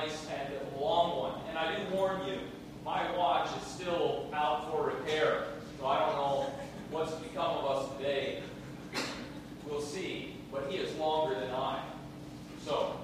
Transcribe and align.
nice 0.00 0.26
and 0.30 0.80
long 0.80 1.18
one. 1.18 1.32
And 1.48 1.58
I 1.58 1.76
do 1.76 1.94
warn 1.94 2.24
you, 2.26 2.38
my 2.84 3.14
watch 3.16 3.48
is 3.60 3.66
still 3.66 4.30
out 4.32 4.70
for 4.70 4.86
repair. 4.86 5.44
So 5.78 5.86
I 5.86 5.98
don't 5.98 6.16
know 6.16 6.52
what's 6.90 7.12
become 7.12 7.58
of 7.58 7.64
us 7.66 7.96
today. 7.96 8.42
We'll 9.66 9.82
see. 9.82 10.36
But 10.52 10.70
he 10.70 10.78
is 10.78 10.94
longer 10.96 11.38
than 11.38 11.50
I. 11.50 11.80
So, 12.64 12.96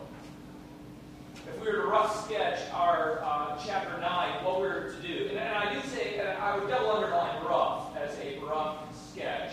if 1.47 1.61
we 1.61 1.67
were 1.67 1.83
to 1.83 1.87
rough 1.87 2.25
sketch 2.25 2.59
our 2.73 3.21
uh, 3.23 3.63
chapter 3.65 4.01
9, 4.01 4.45
what 4.45 4.61
we're 4.61 4.93
to 4.93 5.03
do, 5.03 5.29
and, 5.29 5.39
and 5.39 5.55
I 5.55 5.73
do 5.73 5.81
say, 5.89 6.21
I 6.21 6.59
would 6.59 6.69
double 6.69 6.91
underline 6.91 7.45
rough 7.45 7.97
as 7.97 8.19
a 8.19 8.41
rough 8.45 8.79
sketch, 9.13 9.53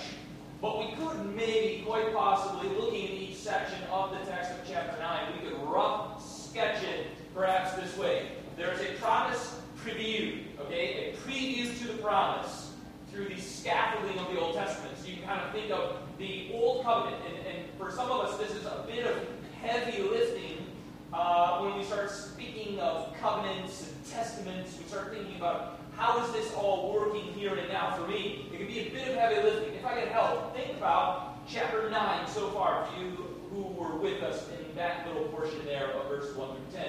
but 0.60 0.80
we 0.80 0.96
could 0.96 1.36
maybe, 1.36 1.84
quite 1.86 2.12
possibly, 2.16 2.70
looking 2.70 3.06
at 3.06 3.12
each 3.12 3.36
section 3.36 3.78
of 3.92 4.10
the 4.12 4.18
text 4.26 4.52
of 4.52 4.58
chapter 4.68 5.00
9, 5.00 5.34
we 5.34 5.50
could 5.50 5.60
rough 5.68 6.20
sketch 6.24 6.82
it 6.84 7.08
perhaps 7.34 7.74
this 7.74 7.98
way. 7.98 8.28
There's 8.58 8.80
a 8.82 8.94
promise 9.02 9.60
preview, 9.84 10.44
okay? 10.62 11.14
A 11.14 11.30
preview 11.30 11.78
to 11.80 11.88
the 11.88 12.02
promise 12.02 12.72
through 13.12 13.30
the 13.30 13.40
scaffolding 13.40 14.18
of 14.20 14.32
the 14.32 14.40
Old 14.40 14.56
Testament. 14.56 14.98
So 14.98 15.08
you 15.08 15.18
can 15.18 15.26
kind 15.26 15.42
of 15.42 15.52
think 15.52 15.72
of 15.72 15.98
the 16.18 16.50
Old 16.54 16.84
Covenant, 16.84 17.22
and, 17.28 17.48
and 17.48 17.66
for 17.78 17.92
some 17.92 18.12
of 18.12 18.22
us, 18.22 18.38
this 18.38 18.52
is 18.52 18.66
a 18.66 18.86
bit 18.88 19.06
of 19.06 19.18
heavy 19.62 20.02
lifting 20.04 20.66
uh, 21.12 21.60
when 21.60 21.78
we 21.78 21.84
start 21.84 22.10
speaking 22.10 22.80
of 22.80 23.14
covenants 23.20 23.88
and 23.88 24.06
testaments. 24.12 24.78
We 24.78 24.88
start 24.88 25.14
thinking 25.14 25.36
about 25.36 25.80
how 25.96 26.24
is 26.24 26.32
this 26.34 26.54
all 26.54 26.94
working 26.94 27.34
here 27.34 27.56
and 27.56 27.70
now 27.70 27.96
for 27.96 28.08
me? 28.08 28.50
It 28.52 28.58
can 28.58 28.68
be 28.68 28.80
a 28.80 28.90
bit 28.90 29.10
of 29.10 29.16
heavy 29.16 29.42
lifting. 29.44 29.76
If 29.76 29.86
I 29.86 30.00
can 30.00 30.10
help, 30.10 30.56
think 30.56 30.76
about 30.78 31.48
chapter 31.48 31.90
9 31.90 32.28
so 32.28 32.50
far, 32.50 32.86
for 32.86 33.00
you 33.00 33.12
who 33.52 33.62
were 33.80 33.96
with 33.96 34.24
us 34.24 34.48
in 34.50 34.76
that 34.76 35.08
little 35.08 35.28
portion 35.28 35.64
there 35.66 35.92
of 35.92 36.10
verses 36.10 36.36
1 36.36 36.48
through 36.48 36.80
10. 36.80 36.86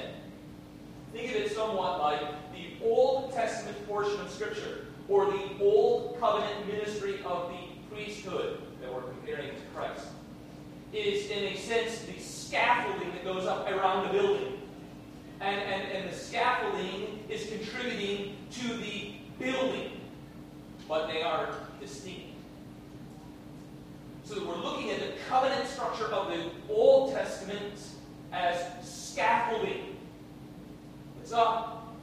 Think 1.15 1.31
of 1.31 1.37
it 1.37 1.53
somewhat 1.53 2.01
like 2.01 2.21
the 2.53 2.85
Old 2.85 3.33
Testament 3.33 3.87
portion 3.87 4.21
of 4.21 4.29
Scripture, 4.31 4.87
or 5.09 5.27
the 5.27 5.43
Old 5.61 6.19
Covenant 6.19 6.67
ministry 6.67 7.21
of 7.25 7.53
the 7.53 7.95
priesthood 7.95 8.61
that 8.81 8.93
we're 8.93 9.03
comparing 9.03 9.51
to 9.51 9.63
Christ. 9.73 10.07
It 10.93 11.07
is, 11.07 11.31
in 11.31 11.45
a 11.45 11.57
sense, 11.57 12.01
the 12.01 12.19
scaffolding 12.19 13.13
that 13.13 13.23
goes 13.23 13.47
up 13.47 13.71
around 13.71 14.09
the 14.09 14.13
building. 14.13 14.61
And, 15.41 15.61
and, 15.61 15.93
and 15.93 16.11
the 16.11 16.17
scaffolding 16.17 17.23
is 17.29 17.47
contributing 17.47 18.37
to 18.51 18.75
the 18.79 19.13
building, 19.39 20.01
but 20.89 21.07
they 21.07 21.23
are 21.23 21.55
distinct. 21.81 22.23
So 24.25 24.45
we're 24.45 24.57
looking 24.57 24.91
at 24.91 24.99
the 24.99 25.13
covenant 25.29 25.69
structure 25.69 26.07
of 26.07 26.29
the 26.29 26.51
Old 26.69 27.13
Testament 27.13 27.79
as 28.33 28.59
scaffolding. 28.83 29.94
It's 31.25 31.33
up. 31.33 31.97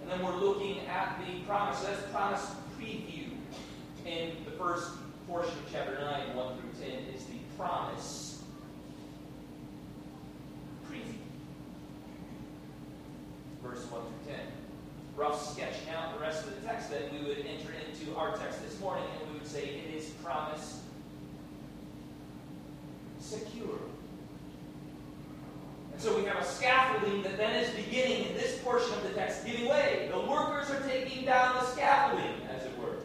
And 0.00 0.08
then 0.08 0.24
we're 0.24 0.36
looking 0.36 0.78
at 0.86 1.18
the 1.26 1.40
promise. 1.40 1.80
That's 1.80 2.00
promise 2.12 2.46
preview. 2.78 3.30
In 4.06 4.30
the 4.44 4.52
first 4.52 4.92
portion 5.26 5.50
of 5.54 5.64
chapter 5.72 6.00
9, 6.00 6.36
1 6.36 6.56
through 6.56 6.88
10, 6.88 6.98
is 7.12 7.24
the 7.24 7.38
promise 7.58 8.44
preview. 10.88 11.16
Verse 13.60 13.82
1 13.90 14.00
through 14.00 14.34
10. 14.34 14.40
Rough 15.16 15.52
sketching 15.52 15.88
out 15.92 16.14
the 16.14 16.20
rest 16.20 16.46
of 16.46 16.54
the 16.54 16.64
text, 16.64 16.90
then 16.90 17.02
we 17.12 17.26
would 17.26 17.38
enter 17.38 17.72
into 17.72 18.16
our 18.16 18.36
text 18.36 18.62
this 18.62 18.78
morning 18.78 19.04
and 19.18 19.32
we 19.32 19.40
would 19.40 19.48
say 19.48 19.64
it 19.64 19.92
is 19.92 20.10
promise 20.22 20.80
secure. 23.18 23.80
So 26.00 26.16
we 26.16 26.24
have 26.24 26.38
a 26.38 26.44
scaffolding 26.44 27.22
that 27.24 27.36
then 27.36 27.62
is 27.62 27.68
beginning 27.74 28.28
in 28.28 28.34
this 28.34 28.56
portion 28.60 28.90
of 28.94 29.02
the 29.02 29.10
text 29.10 29.44
giving 29.44 29.68
way. 29.68 30.08
The 30.10 30.18
workers 30.18 30.70
are 30.70 30.80
taking 30.88 31.26
down 31.26 31.56
the 31.56 31.66
scaffolding, 31.66 32.40
as 32.48 32.64
it 32.64 32.72
were. 32.78 32.96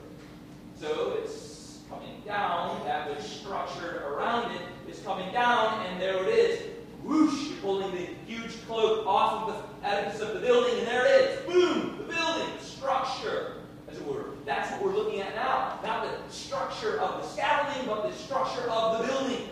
So 0.79 1.17
it's 1.22 1.79
coming 1.89 2.22
down, 2.25 2.85
that 2.85 3.09
which 3.09 3.19
structured 3.19 3.97
around 3.97 4.56
it 4.56 4.61
is 4.89 5.01
coming 5.01 5.29
down, 5.33 5.85
and 5.88 6.01
there 6.01 6.23
it 6.23 6.29
is. 6.29 6.61
Whoosh! 7.03 7.50
You're 7.50 7.57
pulling 7.57 7.91
the 7.91 8.07
huge 8.25 8.66
cloak 8.66 9.06
off 9.06 9.50
of 9.50 9.81
the 9.81 9.88
edges 9.89 10.22
of 10.22 10.33
the 10.33 10.39
building, 10.39 10.79
and 10.79 10.88
there 10.88 11.06
it 11.06 11.22
is. 11.22 11.45
Boom! 11.45 11.97
The 11.97 12.13
building, 12.13 12.47
structure, 12.62 13.56
as 13.89 13.97
it 13.97 14.07
were. 14.07 14.27
That's 14.45 14.72
what 14.72 14.81
we're 14.81 14.95
looking 14.95 15.19
at 15.19 15.35
now. 15.35 15.81
Not 15.83 16.07
the 16.07 16.33
structure 16.33 17.01
of 17.01 17.22
the 17.22 17.27
scaffolding, 17.27 17.88
but 17.89 18.09
the 18.09 18.16
structure 18.16 18.69
of 18.69 19.00
the 19.00 19.07
building. 19.07 19.50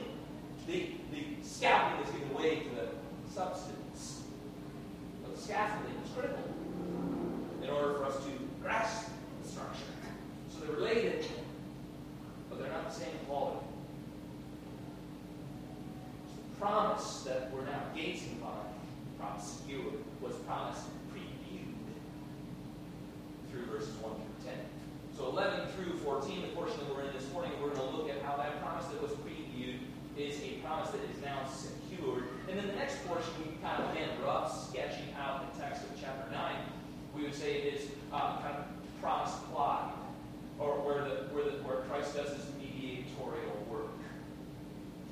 The, 0.66 0.92
the 1.12 1.26
scaffolding 1.42 2.08
is 2.08 2.14
giving 2.14 2.34
way 2.34 2.60
to 2.62 2.73
substance. 3.34 4.22
But 5.24 5.36
the 5.36 5.42
scaffolding 5.42 5.96
is 6.04 6.12
critical 6.16 6.44
in 7.64 7.70
order 7.70 7.94
for 7.96 8.06
us 8.06 8.18
to 8.18 8.32
grasp 8.62 9.10
the 9.42 9.50
structure. 9.50 9.84
So 10.52 10.66
they're 10.66 10.76
related, 10.76 11.26
but 12.50 12.60
they're 12.60 12.72
not 12.72 12.94
the 12.94 13.00
same 13.00 13.18
quality. 13.28 13.66
The 16.54 16.60
promise 16.60 17.24
that 17.24 17.52
we're 17.52 17.66
now 17.66 17.82
gazing 17.96 18.38
upon, 18.40 18.66
promise 19.20 19.44
secured, 19.44 19.94
was 20.22 20.34
promised 20.46 20.86
previewed 21.12 21.74
through 23.50 23.66
verses 23.66 23.96
1 23.96 24.14
through 24.14 24.52
10. 24.52 24.60
So 25.18 25.30
11 25.30 25.68
through 25.76 25.98
14, 26.00 26.42
the 26.42 26.48
portion 26.50 26.78
that 26.78 26.96
we're 26.96 27.04
in 27.04 27.14
this 27.14 27.32
morning, 27.34 27.52
we're 27.62 27.74
going 27.74 27.90
to 27.90 27.98
look 27.98 28.10
at 28.10 28.22
how 28.22 28.38
that 28.38 28.62
promise 28.62 28.86
that 28.88 29.02
was 29.02 29.12
previewed 29.26 29.80
is 30.18 30.40
a 30.44 30.62
promise 30.64 30.92
that 30.92 31.02
is 31.10 31.22
now 31.24 31.46
secured. 31.50 31.83
And 32.54 32.60
then 32.60 32.68
the 32.68 32.76
next 32.76 33.06
portion, 33.08 33.32
we 33.40 33.56
kind 33.64 33.82
of, 33.82 33.92
again, 33.92 34.10
rough 34.24 34.70
sketching 34.70 35.08
out 35.20 35.52
the 35.54 35.60
text 35.60 35.84
of 35.84 35.90
chapter 36.00 36.32
9. 36.32 36.56
We 37.16 37.24
would 37.24 37.34
say 37.34 37.56
it 37.56 37.74
is 37.74 37.90
uh, 38.12 38.42
kind 38.42 38.58
of 38.58 38.66
promise 39.02 39.34
applied, 39.34 39.92
or 40.60 40.74
where, 40.82 41.04
the, 41.04 41.16
where, 41.34 41.46
the, 41.46 41.52
where 41.64 41.78
Christ 41.90 42.16
does 42.16 42.30
his 42.30 42.46
mediatorial 42.60 43.66
work. 43.70 43.88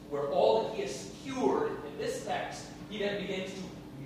Where 0.09 0.27
all 0.27 0.63
that 0.63 0.75
he 0.75 0.81
has 0.83 0.95
secured 0.95 1.71
in 1.71 1.97
this 1.97 2.25
text, 2.25 2.65
he 2.89 2.99
then 2.99 3.21
begins 3.21 3.53
to 3.53 3.59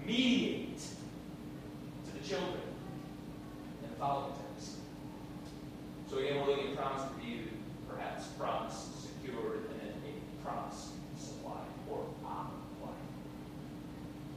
mediate 0.06 0.80
to 0.80 2.14
the 2.14 2.28
children 2.28 2.62
in 3.84 3.90
the 3.90 3.96
following 3.98 4.32
text. 4.32 4.76
So 6.10 6.20
again, 6.20 6.40
we're 6.40 6.56
looking 6.56 6.72
at 6.72 6.78
promise 6.78 7.02
reviewed, 7.18 7.50
perhaps 7.90 8.28
promise 8.40 8.88
secured, 9.02 9.66
and 9.72 9.82
then 9.82 9.94
a 10.06 10.44
promise 10.46 10.92
supplied 11.20 11.68
or 11.92 12.06
applied. 12.22 12.46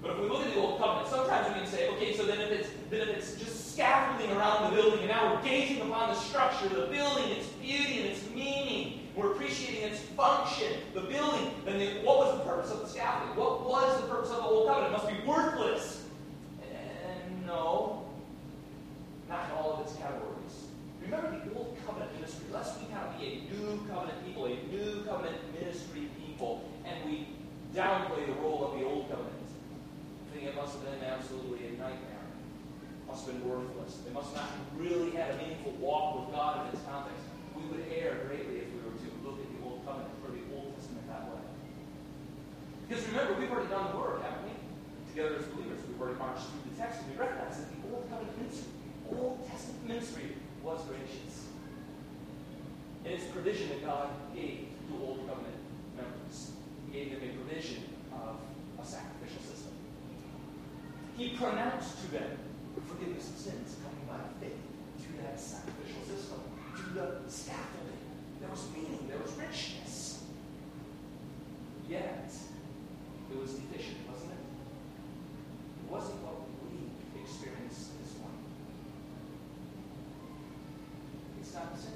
But 0.00 0.12
if 0.12 0.18
we 0.20 0.28
look 0.28 0.46
at 0.46 0.54
the 0.54 0.60
Old 0.60 0.78
Covenant, 0.78 1.08
sometimes 1.08 1.48
we 1.48 1.54
can 1.54 1.66
say, 1.66 1.88
okay, 1.90 2.16
so 2.16 2.24
then 2.24 2.40
if 2.40 2.50
it's 2.50 2.68
then 2.90 3.08
if 3.08 3.16
it's 3.16 3.34
just 3.34 3.74
scaffolding 3.74 4.30
around 4.36 4.70
the 4.70 4.76
building, 4.76 5.00
and 5.00 5.08
now 5.08 5.34
we're 5.34 5.42
gazing 5.42 5.80
upon 5.82 6.10
the 6.10 6.14
structure, 6.14 6.68
the 6.68 6.86
building, 6.86 7.30
its 7.30 7.48
beauty 7.60 8.00
and 8.00 8.10
its 8.10 8.22
meaning, 8.30 9.08
we're 9.16 9.32
appreciating 9.32 9.82
its 9.90 10.00
function, 10.00 10.72
the 10.94 11.00
building, 11.00 11.50
then 11.64 11.78
the, 11.78 11.86
what 12.06 12.18
was 12.18 12.38
the 12.38 12.44
purpose 12.44 12.70
of 12.70 12.80
the 12.80 12.86
scaffolding? 12.86 13.36
What 13.36 13.68
was 13.68 14.00
the 14.00 14.06
purpose 14.06 14.30
of 14.30 14.36
the 14.36 14.42
Old 14.42 14.68
Covenant? 14.68 14.94
It 14.94 14.96
must 14.96 15.08
be 15.08 15.28
worthless. 15.28 16.04
And 16.62 17.46
no, 17.46 18.06
all 19.52 19.74
of 19.74 19.86
its 19.86 19.96
categories. 19.96 20.68
Remember 21.02 21.30
the 21.30 21.54
Old 21.56 21.76
Covenant 21.86 22.12
ministry. 22.14 22.44
Lest 22.52 22.80
we 22.80 22.86
kind 22.92 23.08
of 23.08 23.18
be 23.18 23.24
a 23.24 23.34
new 23.48 23.80
covenant 23.88 24.24
people, 24.24 24.44
a 24.46 24.56
new 24.68 25.04
covenant 25.08 25.40
ministry 25.54 26.08
people, 26.20 26.68
and 26.84 26.96
we 27.08 27.28
downplay 27.74 28.26
the 28.26 28.36
role 28.40 28.64
of 28.66 28.78
the 28.78 28.84
Old 28.84 29.08
Covenant. 29.08 29.48
I 30.28 30.34
think 30.34 30.46
it 30.48 30.56
must 30.56 30.76
have 30.76 30.84
been 30.84 31.04
absolutely 31.08 31.66
a 31.66 31.70
nightmare. 31.80 32.24
It 32.84 33.08
must 33.08 33.24
have 33.26 33.40
been 33.40 33.48
worthless. 33.48 34.04
They 34.04 34.12
must 34.12 34.34
not 34.34 34.52
have 34.52 34.68
really 34.76 35.10
had 35.12 35.32
a 35.32 35.36
meaningful 35.38 35.72
walk 35.80 36.20
with 36.20 36.36
God 36.36 36.68
in 36.68 36.76
its 36.76 36.84
context. 36.84 37.24
We 37.56 37.64
would 37.72 37.84
err 37.88 38.28
greatly 38.28 38.62
if 38.62 38.68
we 38.70 38.84
were 38.84 38.92
to 38.92 39.08
look 39.24 39.40
at 39.40 39.48
the 39.48 39.60
Old 39.64 39.80
Covenant 39.88 40.12
or 40.20 40.30
the 40.36 40.44
Old 40.52 40.76
Testament 40.76 41.08
that 41.08 41.24
way. 41.32 41.40
Because 42.86 43.04
remember, 43.08 43.40
we've 43.40 43.50
already 43.50 43.72
done 43.72 43.92
the 43.92 43.96
work, 43.96 44.20
haven't 44.20 44.44
we? 44.44 44.54
Together 45.10 45.40
as 45.40 45.48
believers, 45.52 45.80
we've 45.88 45.96
already 45.96 46.20
marched 46.20 46.52
through 46.52 46.68
the 46.68 46.76
text, 46.76 47.00
and 47.00 47.12
we 47.12 47.16
recognize 47.16 47.56
that 47.56 47.68
the 47.72 47.80
Old 47.88 48.04
Covenant 48.12 48.36
ministry, 48.36 48.72
Old 49.16 49.48
Testament 49.48 49.88
ministry, 49.88 50.36
was 50.62 50.80
gracious. 50.82 51.46
In 53.04 53.12
its 53.12 53.24
provision 53.26 53.68
that 53.70 53.84
God 53.84 54.08
gave 54.34 54.68
to 54.88 54.94
Old 55.02 55.26
Covenant 55.28 55.56
members, 55.96 56.52
He 56.86 56.98
gave 56.98 57.12
them 57.12 57.30
a 57.30 57.32
provision 57.32 57.84
of 58.12 58.36
a 58.80 58.86
sacrificial 58.86 59.42
system. 59.42 59.72
He 61.16 61.36
pronounced 61.36 62.00
to 62.02 62.10
them 62.12 62.38
forgiveness 62.86 63.30
of 63.30 63.36
sins 63.36 63.76
coming 63.82 64.06
by 64.06 64.22
faith 64.40 64.58
to 65.02 65.22
that 65.22 65.40
sacrificial 65.40 66.02
system, 66.04 66.40
to 66.76 66.82
the 66.94 67.30
scaffolding. 67.30 67.98
There 68.40 68.50
was 68.50 68.66
meaning, 68.74 69.08
there 69.08 69.18
was 69.18 69.32
richness. 69.32 70.22
Yet, 71.88 72.30
it 73.32 73.40
was 73.40 73.54
deficient, 73.54 73.96
wasn't 74.10 74.32
it? 74.32 74.44
It 75.84 75.90
wasn't 75.90 76.22
what 76.22 76.46
we 76.70 77.20
experienced 77.20 77.98
this 77.98 78.14
morning. 78.20 78.44
It's 81.40 81.54
not 81.54 81.74
the 81.74 81.82
same. 81.82 81.92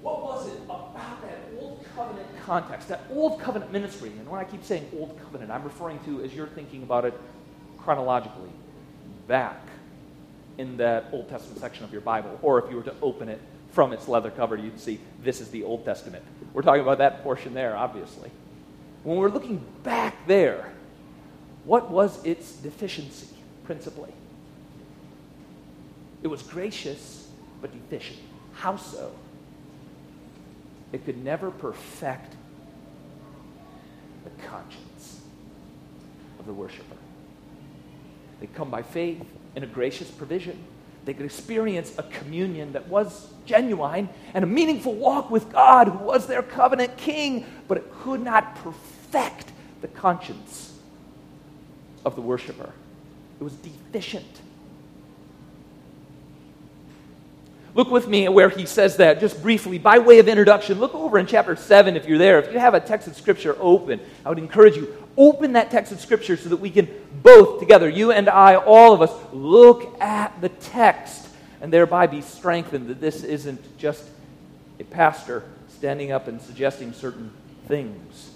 What 0.00 0.22
was 0.22 0.48
it 0.48 0.58
about 0.64 0.94
that 0.94 1.38
old 1.60 1.83
covenant 1.94 2.26
context, 2.44 2.88
that 2.88 3.02
old 3.10 3.40
covenant 3.40 3.72
ministry, 3.72 4.10
and 4.10 4.28
when 4.28 4.40
I 4.40 4.44
keep 4.44 4.64
saying 4.64 4.88
old 4.98 5.18
covenant, 5.22 5.50
I'm 5.50 5.64
referring 5.64 5.98
to, 6.00 6.22
as 6.22 6.34
you're 6.34 6.46
thinking 6.48 6.82
about 6.82 7.04
it 7.04 7.14
chronologically, 7.78 8.50
back 9.26 9.60
in 10.58 10.76
that 10.76 11.06
Old 11.12 11.28
Testament 11.28 11.60
section 11.60 11.84
of 11.84 11.92
your 11.92 12.00
Bible, 12.00 12.38
or 12.42 12.62
if 12.62 12.70
you 12.70 12.76
were 12.76 12.82
to 12.82 12.94
open 13.02 13.28
it 13.28 13.40
from 13.72 13.92
its 13.92 14.06
leather 14.06 14.30
cover, 14.30 14.56
you'd 14.56 14.78
see 14.78 15.00
this 15.22 15.40
is 15.40 15.50
the 15.50 15.64
Old 15.64 15.84
Testament. 15.84 16.24
We're 16.52 16.62
talking 16.62 16.82
about 16.82 16.98
that 16.98 17.22
portion 17.22 17.54
there, 17.54 17.76
obviously. 17.76 18.30
When 19.02 19.16
we're 19.16 19.30
looking 19.30 19.64
back 19.82 20.26
there, 20.26 20.72
what 21.64 21.90
was 21.90 22.24
its 22.24 22.52
deficiency, 22.52 23.28
principally? 23.64 24.12
It 26.22 26.28
was 26.28 26.42
gracious, 26.42 27.28
but 27.60 27.72
deficient. 27.72 28.18
How 28.54 28.76
so? 28.76 29.12
It 30.94 31.04
could 31.04 31.24
never 31.24 31.50
perfect 31.50 32.36
the 34.22 34.30
conscience 34.46 35.22
of 36.38 36.46
the 36.46 36.52
worshiper. 36.52 36.96
They 38.38 38.46
come 38.46 38.70
by 38.70 38.82
faith 38.82 39.20
in 39.56 39.64
a 39.64 39.66
gracious 39.66 40.08
provision. 40.08 40.56
They 41.04 41.12
could 41.12 41.26
experience 41.26 41.98
a 41.98 42.04
communion 42.04 42.74
that 42.74 42.86
was 42.86 43.26
genuine 43.44 44.08
and 44.34 44.44
a 44.44 44.46
meaningful 44.46 44.94
walk 44.94 45.32
with 45.32 45.50
God, 45.50 45.88
who 45.88 45.98
was 45.98 46.28
their 46.28 46.44
covenant 46.44 46.96
king, 46.96 47.44
but 47.66 47.76
it 47.76 47.92
could 47.92 48.22
not 48.22 48.54
perfect 48.54 49.50
the 49.80 49.88
conscience 49.88 50.78
of 52.04 52.14
the 52.14 52.22
worshiper. 52.22 52.72
It 53.40 53.42
was 53.42 53.54
deficient. 53.54 54.42
Look 57.74 57.90
with 57.90 58.06
me 58.06 58.28
where 58.28 58.48
he 58.48 58.66
says 58.66 58.98
that 58.98 59.18
just 59.18 59.42
briefly 59.42 59.78
by 59.78 59.98
way 59.98 60.20
of 60.20 60.28
introduction. 60.28 60.78
Look 60.78 60.94
over 60.94 61.18
in 61.18 61.26
chapter 61.26 61.56
7 61.56 61.96
if 61.96 62.06
you're 62.06 62.18
there. 62.18 62.38
If 62.38 62.52
you 62.52 62.60
have 62.60 62.74
a 62.74 62.80
text 62.80 63.08
of 63.08 63.16
scripture 63.16 63.56
open, 63.58 64.00
I 64.24 64.28
would 64.28 64.38
encourage 64.38 64.76
you 64.76 64.96
open 65.16 65.54
that 65.54 65.72
text 65.72 65.90
of 65.90 66.00
scripture 66.00 66.36
so 66.36 66.48
that 66.50 66.58
we 66.58 66.70
can 66.70 66.88
both 67.22 67.58
together, 67.58 67.88
you 67.88 68.12
and 68.12 68.28
I, 68.28 68.56
all 68.56 68.92
of 68.92 69.02
us, 69.02 69.10
look 69.32 70.00
at 70.00 70.40
the 70.40 70.50
text 70.50 71.28
and 71.60 71.72
thereby 71.72 72.06
be 72.06 72.20
strengthened 72.20 72.88
that 72.88 73.00
this 73.00 73.24
isn't 73.24 73.76
just 73.76 74.04
a 74.78 74.84
pastor 74.84 75.42
standing 75.68 76.12
up 76.12 76.28
and 76.28 76.40
suggesting 76.40 76.92
certain 76.92 77.32
things. 77.66 78.30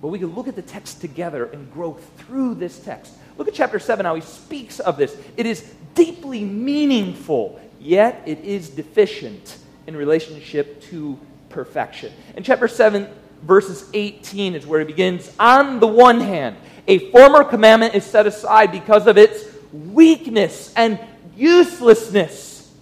But 0.00 0.08
we 0.08 0.18
can 0.18 0.34
look 0.34 0.46
at 0.46 0.54
the 0.54 0.62
text 0.62 1.00
together 1.00 1.46
and 1.46 1.72
grow 1.72 1.94
through 2.18 2.54
this 2.54 2.78
text. 2.78 3.14
Look 3.36 3.48
at 3.48 3.54
chapter 3.54 3.78
7, 3.78 4.06
how 4.06 4.14
he 4.14 4.20
speaks 4.20 4.78
of 4.78 4.96
this. 4.96 5.16
It 5.36 5.46
is 5.46 5.74
deeply 5.94 6.44
meaningful 6.44 7.60
yet 7.86 8.22
it 8.26 8.40
is 8.40 8.68
deficient 8.68 9.58
in 9.86 9.96
relationship 9.96 10.82
to 10.82 11.18
perfection. 11.48 12.12
In 12.36 12.42
chapter 12.42 12.68
7, 12.68 13.08
verses 13.42 13.88
18 13.94 14.54
is 14.54 14.66
where 14.66 14.80
he 14.80 14.86
begins. 14.86 15.32
On 15.38 15.78
the 15.80 15.86
one 15.86 16.20
hand, 16.20 16.56
a 16.88 17.10
former 17.10 17.44
commandment 17.44 17.94
is 17.94 18.04
set 18.04 18.26
aside 18.26 18.72
because 18.72 19.06
of 19.06 19.16
its 19.16 19.44
weakness 19.72 20.72
and 20.76 20.98
uselessness. 21.36 22.72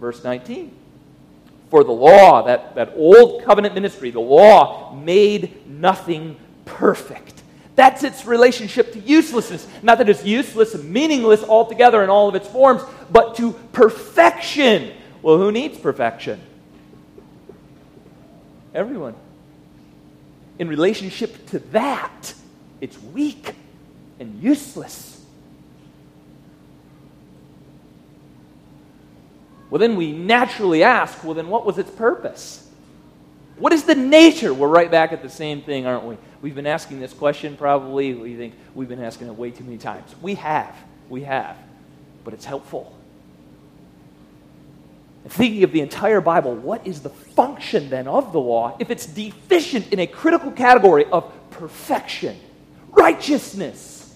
Verse 0.00 0.24
19. 0.24 0.74
For 1.70 1.84
the 1.84 1.92
law, 1.92 2.42
that, 2.46 2.74
that 2.76 2.94
old 2.96 3.44
covenant 3.44 3.74
ministry, 3.74 4.10
the 4.10 4.20
law 4.20 4.94
made 4.94 5.66
nothing 5.68 6.36
perfect. 6.64 7.37
That's 7.78 8.02
its 8.02 8.26
relationship 8.26 8.92
to 8.94 8.98
uselessness. 8.98 9.64
Not 9.84 9.98
that 9.98 10.08
it's 10.08 10.24
useless 10.24 10.74
and 10.74 10.90
meaningless 10.90 11.44
altogether 11.44 12.02
in 12.02 12.10
all 12.10 12.28
of 12.28 12.34
its 12.34 12.48
forms, 12.48 12.82
but 13.08 13.36
to 13.36 13.52
perfection. 13.70 14.92
Well, 15.22 15.38
who 15.38 15.52
needs 15.52 15.78
perfection? 15.78 16.40
Everyone. 18.74 19.14
In 20.58 20.66
relationship 20.68 21.46
to 21.50 21.60
that, 21.70 22.34
it's 22.80 23.00
weak 23.00 23.54
and 24.18 24.42
useless. 24.42 25.24
Well, 29.70 29.78
then 29.78 29.94
we 29.94 30.10
naturally 30.10 30.82
ask 30.82 31.22
well, 31.22 31.34
then 31.34 31.46
what 31.46 31.64
was 31.64 31.78
its 31.78 31.92
purpose? 31.92 32.68
What 33.56 33.72
is 33.72 33.84
the 33.84 33.94
nature? 33.94 34.52
We're 34.52 34.66
right 34.66 34.90
back 34.90 35.12
at 35.12 35.22
the 35.22 35.30
same 35.30 35.62
thing, 35.62 35.86
aren't 35.86 36.02
we? 36.02 36.16
We've 36.40 36.54
been 36.54 36.66
asking 36.66 37.00
this 37.00 37.12
question 37.12 37.56
probably, 37.56 38.14
we 38.14 38.36
think 38.36 38.54
we've 38.74 38.88
been 38.88 39.02
asking 39.02 39.26
it 39.26 39.34
way 39.34 39.50
too 39.50 39.64
many 39.64 39.78
times. 39.78 40.14
We 40.22 40.34
have. 40.36 40.74
We 41.08 41.24
have. 41.24 41.56
But 42.24 42.34
it's 42.34 42.44
helpful. 42.44 42.94
Thinking 45.28 45.64
of 45.64 45.72
the 45.72 45.80
entire 45.80 46.20
Bible, 46.20 46.54
what 46.54 46.86
is 46.86 47.00
the 47.00 47.10
function 47.10 47.90
then 47.90 48.08
of 48.08 48.32
the 48.32 48.40
law 48.40 48.76
if 48.78 48.90
it's 48.90 49.04
deficient 49.04 49.92
in 49.92 49.98
a 49.98 50.06
critical 50.06 50.50
category 50.50 51.04
of 51.06 51.30
perfection, 51.50 52.38
righteousness, 52.90 54.14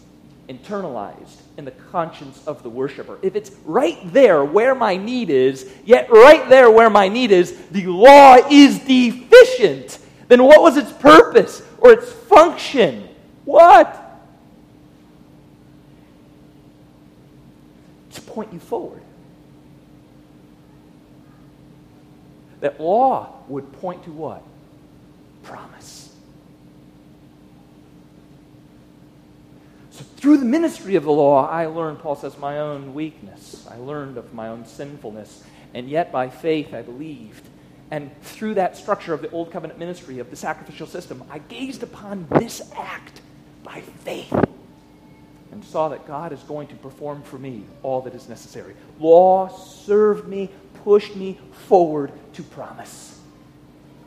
internalized 0.49 1.41
in 1.59 1.65
the 1.65 1.71
conscience 1.71 2.43
of 2.47 2.63
the 2.63 2.71
worshiper? 2.71 3.19
If 3.21 3.37
it's 3.37 3.51
right 3.65 3.99
there 4.13 4.45
where 4.45 4.75
my 4.75 4.97
need 4.97 5.29
is, 5.29 5.71
yet 5.85 6.11
right 6.11 6.49
there 6.49 6.71
where 6.71 6.89
my 6.89 7.09
need 7.09 7.31
is, 7.31 7.57
the 7.73 7.87
law 7.87 8.37
is 8.51 8.79
deficient, 8.79 9.99
then 10.29 10.45
what 10.45 10.63
was 10.63 10.77
its 10.77 10.93
purpose? 10.93 11.63
Or 11.82 11.93
its 11.93 12.11
function. 12.12 13.08
What? 13.44 13.99
To 18.12 18.20
point 18.20 18.52
you 18.52 18.61
forward. 18.61 19.02
That 22.61 22.81
law 22.81 23.43
would 23.49 23.73
point 23.73 24.05
to 24.05 24.12
what? 24.12 24.44
Promise. 25.43 26.14
So 29.90 30.05
through 30.17 30.37
the 30.37 30.44
ministry 30.44 30.94
of 30.94 31.02
the 31.02 31.11
law, 31.11 31.49
I 31.49 31.67
learned, 31.67 31.99
Paul 31.99 32.14
says, 32.14 32.38
my 32.38 32.61
own 32.61 32.94
weakness. 32.94 33.67
I 33.69 33.76
learned 33.76 34.17
of 34.17 34.32
my 34.32 34.49
own 34.49 34.64
sinfulness. 34.64 35.43
And 35.75 35.88
yet 35.90 36.12
by 36.12 36.28
faith 36.28 36.73
I 36.73 36.82
believed 36.82 37.42
and 37.93 38.11
through 38.23 38.55
that 38.55 38.75
structure 38.75 39.12
of 39.12 39.21
the 39.21 39.31
Old 39.33 39.53
Covenant 39.53 39.79
ministry, 39.79 40.19
of 40.19 40.31
the 40.31 40.37
sacrificial 40.37 40.87
system, 40.87 41.23
I 41.31 41.41
gazed 41.41 41.83
upon 41.83 42.27
this 42.31 42.62
act 42.75 43.21
by 43.62 43.83
faith 43.83 44.33
and 45.53 45.62
saw 45.62 45.91
that 45.91 46.06
God 46.06 46.33
is 46.33 46.41
going 46.44 46.69
to 46.69 46.75
perform 46.77 47.23
for 47.23 47.39
me 47.39 47.65
all 47.83 48.00
that 48.00 48.15
is 48.15 48.31
necessary. 48.31 48.75
Law 48.99 49.49
served 49.49 50.27
me, 50.27 50.49
pushed 50.85 51.15
me 51.15 51.39
forward 51.69 52.12
to 52.33 52.43
promise. 52.43 53.21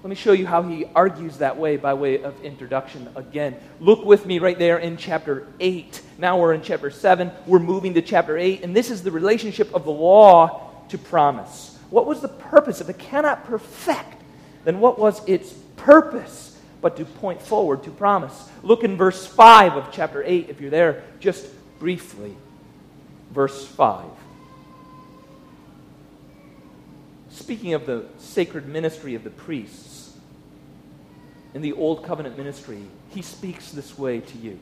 Let 0.02 0.10
me 0.10 0.16
show 0.16 0.34
you 0.34 0.48
how 0.48 0.64
he 0.64 0.86
argues 0.96 1.38
that 1.38 1.56
way 1.56 1.78
by 1.78 1.94
way 1.94 2.24
of 2.24 2.44
introduction 2.44 3.08
again. 3.16 3.56
Look 3.80 4.04
with 4.04 4.26
me 4.26 4.40
right 4.40 4.58
there 4.58 4.80
in 4.80 4.98
chapter 4.98 5.46
8. 5.60 6.02
Now 6.18 6.40
we're 6.40 6.54
in 6.54 6.64
chapter 6.64 6.90
7. 6.90 7.30
We're 7.46 7.60
moving 7.60 7.94
to 7.94 8.02
chapter 8.02 8.36
8, 8.36 8.64
and 8.64 8.76
this 8.76 8.90
is 8.90 9.04
the 9.04 9.12
relationship 9.12 9.72
of 9.76 9.86
the 9.86 9.92
law 9.92 10.72
to 10.90 10.98
promise. 10.98 11.75
What 11.90 12.06
was 12.06 12.22
the 12.22 12.28
purpose? 12.28 12.82
If 12.82 12.90
it 12.90 12.98
cannot 12.98 13.46
perfect, 13.46 14.22
then 14.64 14.80
what 14.80 15.00
was 15.00 15.22
its 15.28 15.54
purpose 15.76 16.60
but 16.82 16.98
to 16.98 17.06
point 17.06 17.42
forward 17.42 17.84
to 17.84 17.92
promise? 17.92 18.50
Look 18.64 18.84
in 18.84 18.98
verse 18.98 19.26
5 19.26 19.74
of 19.74 19.92
chapter 19.92 20.24
8, 20.24 20.50
if 20.50 20.62
you're 20.62 20.70
there, 20.70 21.04
just 21.20 21.48
briefly. 21.80 22.36
Verse 23.32 23.66
5. 23.68 24.06
Speaking 27.30 27.74
of 27.74 27.86
the 27.86 28.06
sacred 28.18 28.68
ministry 28.68 29.14
of 29.14 29.24
the 29.24 29.30
priests, 29.30 30.14
in 31.54 31.62
the 31.62 31.74
Old 31.74 32.04
Covenant 32.04 32.38
ministry, 32.38 32.82
he 33.10 33.22
speaks 33.22 33.72
this 33.72 33.98
way 33.98 34.20
to 34.20 34.38
you. 34.38 34.60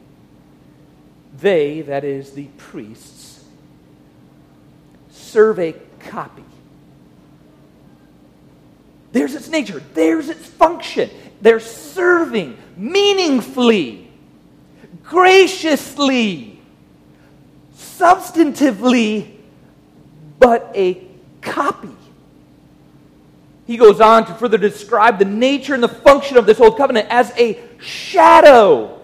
They, 1.39 1.81
that 1.81 2.03
is, 2.03 2.33
the 2.33 2.45
priests, 2.57 3.43
serve 5.09 5.59
a 5.59 5.73
copy 5.99 6.43
there's 9.13 9.36
its 9.36 9.48
nature, 9.48 9.82
there's 9.93 10.27
its 10.27 10.46
function. 10.46 11.10
They're 11.39 11.60
serving 11.60 12.58
meaningfully, 12.75 14.10
graciously, 15.03 16.60
substantively, 17.77 19.38
but 20.39 20.72
a 20.74 21.01
copy. 21.41 21.89
He 23.67 23.77
goes 23.77 24.01
on 24.01 24.25
to 24.25 24.34
further 24.34 24.58
describe 24.58 25.20
the 25.20 25.25
nature 25.25 25.75
and 25.75 25.84
the 25.84 25.88
function 25.88 26.36
of 26.38 26.46
this 26.48 26.60
old 26.60 26.75
covenant 26.75 27.08
as 27.10 27.32
a 27.38 27.60
shadow. 27.79 29.00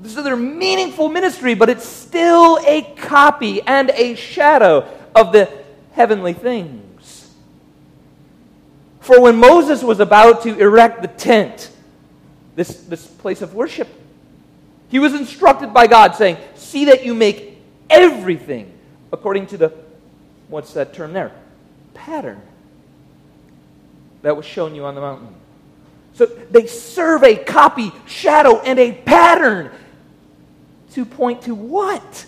This 0.00 0.16
is 0.16 0.24
their 0.24 0.36
meaningful 0.36 1.08
ministry, 1.08 1.54
but 1.54 1.70
it's 1.70 1.86
still 1.88 2.58
a 2.66 2.82
copy 2.96 3.62
and 3.62 3.90
a 3.90 4.16
shadow 4.16 4.86
of 5.14 5.32
the 5.32 5.48
heavenly 5.92 6.32
things. 6.32 6.83
For 9.04 9.20
when 9.20 9.36
Moses 9.36 9.82
was 9.82 10.00
about 10.00 10.44
to 10.44 10.58
erect 10.58 11.02
the 11.02 11.08
tent, 11.08 11.70
this, 12.56 12.74
this 12.84 13.06
place 13.06 13.42
of 13.42 13.54
worship, 13.54 13.86
he 14.88 14.98
was 14.98 15.12
instructed 15.12 15.74
by 15.74 15.86
God, 15.86 16.14
saying, 16.14 16.38
See 16.54 16.86
that 16.86 17.04
you 17.04 17.12
make 17.12 17.58
everything 17.90 18.72
according 19.12 19.48
to 19.48 19.58
the, 19.58 19.74
what's 20.48 20.72
that 20.72 20.94
term 20.94 21.12
there? 21.12 21.32
Pattern 21.92 22.40
that 24.22 24.34
was 24.34 24.46
shown 24.46 24.74
you 24.74 24.86
on 24.86 24.94
the 24.94 25.02
mountain. 25.02 25.28
So 26.14 26.24
they 26.24 26.66
serve 26.66 27.24
a 27.24 27.36
copy, 27.36 27.92
shadow, 28.06 28.58
and 28.60 28.78
a 28.78 28.92
pattern 28.92 29.70
to 30.92 31.04
point 31.04 31.42
to 31.42 31.54
what? 31.54 32.24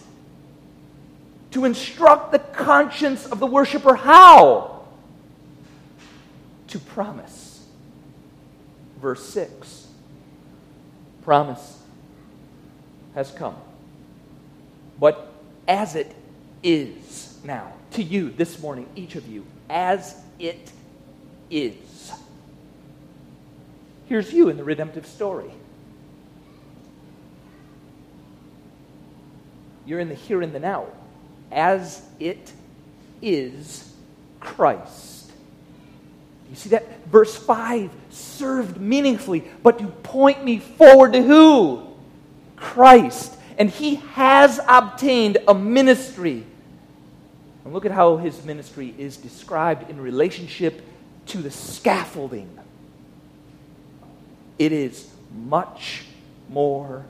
To 1.52 1.64
instruct 1.64 2.32
the 2.32 2.38
conscience 2.38 3.24
of 3.24 3.40
the 3.40 3.46
worshiper 3.46 3.94
how? 3.94 4.75
To 6.68 6.78
promise. 6.78 7.64
Verse 9.00 9.24
6 9.28 9.86
Promise 11.22 11.82
has 13.14 13.30
come. 13.32 13.56
But 14.98 15.32
as 15.66 15.94
it 15.96 16.14
is 16.62 17.38
now, 17.44 17.72
to 17.92 18.02
you 18.02 18.30
this 18.30 18.60
morning, 18.60 18.88
each 18.94 19.16
of 19.16 19.26
you, 19.26 19.44
as 19.68 20.16
it 20.38 20.70
is. 21.50 22.12
Here's 24.06 24.32
you 24.32 24.48
in 24.48 24.56
the 24.56 24.64
redemptive 24.64 25.06
story. 25.06 25.50
You're 29.84 30.00
in 30.00 30.08
the 30.08 30.14
here 30.14 30.42
and 30.42 30.52
the 30.52 30.60
now. 30.60 30.86
As 31.50 32.02
it 32.18 32.52
is 33.22 33.92
Christ. 34.40 35.15
You 36.56 36.62
see 36.62 36.68
that? 36.70 37.04
Verse 37.08 37.36
5 37.36 37.90
served 38.08 38.80
meaningfully, 38.80 39.44
but 39.62 39.78
to 39.78 39.88
point 39.88 40.42
me 40.42 40.58
forward 40.58 41.12
to 41.12 41.22
who? 41.22 41.86
Christ. 42.56 43.36
And 43.58 43.68
he 43.68 43.96
has 44.14 44.58
obtained 44.66 45.36
a 45.46 45.54
ministry. 45.54 46.44
And 47.62 47.74
look 47.74 47.84
at 47.84 47.92
how 47.92 48.16
his 48.16 48.42
ministry 48.42 48.94
is 48.96 49.18
described 49.18 49.90
in 49.90 50.00
relationship 50.00 50.82
to 51.26 51.42
the 51.42 51.50
scaffolding. 51.50 52.48
It 54.58 54.72
is 54.72 55.10
much 55.34 56.04
more 56.48 57.04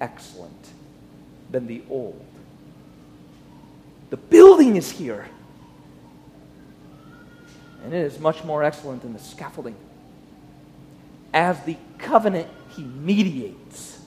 excellent 0.00 0.68
than 1.50 1.66
the 1.66 1.82
old. 1.90 2.24
The 4.08 4.16
building 4.16 4.76
is 4.76 4.90
here. 4.90 5.28
And 7.84 7.94
it 7.94 8.04
is 8.04 8.18
much 8.18 8.44
more 8.44 8.64
excellent 8.64 9.02
than 9.02 9.12
the 9.12 9.18
scaffolding. 9.18 9.76
As 11.32 11.62
the 11.64 11.76
covenant 11.98 12.48
he 12.70 12.82
mediates 12.82 14.00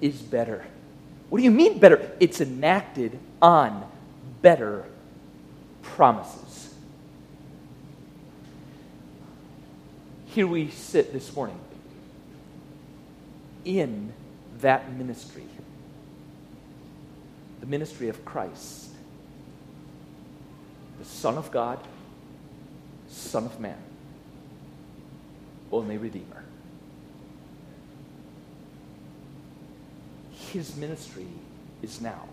is 0.00 0.20
better. 0.20 0.64
What 1.28 1.38
do 1.38 1.44
you 1.44 1.50
mean 1.50 1.78
better? 1.78 2.10
It's 2.18 2.40
enacted 2.40 3.18
on 3.40 3.88
better 4.42 4.84
promises. 5.82 6.74
Here 10.26 10.46
we 10.46 10.70
sit 10.70 11.12
this 11.12 11.34
morning 11.34 11.58
in 13.64 14.12
that 14.60 14.92
ministry 14.92 15.44
the 17.60 17.66
ministry 17.66 18.08
of 18.08 18.24
Christ, 18.24 18.88
the 20.98 21.04
Son 21.04 21.36
of 21.36 21.50
God, 21.50 21.78
Son 23.10 23.44
of 23.44 23.60
Man, 23.60 23.76
only 25.70 25.98
Redeemer. 25.98 26.44
His 30.52 30.76
ministry 30.76 31.26
is 31.82 32.00
now. 32.00 32.24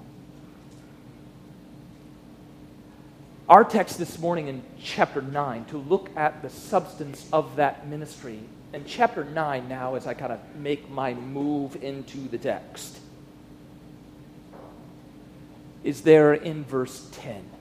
Our 3.50 3.63
text 3.63 3.98
this 3.98 4.19
morning 4.19 4.48
in 4.48 4.62
chapter 4.81 5.22
9 5.22 5.65
to 5.65 5.77
look 5.77 6.10
at 6.15 6.41
the 6.41 6.50
substance 6.50 7.27
of 7.31 7.55
that 7.55 7.88
ministry. 7.88 8.39
And 8.74 8.86
chapter 8.86 9.24
9 9.24 9.69
now, 9.69 9.96
as 9.96 10.05
I 10.05 10.13
kind 10.13 10.34
of 10.34 10.39
make 10.55 10.89
my 10.89 11.13
move 11.13 11.81
into 11.81 12.27
the 12.27 12.38
text 12.38 13.00
is 15.88 16.01
there 16.01 16.34
in 16.34 16.65
verse 16.65 17.07
10. 17.13 17.57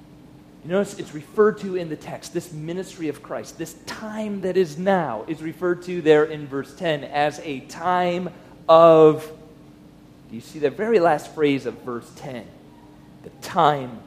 You 0.67 0.73
notice 0.73 0.99
it's 0.99 1.15
referred 1.15 1.59
to 1.59 1.77
in 1.77 1.89
the 1.89 1.95
text, 1.95 2.35
this 2.35 2.53
ministry 2.53 3.09
of 3.09 3.23
Christ, 3.23 3.57
this 3.57 3.75
time 3.87 4.41
that 4.41 4.57
is 4.57 4.77
now, 4.77 5.25
is 5.29 5.41
referred 5.41 5.83
to 5.83 6.03
there 6.03 6.25
in 6.25 6.49
verse 6.49 6.75
10 6.75 7.05
as 7.05 7.41
a 7.45 7.61
time 7.61 8.31
of. 8.69 9.31
Do 10.29 10.35
you 10.35 10.41
see 10.41 10.59
the 10.59 10.71
very 10.71 10.99
last 10.99 11.33
phrase 11.37 11.67
of 11.67 11.75
verse 11.83 12.11
10? 12.17 12.45
The 13.23 13.31
time 13.43 14.01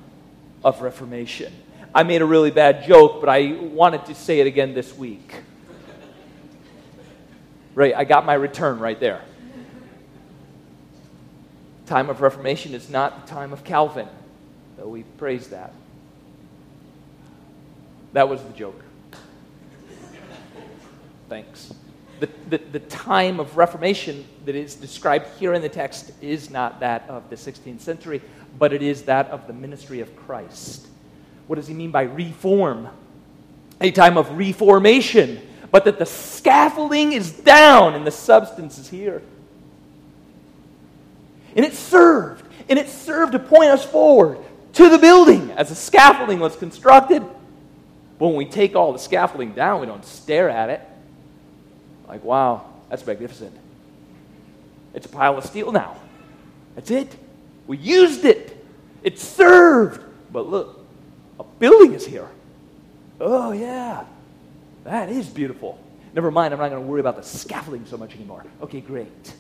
of 0.62 0.82
reformation. 0.82 1.54
I 1.96 2.04
made 2.04 2.22
a 2.22 2.26
really 2.26 2.52
bad 2.52 2.86
joke, 2.86 3.22
but 3.22 3.30
I 3.30 3.54
wanted 3.54 4.08
to 4.08 4.14
say 4.14 4.42
it 4.42 4.48
again 4.48 4.74
this 4.74 4.94
week. 4.94 5.34
Right, 7.74 7.96
I 7.96 8.04
got 8.04 8.26
my 8.26 8.34
return 8.34 8.80
right 8.80 9.00
there 9.00 9.22
time 11.86 12.10
of 12.10 12.22
Reformation 12.22 12.76
is 12.76 12.88
not 12.88 13.26
the 13.26 13.32
time 13.32 13.52
of 13.52 13.64
Calvin, 13.64 14.08
though 14.78 14.90
we 14.90 15.04
praise 15.18 15.48
that. 15.48 15.74
That 18.14 18.28
was 18.28 18.42
the 18.44 18.54
joke. 18.54 18.82
Thanks. 21.30 21.74
The, 22.20 22.30
the, 22.50 22.58
the 22.58 22.80
time 22.80 23.40
of 23.40 23.56
Reformation 23.56 24.26
that 24.46 24.56
is 24.56 24.76
described 24.76 25.28
here 25.38 25.54
in 25.54 25.62
the 25.62 25.70
text 25.70 26.12
is 26.22 26.50
not 26.50 26.80
that 26.82 27.06
of 27.08 27.30
the 27.30 27.36
16th 27.36 27.80
century, 27.80 28.22
but 28.58 28.74
it 28.74 28.82
is 28.82 29.04
that 29.04 29.28
of 29.28 29.48
the 29.48 29.54
ministry 29.54 30.02
of 30.02 30.14
Christ. 30.16 30.88
What 31.48 31.56
does 31.56 31.68
he 31.68 31.74
mean 31.74 31.92
by 31.92 32.04
reform? 32.04 32.90
A 33.80 33.92
time 33.92 34.18
of 34.18 34.38
reformation, 34.38 35.40
but 35.72 35.86
that 35.86 35.98
the 35.98 36.06
scaffolding 36.06 37.14
is 37.14 37.32
down 37.32 37.94
and 37.94 38.06
the 38.06 38.12
substance 38.12 38.78
is 38.78 38.90
here. 38.90 39.22
And 41.56 41.66
it 41.66 41.74
served. 41.74 42.46
And 42.70 42.78
it 42.78 42.90
served 42.90 43.32
to 43.32 43.40
point 43.40 43.70
us 43.70 43.86
forward 43.86 44.40
to 44.74 44.90
the 44.90 44.98
building 44.98 45.52
as 45.52 45.70
the 45.70 45.76
scaffolding 45.76 46.40
was 46.40 46.56
constructed. 46.56 47.24
But 48.20 48.28
when 48.28 48.36
we 48.36 48.46
take 48.46 48.76
all 48.76 48.94
the 48.94 49.00
scaffolding 49.00 49.54
down, 49.54 49.82
we 49.82 49.88
don't 49.88 50.06
stare 50.06 50.50
at 50.50 50.70
it. 50.70 50.82
Like, 52.08 52.24
wow, 52.24 52.66
that's 52.90 53.06
magnificent. 53.06 53.56
It's 54.94 55.06
a 55.06 55.10
pile 55.10 55.38
of 55.38 55.46
steel 55.46 55.72
now. 55.72 55.96
That's 56.76 56.92
it. 56.92 57.16
We 57.66 57.78
used 57.78 58.26
it. 58.26 58.64
It 59.02 59.20
served. 59.20 60.04
But 60.32 60.48
look, 60.48 60.86
a 61.40 61.44
building 61.44 61.94
is 61.94 62.06
here. 62.06 62.28
Oh, 63.20 63.52
yeah. 63.52 64.04
That 64.84 65.10
is 65.10 65.28
beautiful. 65.28 65.80
Never 66.14 66.30
mind, 66.30 66.54
I'm 66.54 66.60
not 66.60 66.70
going 66.70 66.82
to 66.82 66.88
worry 66.88 67.00
about 67.00 67.16
the 67.16 67.24
scaffolding 67.24 67.86
so 67.86 67.98
much 67.98 68.16
anymore. 68.16 68.44
Okay, 68.62 68.82
great 68.82 69.34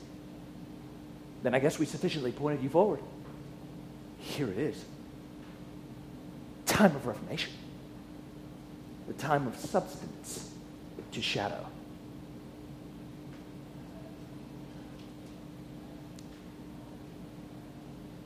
then 1.43 1.53
I 1.53 1.59
guess 1.59 1.79
we 1.79 1.86
sufficiently 1.86 2.31
pointed 2.31 2.63
you 2.63 2.69
forward. 2.69 3.00
Here 4.19 4.48
it 4.48 4.57
is. 4.57 4.83
Time 6.65 6.95
of 6.95 7.05
reformation. 7.05 7.51
The 9.09 9.15
time 9.15 9.47
of 9.47 9.57
substance 9.57 10.51
to 11.11 11.21
shadow. 11.21 11.65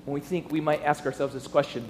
When 0.05 0.13
we 0.13 0.19
think 0.19 0.51
we 0.51 0.59
might 0.61 0.83
ask 0.83 1.05
ourselves 1.05 1.33
this 1.33 1.47
question 1.47 1.87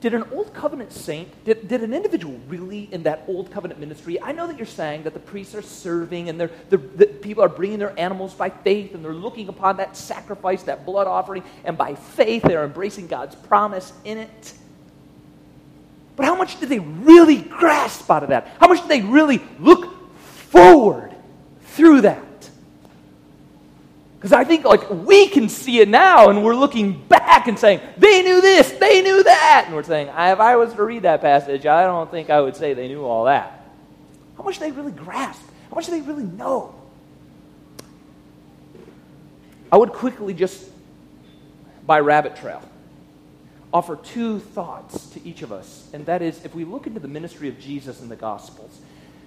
did 0.00 0.14
an 0.14 0.24
old 0.32 0.54
covenant 0.54 0.92
saint, 0.92 1.44
did, 1.44 1.68
did 1.68 1.82
an 1.82 1.92
individual 1.92 2.40
really 2.48 2.88
in 2.90 3.02
that 3.02 3.22
old 3.28 3.50
covenant 3.50 3.78
ministry? 3.78 4.20
I 4.20 4.32
know 4.32 4.46
that 4.46 4.56
you're 4.56 4.64
saying 4.66 5.02
that 5.02 5.12
the 5.12 5.20
priests 5.20 5.54
are 5.54 5.62
serving 5.62 6.30
and 6.30 6.40
they're, 6.40 6.50
they're, 6.70 6.78
the 6.78 7.06
people 7.06 7.44
are 7.44 7.50
bringing 7.50 7.78
their 7.78 7.98
animals 7.98 8.32
by 8.32 8.48
faith 8.48 8.94
and 8.94 9.04
they're 9.04 9.12
looking 9.12 9.48
upon 9.48 9.76
that 9.76 9.98
sacrifice, 9.98 10.62
that 10.62 10.86
blood 10.86 11.06
offering, 11.06 11.42
and 11.64 11.76
by 11.76 11.94
faith 11.94 12.42
they're 12.42 12.64
embracing 12.64 13.08
God's 13.08 13.34
promise 13.34 13.92
in 14.04 14.16
it. 14.16 14.54
But 16.20 16.26
how 16.26 16.36
much 16.36 16.60
did 16.60 16.68
they 16.68 16.80
really 16.80 17.38
grasp 17.40 18.10
out 18.10 18.22
of 18.22 18.28
that? 18.28 18.46
How 18.60 18.68
much 18.68 18.82
did 18.82 18.90
they 18.90 19.00
really 19.00 19.42
look 19.58 20.12
forward 20.18 21.14
through 21.62 22.02
that? 22.02 22.50
Because 24.16 24.34
I 24.34 24.44
think 24.44 24.66
like 24.66 24.90
we 24.90 25.28
can 25.28 25.48
see 25.48 25.80
it 25.80 25.88
now 25.88 26.28
and 26.28 26.44
we're 26.44 26.54
looking 26.54 27.02
back 27.06 27.48
and 27.48 27.58
saying, 27.58 27.80
they 27.96 28.20
knew 28.22 28.42
this, 28.42 28.70
they 28.72 29.00
knew 29.00 29.22
that. 29.22 29.62
And 29.64 29.74
we're 29.74 29.82
saying, 29.82 30.08
if 30.08 30.14
I 30.14 30.56
was 30.56 30.74
to 30.74 30.84
read 30.84 31.04
that 31.04 31.22
passage, 31.22 31.64
I 31.64 31.84
don't 31.84 32.10
think 32.10 32.28
I 32.28 32.42
would 32.42 32.54
say 32.54 32.74
they 32.74 32.88
knew 32.88 33.02
all 33.02 33.24
that. 33.24 33.70
How 34.36 34.42
much 34.42 34.58
do 34.58 34.66
they 34.66 34.72
really 34.72 34.92
grasp? 34.92 35.40
How 35.70 35.76
much 35.76 35.86
do 35.86 35.92
they 35.92 36.02
really 36.02 36.24
know? 36.24 36.74
I 39.72 39.78
would 39.78 39.94
quickly 39.94 40.34
just, 40.34 40.68
by 41.86 42.00
rabbit 42.00 42.36
trail, 42.36 42.60
offer 43.72 43.96
two 43.96 44.40
thoughts 44.40 45.10
to 45.10 45.24
each 45.26 45.42
of 45.42 45.52
us. 45.52 45.88
And 45.92 46.06
that 46.06 46.22
is, 46.22 46.44
if 46.44 46.54
we 46.54 46.64
look 46.64 46.86
into 46.86 47.00
the 47.00 47.08
ministry 47.08 47.48
of 47.48 47.58
Jesus 47.60 48.00
in 48.00 48.08
the 48.08 48.16
Gospels, 48.16 48.80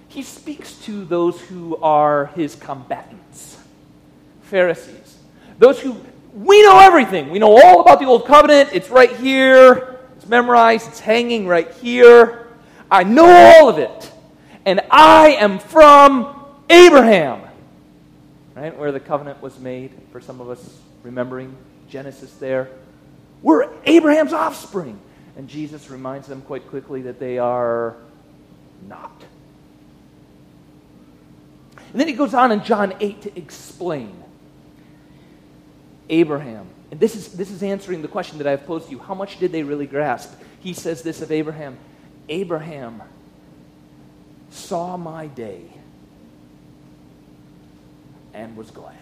he 0.08 0.22
speaks 0.22 0.74
to 0.84 1.04
those 1.04 1.40
who 1.40 1.76
are 1.78 2.26
his 2.26 2.54
combatants 2.54 3.58
Pharisees. 4.42 5.18
Those 5.58 5.80
who, 5.80 5.96
we 6.34 6.62
know 6.62 6.78
everything. 6.78 7.30
We 7.30 7.38
know 7.38 7.56
all 7.56 7.80
about 7.80 7.98
the 7.98 8.06
Old 8.06 8.26
Covenant. 8.26 8.70
It's 8.72 8.90
right 8.90 9.10
here. 9.16 9.98
It's 10.16 10.26
memorized. 10.26 10.88
It's 10.88 11.00
hanging 11.00 11.46
right 11.46 11.70
here. 11.74 12.48
I 12.90 13.02
know 13.04 13.26
all 13.26 13.68
of 13.68 13.78
it. 13.78 14.12
and 14.66 14.80
I 14.90 15.36
am 15.40 15.58
from 15.58 16.44
Abraham. 16.70 17.42
Right? 18.54 18.76
Where 18.76 18.92
the 18.92 19.00
covenant 19.00 19.42
was 19.42 19.58
made, 19.58 19.90
for 20.12 20.20
some 20.20 20.40
of 20.40 20.48
us 20.48 20.78
remembering 21.02 21.56
Genesis 21.88 22.32
there. 22.34 22.68
We're 23.44 23.70
Abraham's 23.84 24.32
offspring. 24.32 24.98
And 25.36 25.48
Jesus 25.48 25.90
reminds 25.90 26.26
them 26.26 26.40
quite 26.40 26.66
quickly 26.68 27.02
that 27.02 27.20
they 27.20 27.38
are 27.38 27.94
not. 28.88 29.22
And 31.76 32.00
then 32.00 32.08
he 32.08 32.14
goes 32.14 32.32
on 32.32 32.50
in 32.52 32.64
John 32.64 32.94
8 32.98 33.22
to 33.22 33.38
explain 33.38 34.16
Abraham. 36.08 36.66
And 36.90 36.98
this 36.98 37.14
is, 37.14 37.28
this 37.34 37.50
is 37.50 37.62
answering 37.62 38.00
the 38.00 38.08
question 38.08 38.38
that 38.38 38.46
I've 38.46 38.66
posed 38.66 38.86
to 38.86 38.92
you. 38.92 38.98
How 38.98 39.14
much 39.14 39.38
did 39.38 39.52
they 39.52 39.62
really 39.62 39.86
grasp? 39.86 40.32
He 40.60 40.72
says 40.72 41.02
this 41.02 41.20
of 41.20 41.30
Abraham 41.30 41.76
Abraham 42.30 43.02
saw 44.48 44.96
my 44.96 45.26
day 45.26 45.64
and 48.32 48.56
was 48.56 48.70
glad. 48.70 48.96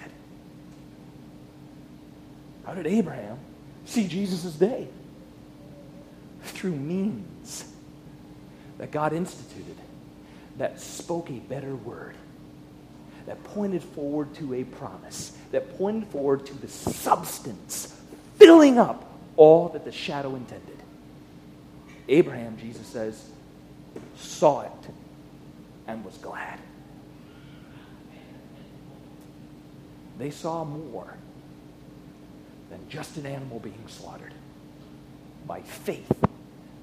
How 2.67 2.75
did 2.75 2.89
Abraham 2.89 3.39
see 3.85 4.07
Jesus' 4.09 4.55
day? 4.55 4.89
Through 6.43 6.77
means 6.77 7.65
that 8.79 8.91
God 8.91 9.13
instituted 9.13 9.77
that 10.59 10.81
spoke 10.81 11.31
a 11.31 11.39
better 11.39 11.75
word, 11.75 12.15
that 13.27 13.43
pointed 13.45 13.83
forward 13.83 14.35
to 14.35 14.55
a 14.55 14.65
promise, 14.65 15.37
that 15.51 15.77
pointed 15.79 16.07
forward 16.09 16.47
to 16.47 16.55
the 16.55 16.69
substance, 16.69 17.99
filling 18.37 18.79
up 18.79 19.05
all 19.37 19.69
that 19.71 19.85
the 19.85 19.93
shadow 19.93 20.35
intended. 20.35 20.79
Abraham, 22.09 22.57
Jesus 22.59 22.87
says, 22.87 23.25
saw 24.17 24.63
it 24.63 24.91
and 25.87 26.05
was 26.05 26.17
glad. 26.19 26.59
They 30.19 30.31
saw 30.31 30.65
more 30.65 31.17
than 32.73 32.89
just 32.89 33.19
an 33.19 33.27
animal 33.27 33.59
being 33.59 33.85
slaughtered. 33.87 34.33
By 35.47 35.61
faith, 35.61 36.11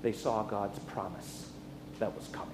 they 0.04 0.14
saw 0.14 0.44
God's 0.44 0.78
promise 0.80 1.50
that 1.98 2.16
was 2.16 2.28
coming. 2.28 2.54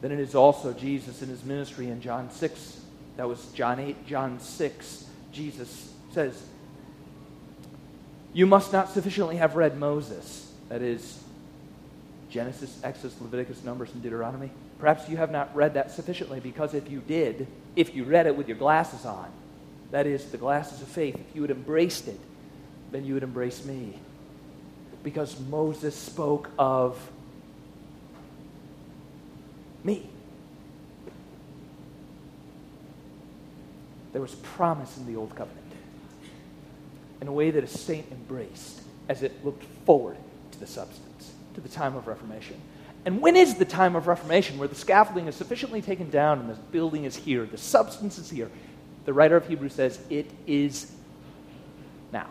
Then 0.00 0.12
it 0.12 0.20
is 0.20 0.36
also 0.36 0.72
Jesus 0.72 1.22
in 1.22 1.28
his 1.28 1.42
ministry 1.42 1.88
in 1.88 2.00
John 2.00 2.30
6. 2.30 2.80
That 3.16 3.28
was 3.28 3.44
John 3.46 3.80
8, 3.80 4.06
John 4.06 4.38
6. 4.38 5.06
Jesus 5.32 5.92
says, 6.12 6.46
You 8.32 8.46
must 8.46 8.72
not 8.72 8.88
sufficiently 8.90 9.36
have 9.36 9.56
read 9.56 9.76
Moses. 9.76 10.52
That 10.68 10.82
is, 10.82 11.20
Genesis, 12.30 12.78
Exodus, 12.84 13.20
Leviticus, 13.20 13.64
Numbers, 13.64 13.92
and 13.92 14.02
Deuteronomy. 14.02 14.50
Perhaps 14.78 15.08
you 15.08 15.16
have 15.16 15.32
not 15.32 15.54
read 15.56 15.74
that 15.74 15.90
sufficiently 15.90 16.38
because 16.38 16.74
if 16.74 16.88
you 16.88 17.00
did, 17.00 17.48
if 17.74 17.92
you 17.92 18.04
read 18.04 18.26
it 18.26 18.36
with 18.36 18.46
your 18.46 18.58
glasses 18.58 19.04
on, 19.04 19.32
that 19.90 20.06
is, 20.06 20.24
the 20.26 20.38
glasses 20.38 20.82
of 20.82 20.88
faith, 20.88 21.14
if 21.14 21.34
you 21.34 21.42
had 21.42 21.50
embraced 21.50 22.08
it, 22.08 22.20
then 22.90 23.04
you 23.04 23.14
would 23.14 23.22
embrace 23.22 23.64
me. 23.64 23.98
Because 25.02 25.38
Moses 25.40 25.94
spoke 25.94 26.50
of 26.58 27.10
me. 29.84 30.08
There 34.12 34.22
was 34.22 34.34
promise 34.34 34.96
in 34.96 35.06
the 35.06 35.16
Old 35.16 35.34
Covenant 35.36 35.66
in 37.20 37.28
a 37.28 37.32
way 37.32 37.50
that 37.50 37.62
a 37.62 37.66
saint 37.66 38.10
embraced 38.10 38.82
as 39.08 39.22
it 39.22 39.44
looked 39.44 39.64
forward 39.84 40.16
to 40.52 40.60
the 40.60 40.66
substance, 40.66 41.32
to 41.54 41.60
the 41.60 41.68
time 41.68 41.96
of 41.96 42.06
Reformation. 42.06 42.56
And 43.04 43.20
when 43.20 43.36
is 43.36 43.54
the 43.54 43.64
time 43.64 43.94
of 43.94 44.08
Reformation 44.08 44.58
where 44.58 44.68
the 44.68 44.74
scaffolding 44.74 45.28
is 45.28 45.36
sufficiently 45.36 45.80
taken 45.80 46.10
down 46.10 46.40
and 46.40 46.50
the 46.50 46.54
building 46.54 47.04
is 47.04 47.14
here, 47.14 47.44
the 47.46 47.58
substance 47.58 48.18
is 48.18 48.28
here? 48.28 48.50
The 49.06 49.12
writer 49.12 49.36
of 49.36 49.46
Hebrews 49.46 49.72
says, 49.72 49.98
It 50.10 50.30
is 50.46 50.92
now. 52.12 52.28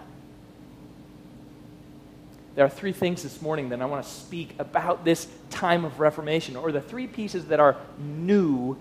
There 2.53 2.65
are 2.65 2.69
three 2.69 2.91
things 2.91 3.23
this 3.23 3.41
morning 3.41 3.69
that 3.69 3.81
I 3.81 3.85
want 3.85 4.05
to 4.05 4.09
speak 4.09 4.55
about 4.59 5.03
this 5.03 5.27
time 5.49 5.85
of 5.85 5.99
Reformation, 5.99 6.55
or 6.55 6.71
the 6.71 6.81
three 6.81 7.07
pieces 7.07 7.45
that 7.45 7.59
are 7.61 7.77
new, 7.97 8.77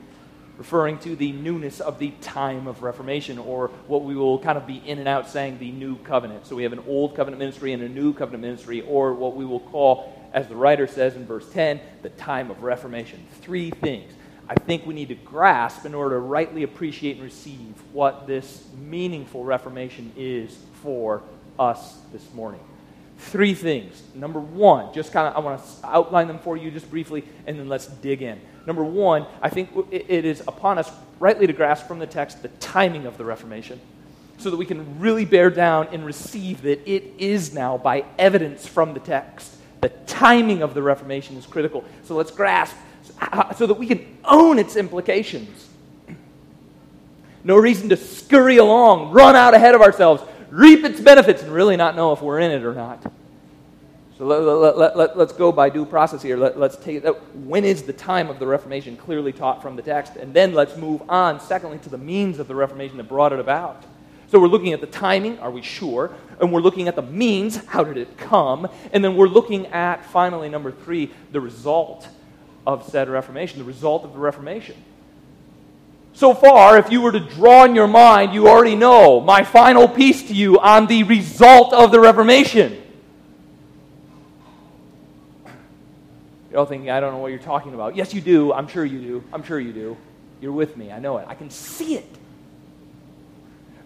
referring 0.58 0.98
to 1.00 1.14
the 1.16 1.32
newness 1.32 1.80
of 1.80 2.00
the 2.00 2.10
time 2.20 2.66
of 2.66 2.82
Reformation, 2.82 3.38
or 3.38 3.68
what 3.86 4.02
we 4.02 4.16
will 4.16 4.40
kind 4.40 4.58
of 4.58 4.66
be 4.66 4.82
in 4.84 4.98
and 4.98 5.08
out 5.08 5.30
saying 5.30 5.58
the 5.58 5.70
new 5.70 5.96
covenant. 5.98 6.46
So 6.46 6.56
we 6.56 6.64
have 6.64 6.72
an 6.72 6.84
old 6.88 7.14
covenant 7.14 7.38
ministry 7.38 7.72
and 7.72 7.82
a 7.82 7.88
new 7.88 8.12
covenant 8.12 8.42
ministry, 8.42 8.82
or 8.82 9.14
what 9.14 9.36
we 9.36 9.44
will 9.44 9.60
call 9.60 10.20
as 10.32 10.48
the 10.48 10.56
writer 10.56 10.88
says 10.88 11.14
in 11.14 11.24
verse 11.24 11.48
10, 11.52 11.80
the 12.02 12.08
time 12.10 12.50
of 12.50 12.64
Reformation. 12.64 13.24
Three 13.40 13.70
things 13.70 14.12
I 14.48 14.54
think 14.54 14.86
we 14.86 14.94
need 14.94 15.08
to 15.08 15.14
grasp 15.14 15.86
in 15.86 15.94
order 15.94 16.16
to 16.16 16.20
rightly 16.20 16.62
appreciate 16.62 17.16
and 17.16 17.24
receive 17.24 17.74
what 17.92 18.26
this 18.26 18.64
meaningful 18.78 19.44
Reformation 19.44 20.12
is 20.16 20.56
for 20.82 21.22
us 21.58 21.98
this 22.12 22.32
morning. 22.34 22.60
Three 23.18 23.54
things. 23.54 24.02
Number 24.14 24.40
one, 24.40 24.92
just 24.92 25.12
kind 25.12 25.28
of, 25.28 25.36
I 25.36 25.40
want 25.46 25.62
to 25.62 25.86
outline 25.86 26.28
them 26.28 26.38
for 26.38 26.56
you 26.56 26.70
just 26.70 26.90
briefly, 26.90 27.24
and 27.46 27.58
then 27.58 27.68
let's 27.68 27.86
dig 27.86 28.22
in. 28.22 28.40
Number 28.66 28.84
one, 28.84 29.26
I 29.40 29.48
think 29.48 29.70
it 29.90 30.24
is 30.24 30.40
upon 30.40 30.78
us 30.78 30.90
rightly 31.20 31.46
to 31.46 31.52
grasp 31.52 31.86
from 31.86 31.98
the 31.98 32.06
text 32.06 32.42
the 32.42 32.48
timing 32.48 33.06
of 33.06 33.16
the 33.16 33.24
Reformation 33.24 33.80
so 34.38 34.50
that 34.50 34.56
we 34.56 34.66
can 34.66 34.98
really 34.98 35.24
bear 35.24 35.48
down 35.48 35.88
and 35.92 36.04
receive 36.04 36.62
that 36.62 36.86
it 36.90 37.04
is 37.18 37.54
now 37.54 37.78
by 37.78 38.04
evidence 38.18 38.66
from 38.66 38.92
the 38.94 39.00
text 39.00 39.54
the 39.84 39.90
timing 40.06 40.62
of 40.62 40.72
the 40.72 40.80
Reformation 40.80 41.36
is 41.36 41.44
critical. 41.44 41.84
So 42.04 42.16
let's 42.16 42.30
grasp 42.30 42.74
so 43.56 43.66
that 43.66 43.74
we 43.74 43.86
can 43.86 44.18
own 44.24 44.58
its 44.58 44.76
implications. 44.76 45.68
No 47.42 47.56
reason 47.56 47.90
to 47.90 47.96
scurry 47.96 48.56
along, 48.56 49.12
run 49.12 49.36
out 49.36 49.52
ahead 49.54 49.74
of 49.74 49.82
ourselves, 49.82 50.22
reap 50.50 50.84
its 50.84 51.00
benefits, 51.00 51.42
and 51.42 51.52
really 51.52 51.76
not 51.76 51.94
know 51.94 52.12
if 52.12 52.22
we're 52.22 52.40
in 52.40 52.50
it 52.50 52.64
or 52.64 52.74
not. 52.74 53.02
So 54.16 54.26
let, 54.26 54.40
us 54.40 54.76
let, 54.76 54.96
let, 54.96 55.18
let, 55.18 55.36
go 55.36 55.50
by 55.50 55.68
due 55.68 55.84
process 55.84 56.22
here. 56.22 56.36
Let, 56.36 56.56
us 56.56 56.76
take. 56.76 57.04
When 57.34 57.64
is 57.64 57.82
the 57.82 57.92
time 57.92 58.30
of 58.30 58.38
the 58.38 58.46
Reformation 58.46 58.96
clearly 58.96 59.32
taught 59.32 59.60
from 59.60 59.74
the 59.74 59.82
text? 59.82 60.14
And 60.14 60.32
then 60.32 60.54
let's 60.54 60.76
move 60.76 61.02
on, 61.08 61.40
secondly, 61.40 61.78
to 61.80 61.88
the 61.88 61.98
means 61.98 62.38
of 62.38 62.46
the 62.46 62.54
Reformation 62.54 62.96
that 62.98 63.08
brought 63.08 63.32
it 63.32 63.40
about. 63.40 63.82
So 64.28 64.38
we're 64.40 64.48
looking 64.48 64.72
at 64.72 64.80
the 64.80 64.86
timing, 64.86 65.38
are 65.40 65.50
we 65.50 65.62
sure? 65.62 66.14
And 66.40 66.52
we're 66.52 66.60
looking 66.60 66.86
at 66.86 66.96
the 66.96 67.02
means, 67.02 67.56
how 67.66 67.84
did 67.84 67.96
it 67.96 68.16
come? 68.16 68.68
And 68.92 69.04
then 69.04 69.16
we're 69.16 69.28
looking 69.28 69.66
at, 69.66 70.04
finally, 70.06 70.48
number 70.48 70.70
three, 70.70 71.10
the 71.32 71.40
result 71.40 72.08
of 72.66 72.88
said 72.88 73.08
Reformation, 73.08 73.58
the 73.58 73.64
result 73.64 74.04
of 74.04 74.12
the 74.12 74.18
Reformation. 74.18 74.76
So 76.12 76.32
far, 76.32 76.78
if 76.78 76.90
you 76.92 77.00
were 77.00 77.12
to 77.12 77.20
draw 77.20 77.64
in 77.64 77.74
your 77.74 77.88
mind, 77.88 78.32
you 78.32 78.48
already 78.48 78.76
know 78.76 79.20
my 79.20 79.42
final 79.42 79.88
piece 79.88 80.22
to 80.28 80.34
you 80.34 80.60
on 80.60 80.86
the 80.86 81.02
result 81.02 81.72
of 81.72 81.90
the 81.90 81.98
Reformation. 81.98 82.80
You're 86.50 86.60
all 86.60 86.66
thinking, 86.66 86.88
I 86.88 87.00
don't 87.00 87.12
know 87.12 87.18
what 87.18 87.32
you're 87.32 87.40
talking 87.40 87.74
about. 87.74 87.96
Yes, 87.96 88.14
you 88.14 88.20
do. 88.20 88.52
I'm 88.52 88.68
sure 88.68 88.84
you 88.84 89.00
do. 89.00 89.24
I'm 89.32 89.42
sure 89.42 89.58
you 89.58 89.72
do. 89.72 89.96
You're 90.40 90.52
with 90.52 90.76
me. 90.76 90.92
I 90.92 91.00
know 91.00 91.18
it. 91.18 91.26
I 91.28 91.34
can 91.34 91.50
see 91.50 91.96
it. 91.96 92.06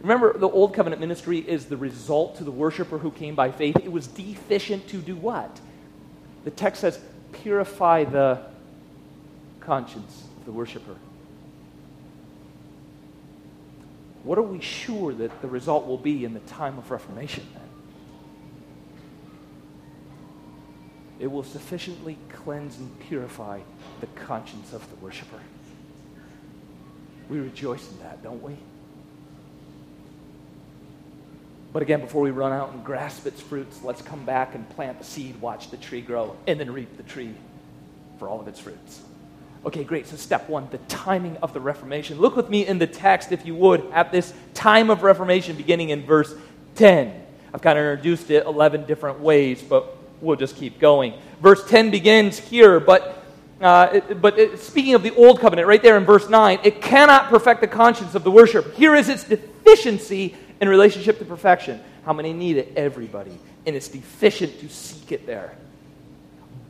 Remember, 0.03 0.37
the 0.37 0.49
Old 0.49 0.75
Covenant 0.75 1.01
ministry 1.01 1.39
is 1.39 1.65
the 1.65 1.79
result 1.79 2.37
to 2.37 2.45
the 2.45 2.51
worshiper 2.51 2.99
who 2.99 3.11
came 3.11 3.35
by 3.35 3.51
faith. 3.51 3.77
It 3.77 3.91
was 3.91 4.07
deficient 4.07 4.87
to 4.89 4.99
do 4.99 5.17
what? 5.17 5.61
The 6.45 6.51
text 6.51 6.83
says, 6.83 7.01
purify 7.33 8.05
the 8.05 8.43
conscience 9.69 10.25
of 10.39 10.47
the 10.47 10.51
worshiper. 10.51 10.97
What 14.25 14.39
are 14.39 14.43
we 14.43 14.63
sure 14.63 15.13
that 15.13 15.43
the 15.43 15.47
result 15.47 15.87
will 15.87 15.99
be 15.99 16.25
in 16.25 16.33
the 16.33 16.41
time 16.41 16.79
of 16.79 16.91
Reformation 16.91 17.47
then? 17.53 17.63
It 21.21 21.27
will 21.27 21.43
sufficiently 21.43 22.17
cleanse 22.31 22.79
and 22.79 22.99
purify 23.01 23.61
the 24.01 24.07
conscience 24.07 24.73
of 24.73 24.89
the 24.89 24.97
worshiper. 25.05 25.41
We 27.29 27.39
rejoice 27.39 27.91
in 27.91 27.99
that, 27.99 28.23
don't 28.23 28.43
we? 28.43 28.57
But 31.75 31.83
again, 31.83 32.01
before 32.01 32.23
we 32.23 32.31
run 32.31 32.53
out 32.53 32.73
and 32.73 32.83
grasp 32.83 33.27
its 33.27 33.43
fruits, 33.43 33.85
let's 33.85 34.01
come 34.01 34.25
back 34.25 34.55
and 34.55 34.67
plant 34.71 34.99
the 34.99 35.05
seed, 35.05 35.39
watch 35.43 35.71
the 35.71 35.77
tree 35.77 36.01
grow, 36.01 36.37
and 36.47 36.59
then 36.59 36.73
reap 36.73 36.97
the 36.97 37.03
tree 37.03 37.35
for 38.19 38.29
all 38.29 38.41
of 38.41 38.49
its 38.49 38.59
fruits. 38.59 39.03
Okay, 39.69 39.85
great. 39.85 40.07
So, 40.07 40.17
step 40.17 40.49
one, 40.49 40.67
the 40.71 40.79
timing 40.89 41.37
of 41.43 41.53
the 41.53 41.61
Reformation. 41.61 42.19
Look 42.19 42.37
with 42.37 42.49
me 42.49 42.67
in 42.67 42.79
the 42.79 42.87
text, 42.87 43.33
if 43.33 43.45
you 43.45 43.55
would, 43.57 43.85
at 43.93 44.11
this 44.11 44.33
time 44.55 44.89
of 44.89 45.03
Reformation 45.03 45.57
beginning 45.57 45.91
in 45.91 46.07
verse 46.07 46.35
10. 46.77 47.15
I've 47.53 47.61
kind 47.61 47.79
of 47.79 47.85
introduced 47.85 48.31
it 48.31 48.47
11 48.47 48.87
different 48.87 49.21
ways, 49.21 49.61
but 49.61 49.95
we'll 50.23 50.37
just 50.37 50.57
keep 50.57 50.79
going. 50.79 51.13
Verse 51.43 51.69
10 51.69 51.91
begins 51.91 52.39
here, 52.39 52.81
but, 52.81 53.23
uh, 53.61 54.01
but 54.15 54.59
speaking 54.59 54.95
of 54.95 55.03
the 55.03 55.15
Old 55.15 55.39
Covenant, 55.39 55.69
right 55.69 55.83
there 55.83 55.99
in 55.99 56.07
verse 56.07 56.31
9, 56.31 56.61
it 56.65 56.81
cannot 56.81 57.29
perfect 57.29 57.61
the 57.61 57.69
conscience 57.69 58.15
of 58.15 58.25
the 58.25 58.31
worshiper. 58.31 58.71
Here 58.71 58.95
is 58.95 59.11
its 59.11 59.25
deficiency 59.25 60.35
in 60.63 60.69
relationship 60.71 61.19
to 61.19 61.27
perfection. 61.27 61.79
How 62.07 62.15
many 62.15 62.33
need 62.33 62.57
it? 62.57 62.73
Everybody. 62.75 63.39
And 63.67 63.77
it's 63.77 63.89
deficient 63.89 64.61
to 64.61 64.71
seek 64.71 65.13
it 65.13 65.27
there. 65.27 65.55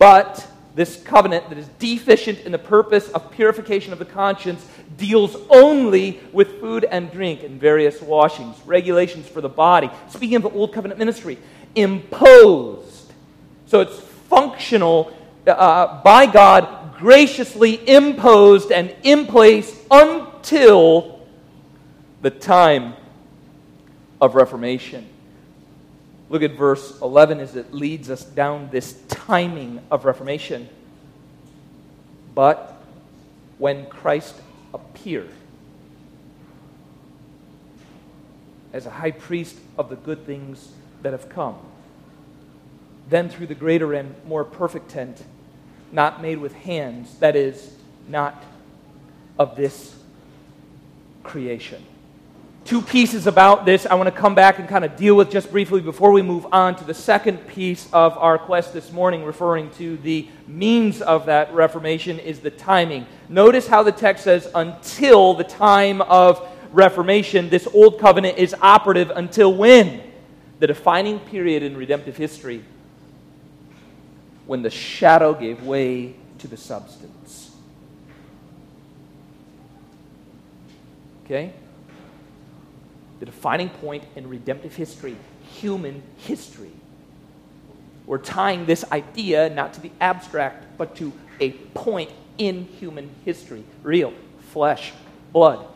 But 0.01 0.45
This 0.79 1.03
covenant 1.03 1.49
that 1.49 1.59
is 1.59 1.67
deficient 1.81 2.43
in 2.43 2.53
the 2.53 2.59
purpose 2.59 3.09
of 3.09 3.33
purification 3.33 3.93
of 3.93 3.99
the 3.99 4.05
conscience 4.05 4.65
deals 4.97 5.37
only 5.51 6.21
with 6.33 6.61
food 6.61 6.85
and 6.85 7.11
drink 7.11 7.43
and 7.43 7.61
various 7.61 8.01
washings, 8.01 8.55
regulations 8.65 9.27
for 9.27 9.41
the 9.41 9.49
body. 9.49 9.91
Speaking 10.09 10.37
of 10.37 10.43
the 10.43 10.51
Old 10.51 10.73
Covenant 10.73 10.97
ministry, 10.97 11.37
imposed. 11.75 13.13
So 13.67 13.81
it's 13.81 13.99
functional 14.29 15.13
uh, 15.49 16.01
by 16.03 16.27
God, 16.27 16.97
graciously 16.97 17.81
imposed 17.89 18.71
and 18.71 18.95
in 19.03 19.27
place 19.27 19.77
until 19.91 21.27
the 22.23 22.31
time 22.31 22.95
of 24.21 24.37
Reformation. 24.37 25.08
Look 26.31 26.43
at 26.43 26.53
verse 26.53 27.01
11 27.01 27.41
as 27.41 27.57
it 27.57 27.73
leads 27.73 28.11
us 28.11 28.23
down 28.23 28.69
this 28.71 29.01
timing 29.09 29.81
of 29.91 30.05
Reformation. 30.05 30.69
But 32.35 32.81
when 33.57 33.87
Christ 33.87 34.35
appeared 34.75 35.31
as 38.73 38.85
a 38.85 38.91
high 38.91 39.11
priest 39.11 39.57
of 39.79 39.89
the 39.89 39.97
good 39.97 40.27
things 40.27 40.73
that 41.03 41.13
have 41.13 41.29
come, 41.29 41.57
then 43.09 43.31
through 43.31 43.47
the 43.47 43.55
greater 43.55 43.95
and 43.95 44.15
more 44.27 44.45
perfect 44.45 44.91
tent, 44.91 45.25
not 45.91 46.21
made 46.21 46.39
with 46.39 46.53
hands, 46.53 47.19
that 47.21 47.35
is, 47.35 47.75
not 48.07 48.43
of 49.39 49.57
this 49.57 49.97
creation 51.23 51.83
two 52.69 52.83
pieces 52.83 53.27
about 53.27 53.65
this 53.65 53.87
I 53.87 53.95
want 53.95 54.15
to 54.15 54.21
come 54.21 54.35
back 54.35 54.59
and 54.59 54.69
kind 54.69 54.85
of 54.85 54.95
deal 54.95 55.17
with 55.17 55.31
just 55.31 55.51
briefly 55.51 55.81
before 55.81 56.13
we 56.13 56.21
move 56.21 56.47
on 56.53 56.77
to 56.77 56.85
the 56.85 56.93
second 56.93 57.39
piece 57.49 57.89
of 57.95 58.19
our 58.19 58.37
quest 58.37 58.75
this 58.75 58.93
morning, 58.93 59.25
referring 59.25 59.71
to 59.79 59.97
the 59.97 60.29
means 60.47 61.01
of 61.01 61.25
that 61.27 61.55
Reformation, 61.55 62.19
is 62.19 62.41
the 62.41 62.51
timing. 62.51 63.07
Notice 63.31 63.67
how 63.67 63.83
the 63.83 63.91
text 63.91 64.25
says, 64.25 64.51
until 64.55 65.33
the 65.33 65.45
time 65.45 66.03
of 66.03 66.47
Reformation, 66.71 67.49
this 67.49 67.67
old 67.73 67.99
covenant 67.99 68.37
is 68.37 68.55
operative 68.61 69.13
until 69.17 69.55
when? 69.55 70.03
The 70.59 70.67
defining 70.67 71.21
period 71.21 71.63
in 71.63 71.75
redemptive 71.75 72.19
history 72.19 72.63
when 74.45 74.61
the 74.61 74.69
shadow 74.69 75.33
gave 75.33 75.63
way 75.63 76.17
to 76.41 76.49
the 76.49 76.59
substance. 76.59 77.51
Okay? 81.25 81.55
The 83.21 83.27
defining 83.27 83.69
point 83.69 84.05
in 84.17 84.29
redemptive 84.29 84.75
history, 84.75 85.17
human 85.43 86.03
history. 86.19 86.73
We're 88.07 88.19
tying 88.19 88.65
this 88.65 88.85
idea 88.91 89.51
not 89.51 89.75
to 89.75 89.81
the 89.81 89.91
abstract, 90.01 90.79
but 90.79 90.97
to 90.97 91.13
a 91.41 91.51
point 91.51 92.11
in 92.39 92.65
human 92.65 93.11
history 93.25 93.65
real, 93.83 94.13
flesh, 94.53 94.93
blood, 95.33 95.67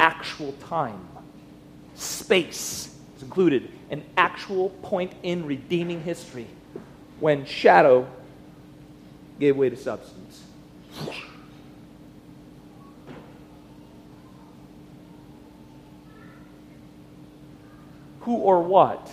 actual 0.00 0.52
time. 0.52 1.06
Space 1.94 2.94
is 3.16 3.22
included, 3.22 3.70
an 3.90 4.02
actual 4.16 4.70
point 4.82 5.12
in 5.22 5.46
redeeming 5.46 6.02
history 6.02 6.46
when 7.20 7.44
shadow 7.44 8.06
gave 9.38 9.56
way 9.56 9.70
to 9.70 9.76
substance. 9.76 10.42
Who 18.26 18.34
or 18.34 18.60
what 18.60 19.10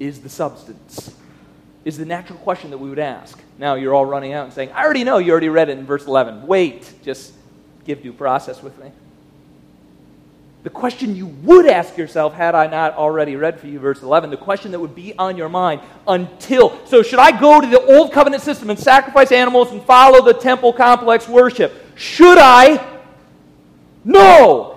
is 0.00 0.20
the 0.20 0.30
substance? 0.30 1.14
Is 1.84 1.98
the 1.98 2.06
natural 2.06 2.38
question 2.38 2.70
that 2.70 2.78
we 2.78 2.88
would 2.88 2.98
ask. 2.98 3.38
Now 3.58 3.74
you're 3.74 3.94
all 3.94 4.06
running 4.06 4.32
out 4.32 4.46
and 4.46 4.54
saying, 4.54 4.72
I 4.72 4.84
already 4.84 5.04
know, 5.04 5.18
you 5.18 5.30
already 5.30 5.50
read 5.50 5.68
it 5.68 5.78
in 5.78 5.84
verse 5.84 6.06
11. 6.06 6.46
Wait, 6.46 6.90
just 7.04 7.34
give 7.84 8.02
due 8.02 8.14
process 8.14 8.62
with 8.62 8.76
me. 8.82 8.90
The 10.62 10.70
question 10.70 11.14
you 11.14 11.26
would 11.26 11.66
ask 11.66 11.98
yourself, 11.98 12.32
had 12.32 12.54
I 12.54 12.68
not 12.68 12.94
already 12.94 13.36
read 13.36 13.60
for 13.60 13.66
you 13.66 13.78
verse 13.78 14.02
11, 14.02 14.30
the 14.30 14.38
question 14.38 14.72
that 14.72 14.80
would 14.80 14.94
be 14.94 15.12
on 15.18 15.36
your 15.36 15.50
mind 15.50 15.82
until. 16.08 16.82
So, 16.86 17.02
should 17.02 17.18
I 17.18 17.38
go 17.38 17.60
to 17.60 17.66
the 17.66 17.82
old 17.84 18.12
covenant 18.12 18.42
system 18.42 18.70
and 18.70 18.78
sacrifice 18.78 19.30
animals 19.30 19.72
and 19.72 19.82
follow 19.82 20.24
the 20.24 20.32
temple 20.32 20.72
complex 20.72 21.28
worship? 21.28 21.74
Should 21.96 22.38
I? 22.38 22.82
No! 24.04 24.73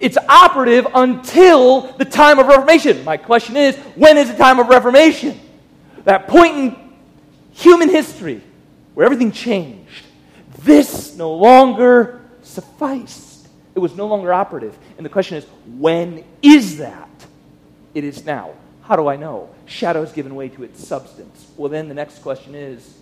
It's 0.00 0.16
operative 0.28 0.86
until 0.94 1.82
the 1.92 2.06
time 2.06 2.38
of 2.38 2.46
Reformation. 2.46 3.04
My 3.04 3.18
question 3.18 3.56
is 3.56 3.76
when 3.94 4.16
is 4.16 4.30
the 4.30 4.36
time 4.36 4.58
of 4.58 4.68
Reformation? 4.68 5.38
That 6.04 6.26
point 6.26 6.56
in 6.56 6.76
human 7.52 7.90
history 7.90 8.40
where 8.94 9.04
everything 9.04 9.30
changed. 9.30 10.06
This 10.62 11.14
no 11.16 11.34
longer 11.34 12.22
sufficed. 12.42 13.46
It 13.74 13.78
was 13.78 13.94
no 13.94 14.06
longer 14.06 14.32
operative. 14.32 14.76
And 14.96 15.04
the 15.04 15.10
question 15.10 15.36
is 15.36 15.44
when 15.78 16.24
is 16.42 16.78
that? 16.78 17.08
It 17.94 18.04
is 18.04 18.24
now. 18.24 18.52
How 18.82 18.96
do 18.96 19.06
I 19.06 19.16
know? 19.16 19.50
Shadow 19.66 20.00
has 20.00 20.12
given 20.12 20.34
way 20.34 20.48
to 20.48 20.64
its 20.64 20.84
substance. 20.86 21.46
Well, 21.56 21.68
then 21.68 21.88
the 21.88 21.94
next 21.94 22.22
question 22.22 22.54
is 22.54 22.98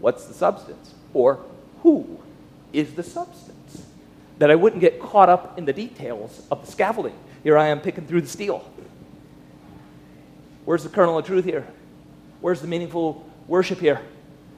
what's 0.00 0.26
the 0.26 0.34
substance? 0.34 0.94
Or 1.14 1.40
who 1.82 2.18
is 2.72 2.92
the 2.92 3.02
substance? 3.02 3.57
That 4.38 4.50
I 4.50 4.54
wouldn't 4.54 4.80
get 4.80 5.00
caught 5.00 5.28
up 5.28 5.58
in 5.58 5.64
the 5.64 5.72
details 5.72 6.46
of 6.50 6.64
the 6.64 6.70
scaffolding. 6.70 7.14
Here 7.42 7.58
I 7.58 7.68
am 7.68 7.80
picking 7.80 8.06
through 8.06 8.22
the 8.22 8.28
steel. 8.28 8.70
Where's 10.64 10.82
the 10.82 10.88
kernel 10.88 11.18
of 11.18 11.26
truth 11.26 11.44
here? 11.44 11.66
Where's 12.40 12.60
the 12.60 12.68
meaningful 12.68 13.28
worship 13.46 13.80
here? 13.80 14.00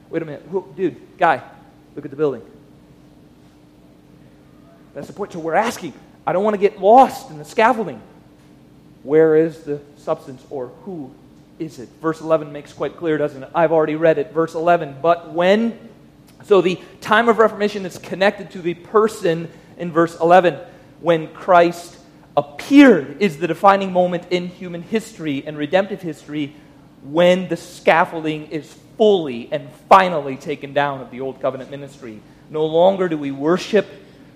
Wait 0.09 0.21
a 0.21 0.25
minute. 0.25 0.45
Who, 0.51 0.71
dude, 0.75 1.17
guy, 1.17 1.41
look 1.95 2.05
at 2.05 2.11
the 2.11 2.17
building. 2.17 2.41
That's 4.93 5.07
the 5.07 5.13
point. 5.13 5.31
So 5.33 5.39
we're 5.39 5.55
asking. 5.55 5.93
I 6.27 6.33
don't 6.33 6.43
want 6.43 6.53
to 6.53 6.59
get 6.59 6.79
lost 6.79 7.29
in 7.31 7.37
the 7.37 7.45
scaffolding. 7.45 8.01
Where 9.03 9.35
is 9.35 9.63
the 9.63 9.79
substance 9.97 10.43
or 10.49 10.67
who 10.83 11.11
is 11.57 11.79
it? 11.79 11.89
Verse 12.01 12.21
11 12.21 12.51
makes 12.51 12.73
quite 12.73 12.97
clear, 12.97 13.17
doesn't 13.17 13.41
it? 13.41 13.49
I've 13.55 13.71
already 13.71 13.95
read 13.95 14.17
it. 14.17 14.31
Verse 14.31 14.53
11. 14.53 14.97
But 15.01 15.33
when, 15.33 15.79
so 16.43 16.61
the 16.61 16.79
time 16.99 17.29
of 17.29 17.39
Reformation 17.39 17.85
is 17.85 17.97
connected 17.97 18.51
to 18.51 18.61
the 18.61 18.73
person 18.73 19.49
in 19.81 19.91
verse 19.91 20.17
11 20.19 20.57
when 21.01 21.27
Christ 21.33 21.97
appeared 22.37 23.21
is 23.21 23.39
the 23.39 23.47
defining 23.47 23.91
moment 23.91 24.27
in 24.29 24.47
human 24.47 24.83
history 24.83 25.43
and 25.45 25.57
redemptive 25.57 26.01
history 26.01 26.55
when 27.03 27.49
the 27.49 27.57
scaffolding 27.57 28.47
is 28.51 28.71
fully 28.97 29.49
and 29.51 29.67
finally 29.89 30.37
taken 30.37 30.71
down 30.73 31.01
of 31.01 31.09
the 31.09 31.19
old 31.19 31.41
covenant 31.41 31.71
ministry. 31.71 32.21
No 32.49 32.65
longer 32.65 33.09
do 33.09 33.17
we 33.17 33.31
worship 33.31 33.87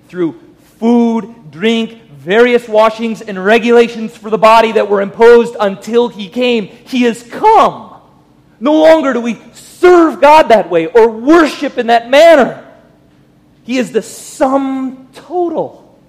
through 0.08 0.42
food, 0.80 1.52
drink, 1.52 2.02
various 2.10 2.68
washings, 2.68 3.22
and 3.22 3.44
regulations 3.44 4.18
for 4.18 4.32
the 4.32 4.38
body 4.38 4.74
that 4.74 4.90
were 4.90 5.02
imposed 5.02 5.56
until 5.60 6.10
he 6.10 6.28
came. 6.28 6.66
He 6.66 7.04
has 7.04 7.22
come. 7.22 8.02
No 8.60 8.82
longer 8.82 9.14
do 9.14 9.22
we 9.22 9.40
serve 9.54 10.20
God 10.20 10.50
that 10.50 10.72
way 10.72 10.88
or 10.88 11.10
worship 11.10 11.78
in 11.78 11.88
that 11.88 12.10
manner. 12.10 12.65
He 13.66 13.80
is 13.80 13.92
the 13.92 14.04
sum 14.04 15.10
total 15.14 16.00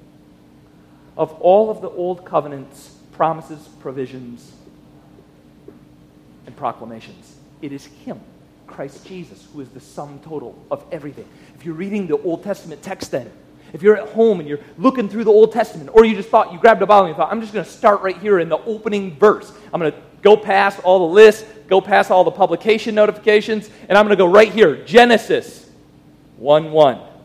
of 1.16 1.32
all 1.40 1.70
of 1.70 1.80
the 1.80 1.88
Old 1.88 2.24
Covenant's 2.24 2.94
promises, 3.12 3.66
provisions, 3.80 4.52
and 6.44 6.54
proclamations. 6.54 7.34
It 7.62 7.72
is 7.72 7.86
Him, 7.86 8.20
Christ 8.66 9.06
Jesus, 9.06 9.48
who 9.52 9.62
is 9.62 9.70
the 9.70 9.80
sum 9.80 10.20
total 10.22 10.62
of 10.70 10.84
everything. 10.92 11.26
If 11.54 11.64
you're 11.64 11.74
reading 11.74 12.06
the 12.06 12.18
Old 12.18 12.44
Testament 12.44 12.82
text, 12.82 13.10
then, 13.10 13.32
if 13.72 13.82
you're 13.82 13.96
at 13.96 14.10
home 14.10 14.38
and 14.40 14.48
you're 14.48 14.60
looking 14.76 15.08
through 15.08 15.24
the 15.24 15.32
Old 15.32 15.52
Testament, 15.52 15.90
or 15.94 16.04
you 16.04 16.14
just 16.14 16.28
thought, 16.28 16.52
you 16.52 16.58
grabbed 16.58 16.82
a 16.82 16.86
Bible 16.86 17.06
and 17.06 17.14
you 17.14 17.16
thought, 17.16 17.32
I'm 17.32 17.40
just 17.40 17.54
going 17.54 17.64
to 17.64 17.70
start 17.70 18.02
right 18.02 18.18
here 18.18 18.38
in 18.38 18.50
the 18.50 18.58
opening 18.58 19.16
verse. 19.16 19.50
I'm 19.72 19.80
going 19.80 19.92
to 19.92 19.98
go 20.20 20.36
past 20.36 20.78
all 20.84 21.08
the 21.08 21.14
lists, 21.14 21.44
go 21.68 21.80
past 21.80 22.10
all 22.10 22.22
the 22.22 22.30
publication 22.30 22.94
notifications, 22.94 23.70
and 23.88 23.96
I'm 23.96 24.04
going 24.04 24.16
to 24.16 24.22
go 24.22 24.30
right 24.30 24.52
here 24.52 24.84
Genesis 24.84 25.70
1 26.36 26.70
1. 26.70 27.15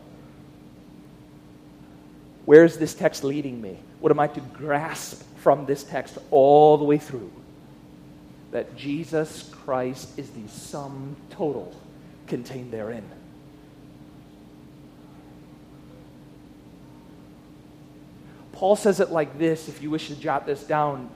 Where 2.52 2.66
is 2.66 2.76
this 2.76 2.92
text 2.92 3.24
leading 3.24 3.62
me? 3.62 3.78
What 3.98 4.12
am 4.12 4.20
I 4.20 4.26
to 4.26 4.40
grasp 4.42 5.22
from 5.38 5.64
this 5.64 5.84
text 5.84 6.18
all 6.30 6.76
the 6.76 6.84
way 6.84 6.98
through? 6.98 7.32
That 8.50 8.76
Jesus 8.76 9.48
Christ 9.64 10.18
is 10.18 10.28
the 10.28 10.46
sum 10.48 11.16
total 11.30 11.74
contained 12.26 12.70
therein. 12.70 13.04
Paul 18.52 18.76
says 18.76 19.00
it 19.00 19.08
like 19.10 19.38
this. 19.38 19.70
If 19.70 19.80
you 19.80 19.88
wish 19.88 20.08
to 20.08 20.14
jot 20.14 20.44
this 20.44 20.62
down 20.62 21.08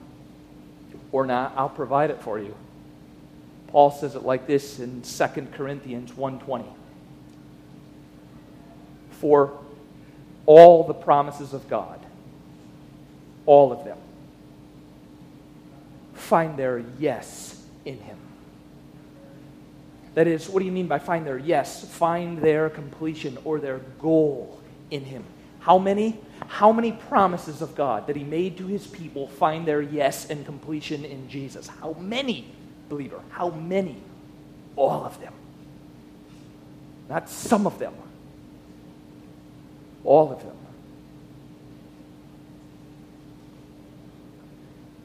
or 1.13 1.27
not, 1.27 1.53
I'll 1.55 1.69
provide 1.69 2.09
it 2.09 2.23
for 2.23 2.39
you. 2.39 2.55
Paul 3.67 3.91
says 3.91 4.15
it 4.15 4.23
like 4.23 4.47
this 4.47 4.79
in 4.79 5.03
2 5.03 5.53
Corinthians 5.53 6.13
1:20. 6.13 6.65
For 9.11 9.66
all 10.47 10.85
the 10.85 10.95
promises 10.95 11.53
of 11.53 11.69
God, 11.69 12.01
all 13.45 13.73
of 13.73 13.85
them, 13.85 13.99
find 16.15 16.57
their 16.57 16.83
yes 16.99 17.65
in 17.85 17.99
Him. 17.99 18.17
That 20.15 20.27
is, 20.27 20.49
what 20.49 20.61
do 20.61 20.65
you 20.65 20.73
mean 20.73 20.87
by 20.87 20.99
find 20.99 21.27
their 21.27 21.39
yes? 21.39 21.85
Find 21.85 22.39
their 22.39 22.71
completion 22.71 23.37
or 23.45 23.61
their 23.61 23.81
goal 24.01 24.59
in 24.91 25.05
Him. 25.05 25.25
How 25.61 25.79
many? 25.79 26.19
How 26.47 26.73
many 26.73 26.93
promises 26.93 27.61
of 27.61 27.75
God 27.75 28.07
that 28.07 28.17
He 28.17 28.25
made 28.25 28.57
to 28.59 28.67
His 28.67 28.87
people 28.87 29.29
find 29.29 29.67
their 29.67 29.83
yes 29.83 30.31
and 30.31 30.47
completion 30.47 31.05
in 31.05 31.29
Jesus? 31.29 31.67
How 31.67 31.95
many, 31.95 32.47
believer? 32.89 33.21
How 33.31 33.51
many? 33.51 33.97
All 34.77 35.05
of 35.05 35.21
them. 35.21 35.33
Not 37.09 37.29
some 37.29 37.67
of 37.67 37.79
them. 37.79 37.95
All 40.07 40.33
of 40.33 40.41
them. 40.41 40.57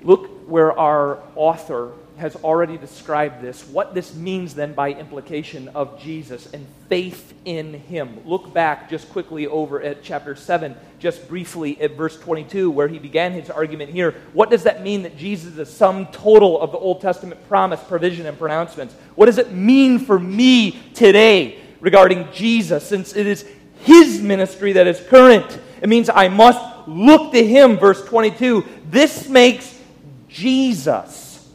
Look 0.04 0.48
where 0.48 0.78
our 0.78 1.20
author 1.36 1.92
has 2.18 2.36
already 2.36 2.78
described 2.78 3.42
this, 3.42 3.68
what 3.68 3.96
this 3.96 4.14
means 4.14 4.54
then 4.54 4.74
by 4.74 4.92
implication 4.92 5.68
of 5.70 6.00
Jesus 6.00 6.52
and 6.54 6.68
faith 6.88 7.34
in 7.46 7.74
him. 7.74 8.20
Look 8.26 8.54
back 8.54 8.90
just 8.90 9.10
quickly 9.10 9.48
over 9.48 9.82
at 9.82 10.04
chapter 10.04 10.36
7, 10.36 10.76
just 11.00 11.28
briefly 11.28 11.82
at 11.82 11.98
verse 11.98 12.20
22, 12.20 12.70
where 12.70 12.88
he 12.88 13.00
began 13.00 13.32
his 13.32 13.50
argument 13.50 13.90
here. 13.90 14.14
What 14.34 14.52
does 14.52 14.64
that 14.64 14.84
mean 14.84 15.02
that 15.02 15.18
Jesus 15.18 15.48
is 15.48 15.56
the 15.56 15.66
sum 15.66 16.08
total 16.08 16.62
of 16.62 16.72
the 16.72 16.78
Old 16.78 17.02
Testament 17.02 17.48
promise, 17.48 17.82
provision, 17.82 18.28
and 18.28 18.38
pronouncements? 18.38 18.94
What 19.16 19.26
does 19.26 19.40
it 19.40 19.52
mean 19.52 19.98
for 19.98 20.20
me 20.20 20.80
today 20.94 21.60
regarding 21.80 22.32
Jesus, 22.32 22.86
since 22.86 23.16
it 23.16 23.26
is 23.26 23.48
his 23.84 24.22
ministry 24.22 24.74
that 24.74 24.88
is 24.88 25.00
current? 25.00 25.60
It 25.82 25.90
means 25.90 26.10
I 26.10 26.28
must 26.28 26.88
look 26.88 27.32
to 27.34 27.46
him, 27.46 27.78
verse 27.78 28.04
22. 28.06 28.66
This 28.90 29.28
makes 29.28 29.80
Jesus 30.28 31.50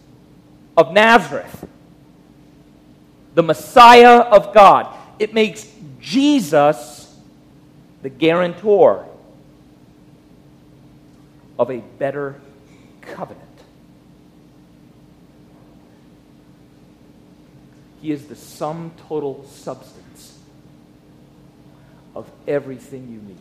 of 0.77 0.93
Nazareth, 0.93 1.67
the 3.35 3.43
Messiah 3.43 4.19
of 4.19 4.53
God. 4.53 4.95
It 5.19 5.33
makes 5.33 5.71
Jesus 6.01 7.15
the 8.03 8.11
guarantor 8.11 9.07
of 11.59 11.71
a 11.71 11.79
better 11.99 12.41
covenant. 13.01 13.43
He 18.03 18.11
is 18.11 18.27
the 18.27 18.37
sum 18.37 18.93
total 19.09 19.45
substance 19.49 20.06
of 22.17 22.31
everything 22.49 23.13
you 23.13 23.21
need. 23.21 23.39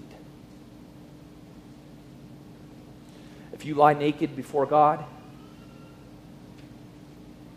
If 3.54 3.66
you 3.66 3.74
lie 3.74 3.94
naked 3.94 4.36
before 4.36 4.66
God, 4.66 5.04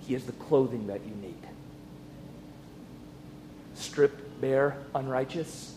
he 0.07 0.15
is 0.15 0.27
the 0.27 0.33
clothing 0.33 0.87
that 0.87 1.01
you 1.05 1.15
need. 1.17 1.35
Stripped, 3.75 4.41
bare, 4.41 4.77
unrighteous. 4.95 5.75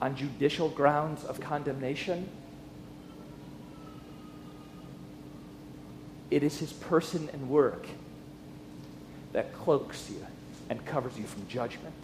On 0.00 0.16
judicial 0.16 0.70
grounds 0.70 1.22
of 1.22 1.38
condemnation. 1.38 2.30
It 6.30 6.42
is 6.42 6.58
his 6.58 6.72
person 6.72 7.28
and 7.34 7.50
work 7.50 7.86
that 9.34 9.52
cloaks 9.52 10.08
you 10.08 10.24
and 10.68 10.84
covers 10.84 11.16
you 11.18 11.24
from 11.24 11.46
judgment. 11.48 11.94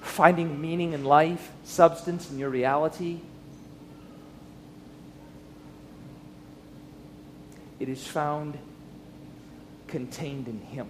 Finding 0.00 0.60
meaning 0.60 0.92
in 0.92 1.04
life, 1.04 1.52
substance 1.64 2.30
in 2.30 2.38
your 2.38 2.50
reality, 2.50 3.20
it 7.78 7.88
is 7.88 8.06
found 8.06 8.58
contained 9.88 10.48
in 10.48 10.60
Him. 10.60 10.88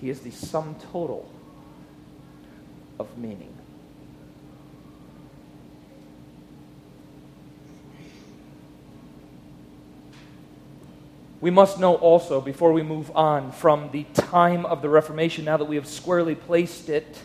He 0.00 0.08
is 0.08 0.20
the 0.20 0.30
sum 0.30 0.76
total 0.92 1.30
of 2.98 3.18
meaning. 3.18 3.54
We 11.40 11.50
must 11.50 11.80
know 11.80 11.94
also, 11.94 12.40
before 12.42 12.72
we 12.72 12.82
move 12.82 13.10
on 13.16 13.52
from 13.52 13.90
the 13.92 14.04
time 14.12 14.66
of 14.66 14.82
the 14.82 14.90
Reformation, 14.90 15.46
now 15.46 15.56
that 15.56 15.64
we 15.64 15.76
have 15.76 15.86
squarely 15.86 16.34
placed 16.34 16.90
it 16.90 17.18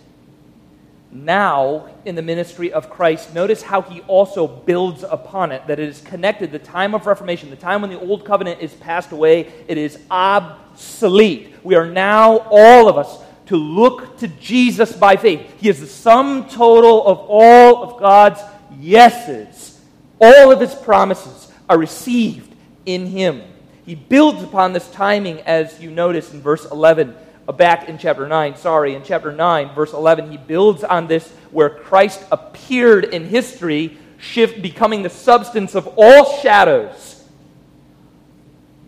now 1.12 1.89
in 2.06 2.15
the 2.15 2.21
ministry 2.21 2.71
of 2.71 2.89
Christ, 2.89 3.34
notice 3.34 3.62
how 3.62 3.82
he 3.82 3.99
also 4.01 4.47
builds 4.47 5.04
upon 5.04 5.51
it, 5.51 5.67
that 5.67 5.80
it 5.80 5.89
is 5.89 5.99
connected. 5.99 6.54
The 6.54 6.60
time 6.60 6.95
of 6.95 7.06
Reformation, 7.06 7.49
the 7.49 7.58
time 7.58 7.82
when 7.82 7.89
the 7.89 7.99
old 7.99 8.23
covenant 8.23 8.62
is 8.62 8.73
passed 8.75 9.12
away, 9.12 9.51
it 9.67 9.78
is 9.78 9.99
obsolete. 10.10 11.54
We 11.63 11.75
are 11.75 11.86
now, 11.86 12.38
all 12.49 12.88
of 12.88 12.97
us, 12.97 13.17
to 13.47 13.58
look 13.58 14.17
to 14.19 14.30
Jesus 14.30 14.93
by 14.93 15.17
faith. 15.17 15.41
He 15.60 15.67
is 15.67 15.82
the 15.82 15.88
sum 15.88 16.47
total 16.47 17.06
of 17.06 17.19
all 17.19 17.84
of 17.84 17.99
God's 17.99 18.39
yeses. 18.80 19.82
All 20.21 20.54
of 20.54 20.62
his 20.62 20.73
promises 20.73 21.51
are 21.69 21.78
received 21.78 22.56
in 22.86 23.08
him. 23.08 23.41
He 23.86 23.95
builds 23.95 24.41
upon 24.41 24.74
this 24.74 24.89
timing, 24.91 25.41
as 25.41 25.80
you 25.80 25.91
notice 25.91 26.34
in 26.34 26.41
verse 26.41 26.65
11 26.65 27.15
uh, 27.48 27.52
back 27.52 27.88
in 27.88 28.00
chapter 28.00 28.28
9, 28.28 28.56
sorry, 28.56 28.95
in 28.95 29.04
chapter 29.04 29.32
9, 29.32 29.76
verse 29.76 29.93
11, 29.93 30.32
he 30.32 30.38
builds 30.38 30.84
on 30.84 31.08
this 31.08 31.32
where 31.52 31.69
Christ 31.69 32.24
appeared 32.32 33.06
in 33.06 33.26
history, 33.26 33.98
shift 34.17 34.62
becoming 34.62 35.04
the 35.04 35.10
substance 35.10 35.76
of 35.76 35.88
all 35.98 36.39
shadows. 36.39 37.24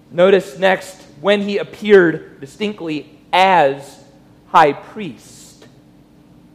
Notice 0.10 0.58
next 0.58 1.00
when 1.22 1.42
he 1.42 1.60
appeared 1.60 2.42
distinctly 2.42 3.20
as 3.32 4.04
high 4.48 4.74
priest 4.74 5.68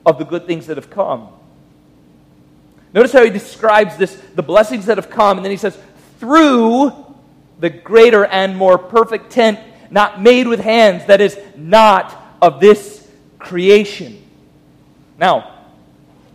of 0.05 0.19
the 0.19 0.25
good 0.25 0.47
things 0.47 0.67
that 0.67 0.77
have 0.77 0.91
come. 0.91 1.29
Notice 2.93 3.13
how 3.13 3.25
he 3.25 3.31
describes 3.31 3.97
this, 3.97 4.17
the 4.35 4.43
blessings 4.43 4.87
that 4.87 4.99
have 4.99 5.11
come, 5.11 5.39
and 5.39 5.45
then 5.45 5.53
he 5.53 5.57
says, 5.57 5.79
through 6.19 7.12
the 7.63 7.71
greater 7.71 8.25
and 8.25 8.57
more 8.57 8.77
perfect 8.77 9.31
tent 9.31 9.61
not 9.89 10.21
made 10.21 10.49
with 10.49 10.59
hands, 10.59 11.07
that 11.07 11.21
is 11.21 11.39
not 11.57 12.37
of 12.43 12.59
this 12.59 13.09
creation. 13.39 14.21
Now, 15.17 15.61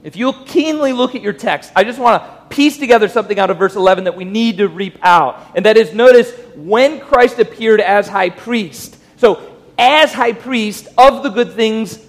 if 0.04 0.16
you'll 0.16 0.46
keenly 0.46 0.94
look 0.94 1.16
at 1.16 1.22
your 1.22 1.34
text, 1.34 1.74
I 1.76 1.84
just 1.84 2.00
want 2.00 2.24
to 2.24 2.56
piece 2.56 2.78
together 2.78 3.10
something 3.10 3.38
out 3.38 3.50
of 3.50 3.58
verse 3.58 3.76
11 3.76 4.06
that 4.06 4.16
we 4.16 4.24
need 4.24 4.60
to 4.60 4.70
reap 4.70 4.98
out. 5.02 5.52
And 5.54 5.66
that 5.66 5.76
is, 5.76 5.94
notice 5.94 6.32
when 6.56 7.02
Christ 7.02 7.40
appeared 7.40 7.82
as 7.82 8.08
high 8.08 8.30
priest. 8.30 8.96
So, 9.18 9.54
as 9.78 10.14
high 10.14 10.32
priest 10.32 10.88
of 10.98 11.24
the 11.24 11.30
good 11.30 11.52
things 11.54 12.00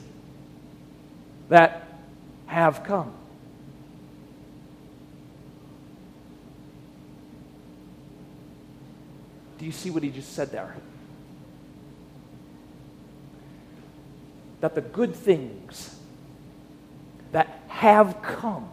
that 1.49 1.89
have 2.47 2.85
come. 2.85 3.13
Do 9.59 9.67
you 9.67 9.73
see 9.73 9.91
what 9.91 10.03
he 10.03 10.11
just 10.11 10.33
said 10.35 10.51
there? 10.53 10.75
that 14.61 14.75
the 14.75 14.81
good 14.81 15.15
things 15.15 15.97
that 17.33 17.63
have 17.69 18.21
come 18.23 18.69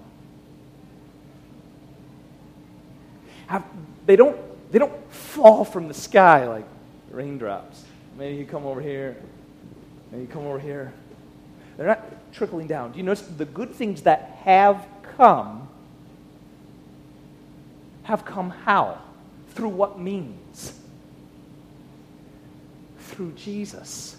have, 3.47 3.63
they 4.05 4.15
don't 4.15 4.37
they 4.71 4.79
don't 4.79 5.13
fall 5.13 5.63
from 5.63 5.87
the 5.87 5.93
sky 5.93 6.47
like 6.47 6.65
raindrops. 7.11 7.83
Maybe 8.17 8.37
you 8.37 8.45
come 8.45 8.65
over 8.65 8.81
here, 8.81 9.15
maybe 10.11 10.23
you 10.23 10.27
come 10.27 10.45
over 10.45 10.59
here. 10.59 10.91
They're 11.77 11.87
not 11.87 12.33
trickling 12.33 12.67
down. 12.67 12.93
Do 12.93 12.97
you 12.97 13.03
notice 13.03 13.27
the 13.27 13.45
good 13.45 13.73
things 13.75 14.01
that 14.03 14.39
have 14.43 14.85
come 15.17 15.67
have 18.03 18.25
come 18.25 18.49
how? 18.49 19.01
Through 19.49 19.69
what 19.69 19.99
means? 19.99 20.44
Through 23.15 23.31
Jesus 23.31 24.17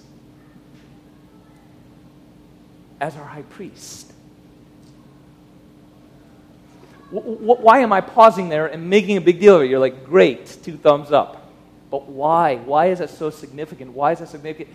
as 2.99 3.15
our 3.15 3.27
high 3.27 3.43
priest. 3.43 4.11
Why 7.11 7.81
am 7.81 7.93
I 7.93 8.01
pausing 8.01 8.49
there 8.49 8.67
and 8.67 8.89
making 8.89 9.19
a 9.19 9.21
big 9.21 9.39
deal 9.39 9.57
of 9.57 9.63
it? 9.63 9.67
You're 9.67 9.79
like, 9.79 10.07
great, 10.07 10.47
two 10.63 10.79
thumbs 10.79 11.13
up. 11.13 11.53
But 11.91 12.09
why? 12.09 12.57
Why 12.57 12.87
is 12.87 13.01
that 13.01 13.11
so 13.11 13.29
significant? 13.29 13.93
Why 13.93 14.13
is 14.13 14.21
that 14.21 14.29
significant? 14.29 14.75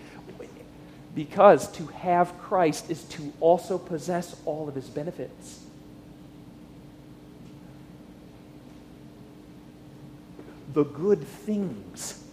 Because 1.15 1.69
to 1.73 1.87
have 1.87 2.37
Christ 2.37 2.91
is 2.91 3.03
to 3.05 3.33
also 3.39 3.79
possess 3.79 4.35
all 4.45 4.69
of 4.69 4.75
his 4.75 4.87
benefits. 4.87 5.61
The 10.73 10.85
good 10.85 11.23
things 11.23 12.23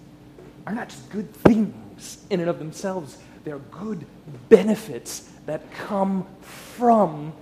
are 0.68 0.74
not 0.74 0.90
just 0.90 1.08
good 1.08 1.32
things 1.32 2.18
in 2.28 2.40
and 2.40 2.50
of 2.50 2.58
themselves, 2.58 3.16
they're 3.42 3.58
good 3.58 4.04
benefits 4.50 5.20
that 5.46 5.62
come 5.72 6.26
from 6.42 7.32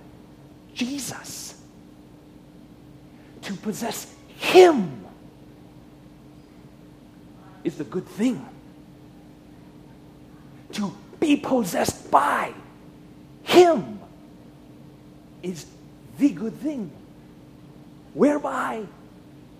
Jesus. 0.73 1.59
to 3.41 3.53
possess 3.53 4.13
Him 4.37 5.05
is 7.63 7.77
the 7.77 7.83
good 7.83 8.07
thing. 8.07 8.45
To 10.73 10.93
be 11.19 11.35
possessed 11.35 12.09
by 12.09 12.53
Him 13.43 13.99
is 15.43 15.65
the 16.17 16.29
good 16.29 16.55
thing, 16.55 16.91
whereby 18.13 18.85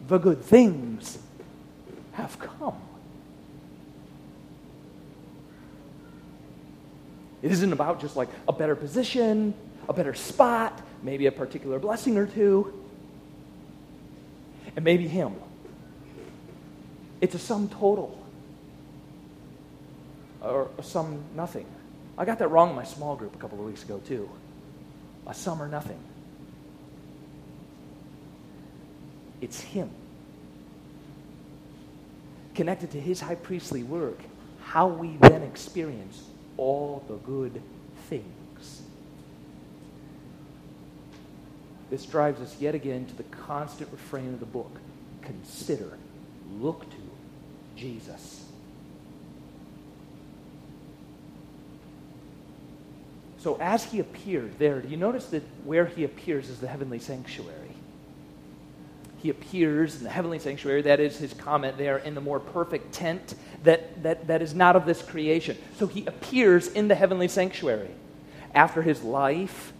the 0.07 0.17
good 0.17 0.41
things 0.41 1.17
have 2.13 2.37
come. 2.39 2.86
It 7.41 7.51
isn't 7.51 7.71
about 7.71 8.01
just 8.01 8.15
like 8.15 8.29
a 8.47 8.53
better 8.53 8.75
position, 8.75 9.53
a 9.87 9.93
better 9.93 10.13
spot, 10.13 10.81
maybe 11.03 11.27
a 11.27 11.31
particular 11.31 11.79
blessing 11.79 12.17
or 12.17 12.25
two, 12.25 12.73
and 14.75 14.83
maybe 14.83 15.07
Him. 15.07 15.35
It's 17.21 17.35
a 17.35 17.39
sum 17.39 17.69
total, 17.69 18.17
or 20.41 20.69
a 20.77 20.83
sum 20.83 21.23
nothing. 21.35 21.65
I 22.17 22.25
got 22.25 22.39
that 22.39 22.47
wrong 22.47 22.71
in 22.71 22.75
my 22.75 22.83
small 22.83 23.15
group 23.15 23.35
a 23.35 23.37
couple 23.37 23.59
of 23.59 23.65
weeks 23.65 23.83
ago, 23.83 23.99
too. 23.99 24.29
A 25.27 25.33
sum 25.33 25.61
or 25.61 25.67
nothing. 25.67 25.99
It's 29.41 29.61
Him. 29.61 29.91
Connected 32.55 32.91
to 32.91 32.99
His 32.99 33.21
high 33.21 33.35
priestly 33.35 33.83
work, 33.83 34.19
how 34.63 34.87
we 34.87 35.17
then 35.17 35.43
experience 35.43 36.23
all 36.57 37.03
the 37.07 37.15
good 37.15 37.61
things. 38.09 38.81
This 41.89 42.05
drives 42.05 42.41
us 42.41 42.55
yet 42.59 42.75
again 42.75 43.05
to 43.05 43.15
the 43.15 43.23
constant 43.23 43.89
refrain 43.91 44.33
of 44.33 44.39
the 44.39 44.45
book 44.45 44.79
consider, 45.21 45.97
look 46.59 46.89
to 46.89 46.97
Jesus. 47.75 48.45
So 53.39 53.57
as 53.61 53.83
he 53.83 53.99
appeared 53.99 54.57
there, 54.57 54.81
do 54.81 54.87
you 54.87 54.97
notice 54.97 55.27
that 55.27 55.43
where 55.63 55.85
he 55.85 56.03
appears 56.03 56.49
is 56.49 56.59
the 56.59 56.67
heavenly 56.67 56.99
sanctuary? 56.99 57.66
He 59.27 59.31
appears 59.31 59.97
in 59.97 60.05
the 60.05 60.09
heavenly 60.09 60.39
sanctuary. 60.39 60.83
That 60.83 61.01
is 61.01 61.17
his 61.17 61.33
comment 61.33 61.77
there 61.77 61.97
in 61.97 62.15
the 62.15 62.21
more 62.21 62.39
perfect 62.39 62.93
tent 62.93 63.35
that, 63.63 64.01
that, 64.01 64.27
that 64.27 64.41
is 64.41 64.53
not 64.53 64.77
of 64.77 64.85
this 64.85 65.01
creation. 65.01 65.57
So 65.77 65.85
he 65.85 66.05
appears 66.05 66.69
in 66.69 66.87
the 66.87 66.95
heavenly 66.95 67.27
sanctuary. 67.27 67.89
After 68.55 68.81
his 68.81 69.03
life, 69.03 69.73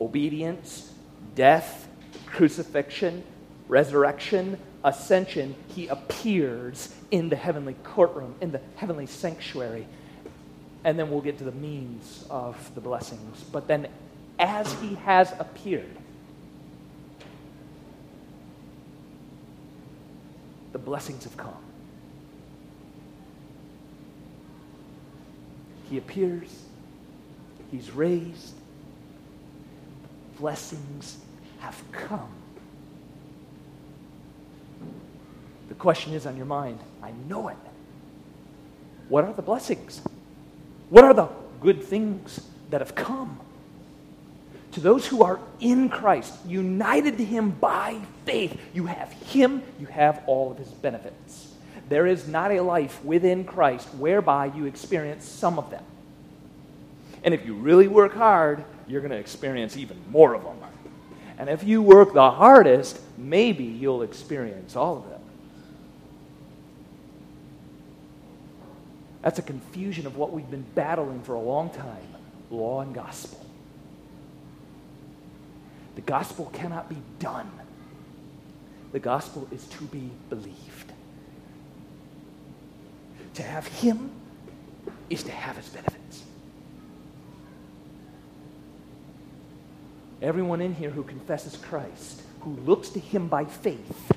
obedience, 0.00 0.92
death, 1.34 1.88
crucifixion, 2.26 3.24
resurrection, 3.66 4.56
ascension, 4.84 5.56
he 5.74 5.88
appears 5.88 6.94
in 7.10 7.28
the 7.28 7.34
heavenly 7.34 7.74
courtroom, 7.82 8.36
in 8.40 8.52
the 8.52 8.60
heavenly 8.76 9.06
sanctuary. 9.06 9.84
And 10.84 10.96
then 10.96 11.10
we'll 11.10 11.22
get 11.22 11.38
to 11.38 11.44
the 11.44 11.50
means 11.50 12.24
of 12.30 12.72
the 12.76 12.80
blessings. 12.80 13.42
But 13.50 13.66
then, 13.66 13.88
as 14.38 14.72
he 14.74 14.94
has 14.94 15.34
appeared, 15.40 15.96
blessings 20.80 21.24
have 21.24 21.36
come. 21.36 21.54
He 25.88 25.98
appears, 25.98 26.64
he's 27.70 27.90
raised, 27.90 28.54
blessings 30.38 31.18
have 31.58 31.82
come. 31.92 32.28
The 35.68 35.74
question 35.74 36.12
is 36.14 36.26
on 36.26 36.36
your 36.36 36.46
mind 36.46 36.78
I 37.02 37.12
know 37.28 37.48
it. 37.48 37.56
What 39.08 39.24
are 39.24 39.32
the 39.32 39.42
blessings? 39.42 40.00
What 40.88 41.04
are 41.04 41.14
the 41.14 41.28
good 41.60 41.82
things 41.82 42.46
that 42.70 42.80
have 42.80 42.94
come? 42.94 43.40
To 44.72 44.80
those 44.80 45.06
who 45.06 45.22
are 45.22 45.40
in 45.58 45.88
Christ, 45.88 46.34
united 46.46 47.18
to 47.18 47.24
Him 47.24 47.50
by 47.50 48.00
faith, 48.24 48.58
you 48.72 48.86
have 48.86 49.12
Him, 49.12 49.62
you 49.80 49.86
have 49.86 50.22
all 50.26 50.52
of 50.52 50.58
His 50.58 50.68
benefits. 50.68 51.54
There 51.88 52.06
is 52.06 52.28
not 52.28 52.52
a 52.52 52.60
life 52.60 53.04
within 53.04 53.44
Christ 53.44 53.88
whereby 53.94 54.46
you 54.46 54.66
experience 54.66 55.24
some 55.24 55.58
of 55.58 55.70
them. 55.70 55.82
And 57.24 57.34
if 57.34 57.44
you 57.44 57.54
really 57.54 57.88
work 57.88 58.14
hard, 58.14 58.64
you're 58.86 59.00
going 59.00 59.10
to 59.10 59.16
experience 59.16 59.76
even 59.76 59.98
more 60.08 60.34
of 60.34 60.44
them. 60.44 60.56
And 61.36 61.48
if 61.48 61.64
you 61.64 61.82
work 61.82 62.12
the 62.12 62.30
hardest, 62.30 63.00
maybe 63.16 63.64
you'll 63.64 64.02
experience 64.02 64.76
all 64.76 64.98
of 64.98 65.08
them. 65.08 65.20
That's 69.22 69.38
a 69.38 69.42
confusion 69.42 70.06
of 70.06 70.16
what 70.16 70.32
we've 70.32 70.50
been 70.50 70.66
battling 70.74 71.22
for 71.22 71.34
a 71.34 71.40
long 71.40 71.70
time 71.70 72.06
law 72.50 72.80
and 72.80 72.94
gospel. 72.94 73.49
The 76.00 76.06
gospel 76.06 76.50
cannot 76.54 76.88
be 76.88 76.96
done, 77.18 77.50
the 78.90 78.98
gospel 78.98 79.46
is 79.52 79.66
to 79.66 79.84
be 79.84 80.10
believed. 80.30 80.92
To 83.34 83.42
have 83.42 83.66
Him 83.66 84.10
is 85.10 85.22
to 85.24 85.30
have 85.30 85.58
His 85.58 85.68
benefits. 85.68 86.22
Everyone 90.22 90.62
in 90.62 90.74
here 90.74 90.88
who 90.88 91.02
confesses 91.02 91.58
Christ, 91.58 92.22
who 92.40 92.52
looks 92.64 92.88
to 92.90 92.98
Him 92.98 93.28
by 93.28 93.44
faith, 93.44 94.12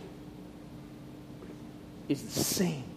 is 2.08 2.24
the 2.24 2.44
same 2.44 2.93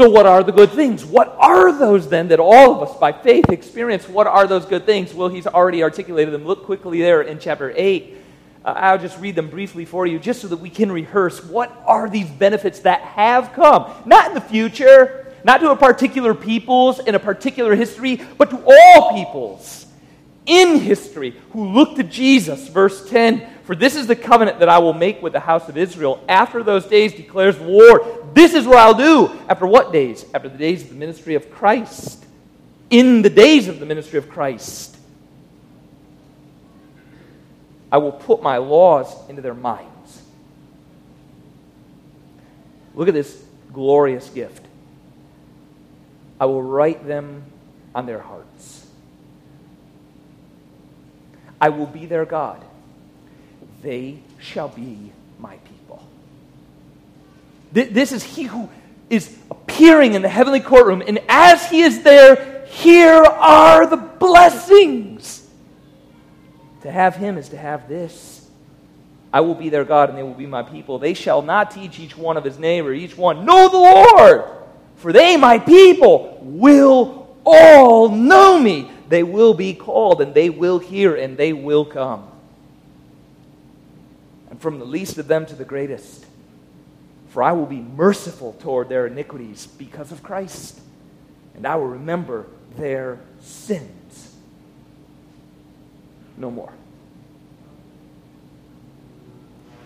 So, 0.00 0.08
what 0.08 0.24
are 0.24 0.42
the 0.42 0.50
good 0.50 0.70
things? 0.70 1.04
What 1.04 1.36
are 1.38 1.78
those 1.78 2.08
then 2.08 2.28
that 2.28 2.40
all 2.40 2.74
of 2.74 2.88
us 2.88 2.96
by 2.96 3.12
faith 3.12 3.50
experience? 3.50 4.08
What 4.08 4.26
are 4.26 4.46
those 4.46 4.64
good 4.64 4.86
things? 4.86 5.12
Well, 5.12 5.28
he's 5.28 5.46
already 5.46 5.82
articulated 5.82 6.32
them. 6.32 6.46
Look 6.46 6.64
quickly 6.64 7.02
there 7.02 7.20
in 7.20 7.38
chapter 7.38 7.70
8. 7.76 8.16
Uh, 8.64 8.68
I'll 8.68 8.96
just 8.96 9.20
read 9.20 9.34
them 9.34 9.50
briefly 9.50 9.84
for 9.84 10.06
you 10.06 10.18
just 10.18 10.40
so 10.40 10.48
that 10.48 10.56
we 10.56 10.70
can 10.70 10.90
rehearse 10.90 11.44
what 11.44 11.70
are 11.84 12.08
these 12.08 12.30
benefits 12.30 12.78
that 12.78 13.02
have 13.02 13.52
come. 13.52 13.92
Not 14.06 14.28
in 14.28 14.34
the 14.34 14.40
future, 14.40 15.34
not 15.44 15.60
to 15.60 15.70
a 15.70 15.76
particular 15.76 16.32
peoples 16.32 17.00
in 17.00 17.14
a 17.14 17.18
particular 17.20 17.74
history, 17.74 18.22
but 18.38 18.48
to 18.48 18.64
all 18.66 19.12
peoples 19.12 19.84
in 20.46 20.78
history 20.78 21.36
who 21.52 21.74
look 21.74 21.96
to 21.96 22.04
Jesus. 22.04 22.68
Verse 22.68 23.06
10 23.10 23.46
For 23.70 23.76
this 23.76 23.94
is 23.94 24.08
the 24.08 24.16
covenant 24.16 24.58
that 24.58 24.68
I 24.68 24.78
will 24.78 24.94
make 24.94 25.22
with 25.22 25.32
the 25.32 25.38
house 25.38 25.68
of 25.68 25.76
Israel. 25.76 26.20
After 26.28 26.64
those 26.64 26.86
days, 26.86 27.12
declares 27.12 27.56
the 27.56 27.68
Lord. 27.68 28.34
This 28.34 28.52
is 28.52 28.66
what 28.66 28.78
I'll 28.78 28.94
do. 28.94 29.30
After 29.48 29.64
what 29.64 29.92
days? 29.92 30.26
After 30.34 30.48
the 30.48 30.58
days 30.58 30.82
of 30.82 30.88
the 30.88 30.96
ministry 30.96 31.36
of 31.36 31.52
Christ. 31.52 32.26
In 32.90 33.22
the 33.22 33.30
days 33.30 33.68
of 33.68 33.78
the 33.78 33.86
ministry 33.86 34.18
of 34.18 34.28
Christ, 34.28 34.96
I 37.92 37.98
will 37.98 38.10
put 38.10 38.42
my 38.42 38.56
laws 38.56 39.14
into 39.28 39.40
their 39.40 39.54
minds. 39.54 40.20
Look 42.96 43.06
at 43.06 43.14
this 43.14 43.40
glorious 43.72 44.28
gift. 44.30 44.66
I 46.40 46.46
will 46.46 46.64
write 46.64 47.06
them 47.06 47.44
on 47.94 48.06
their 48.06 48.18
hearts. 48.18 48.84
I 51.60 51.68
will 51.68 51.86
be 51.86 52.06
their 52.06 52.24
God. 52.24 52.64
They 53.82 54.18
shall 54.38 54.68
be 54.68 55.12
my 55.38 55.56
people. 55.56 56.06
This 57.72 58.12
is 58.12 58.22
he 58.22 58.44
who 58.44 58.68
is 59.08 59.36
appearing 59.50 60.14
in 60.14 60.22
the 60.22 60.28
heavenly 60.28 60.60
courtroom, 60.60 61.02
and 61.06 61.20
as 61.28 61.68
he 61.68 61.82
is 61.82 62.02
there, 62.02 62.64
here 62.66 63.22
are 63.22 63.86
the 63.86 63.96
blessings. 63.96 65.48
To 66.82 66.90
have 66.90 67.16
him 67.16 67.36
is 67.36 67.50
to 67.50 67.56
have 67.56 67.88
this. 67.88 68.48
I 69.32 69.40
will 69.40 69.54
be 69.54 69.68
their 69.68 69.84
God, 69.84 70.08
and 70.08 70.18
they 70.18 70.22
will 70.22 70.34
be 70.34 70.46
my 70.46 70.62
people. 70.62 70.98
They 70.98 71.14
shall 71.14 71.42
not 71.42 71.70
teach 71.70 72.00
each 72.00 72.16
one 72.16 72.36
of 72.36 72.44
his 72.44 72.58
neighbor, 72.58 72.92
each 72.92 73.16
one, 73.16 73.44
know 73.44 73.68
the 73.68 73.76
Lord, 73.76 74.44
for 74.96 75.12
they, 75.12 75.36
my 75.36 75.58
people, 75.58 76.38
will 76.42 77.36
all 77.44 78.08
know 78.08 78.58
me. 78.58 78.90
They 79.08 79.22
will 79.22 79.54
be 79.54 79.74
called, 79.74 80.20
and 80.20 80.34
they 80.34 80.50
will 80.50 80.78
hear, 80.78 81.14
and 81.16 81.36
they 81.36 81.52
will 81.52 81.84
come. 81.84 82.29
From 84.60 84.78
the 84.78 84.84
least 84.84 85.18
of 85.18 85.26
them 85.26 85.44
to 85.46 85.54
the 85.54 85.64
greatest, 85.64 86.26
for 87.30 87.42
I 87.42 87.52
will 87.52 87.66
be 87.66 87.80
merciful 87.80 88.52
toward 88.60 88.88
their 88.88 89.06
iniquities 89.06 89.66
because 89.66 90.12
of 90.12 90.22
Christ, 90.22 90.80
and 91.54 91.66
I 91.66 91.76
will 91.76 91.88
remember 91.88 92.46
their 92.76 93.18
sins 93.40 94.36
no 96.36 96.50
more. 96.50 96.72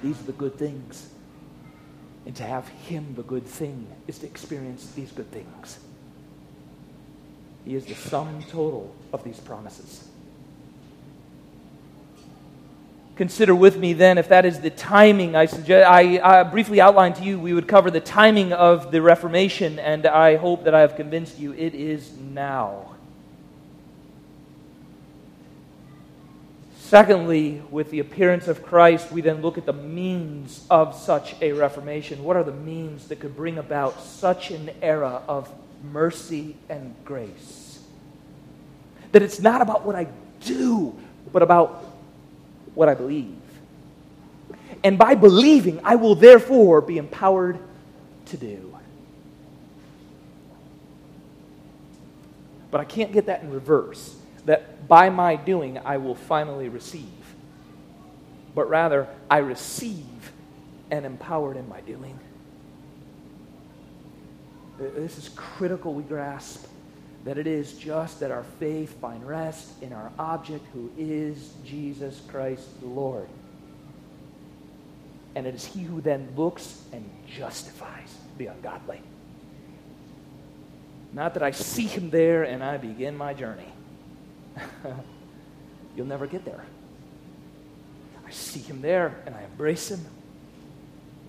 These 0.02 0.20
are 0.20 0.24
the 0.24 0.32
good 0.32 0.56
things. 0.56 1.08
And 2.26 2.34
to 2.36 2.42
have 2.42 2.68
Him, 2.68 3.14
the 3.16 3.22
good 3.22 3.46
thing, 3.46 3.86
is 4.06 4.18
to 4.18 4.26
experience 4.26 4.90
these 4.92 5.12
good 5.12 5.30
things. 5.30 5.78
He 7.64 7.74
is 7.74 7.86
the 7.86 7.94
sum 7.94 8.42
total 8.50 8.94
of 9.12 9.24
these 9.24 9.40
promises. 9.40 10.08
Consider 13.16 13.54
with 13.54 13.76
me 13.76 13.92
then 13.92 14.18
if 14.18 14.28
that 14.28 14.44
is 14.44 14.60
the 14.60 14.70
timing. 14.70 15.36
I, 15.36 15.46
suggest, 15.46 15.88
I, 15.88 16.18
I 16.18 16.42
briefly 16.42 16.80
outlined 16.80 17.14
to 17.16 17.22
you 17.22 17.38
we 17.38 17.54
would 17.54 17.68
cover 17.68 17.90
the 17.90 18.00
timing 18.00 18.52
of 18.52 18.90
the 18.90 19.00
Reformation, 19.00 19.78
and 19.78 20.04
I 20.06 20.36
hope 20.36 20.64
that 20.64 20.74
I 20.74 20.80
have 20.80 20.96
convinced 20.96 21.38
you 21.38 21.52
it 21.52 21.74
is 21.74 22.10
now. 22.18 22.94
Secondly, 26.78 27.62
with 27.70 27.90
the 27.90 28.00
appearance 28.00 28.46
of 28.46 28.62
Christ, 28.62 29.10
we 29.10 29.20
then 29.20 29.42
look 29.42 29.58
at 29.58 29.66
the 29.66 29.72
means 29.72 30.66
of 30.68 30.94
such 30.94 31.34
a 31.40 31.52
reformation. 31.52 32.22
What 32.22 32.36
are 32.36 32.44
the 32.44 32.52
means 32.52 33.08
that 33.08 33.20
could 33.20 33.34
bring 33.34 33.58
about 33.58 34.00
such 34.02 34.50
an 34.50 34.70
era 34.82 35.22
of 35.26 35.52
mercy 35.82 36.56
and 36.68 36.94
grace? 37.04 37.80
That 39.12 39.22
it's 39.22 39.40
not 39.40 39.62
about 39.62 39.86
what 39.86 39.96
I 39.96 40.08
do, 40.40 40.94
but 41.32 41.42
about 41.42 41.93
what 42.74 42.88
I 42.88 42.94
believe. 42.94 43.36
And 44.82 44.98
by 44.98 45.14
believing, 45.14 45.80
I 45.84 45.96
will 45.96 46.14
therefore 46.14 46.80
be 46.80 46.98
empowered 46.98 47.58
to 48.26 48.36
do. 48.36 48.76
But 52.70 52.80
I 52.80 52.84
can't 52.84 53.12
get 53.12 53.26
that 53.26 53.42
in 53.42 53.52
reverse 53.52 54.16
that 54.46 54.88
by 54.88 55.08
my 55.08 55.36
doing 55.36 55.78
I 55.78 55.96
will 55.96 56.16
finally 56.16 56.68
receive. 56.68 57.06
But 58.54 58.68
rather, 58.68 59.08
I 59.30 59.38
receive 59.38 60.32
and 60.90 61.06
empowered 61.06 61.56
in 61.56 61.68
my 61.68 61.80
doing. 61.80 62.18
This 64.78 65.18
is 65.18 65.30
critical 65.36 65.94
we 65.94 66.02
grasp 66.02 66.66
that 67.24 67.38
it 67.38 67.46
is 67.46 67.72
just 67.72 68.20
that 68.20 68.30
our 68.30 68.44
faith 68.58 69.00
find 69.00 69.26
rest 69.26 69.82
in 69.82 69.92
our 69.92 70.12
object 70.18 70.64
who 70.72 70.90
is 70.98 71.54
Jesus 71.64 72.20
Christ 72.28 72.80
the 72.80 72.86
Lord. 72.86 73.26
And 75.34 75.46
it 75.46 75.54
is 75.54 75.64
he 75.64 75.82
who 75.82 76.00
then 76.00 76.28
looks 76.36 76.82
and 76.92 77.08
justifies 77.26 78.14
the 78.38 78.46
ungodly. 78.46 79.00
Not 81.12 81.34
that 81.34 81.42
I 81.42 81.50
see 81.50 81.86
him 81.86 82.10
there 82.10 82.44
and 82.44 82.62
I 82.62 82.76
begin 82.76 83.16
my 83.16 83.34
journey. 83.34 83.72
You'll 85.96 86.06
never 86.06 86.26
get 86.26 86.44
there. 86.44 86.64
I 88.26 88.30
see 88.30 88.60
him 88.60 88.82
there 88.82 89.16
and 89.26 89.34
I 89.34 89.42
embrace 89.44 89.90
him 89.90 90.04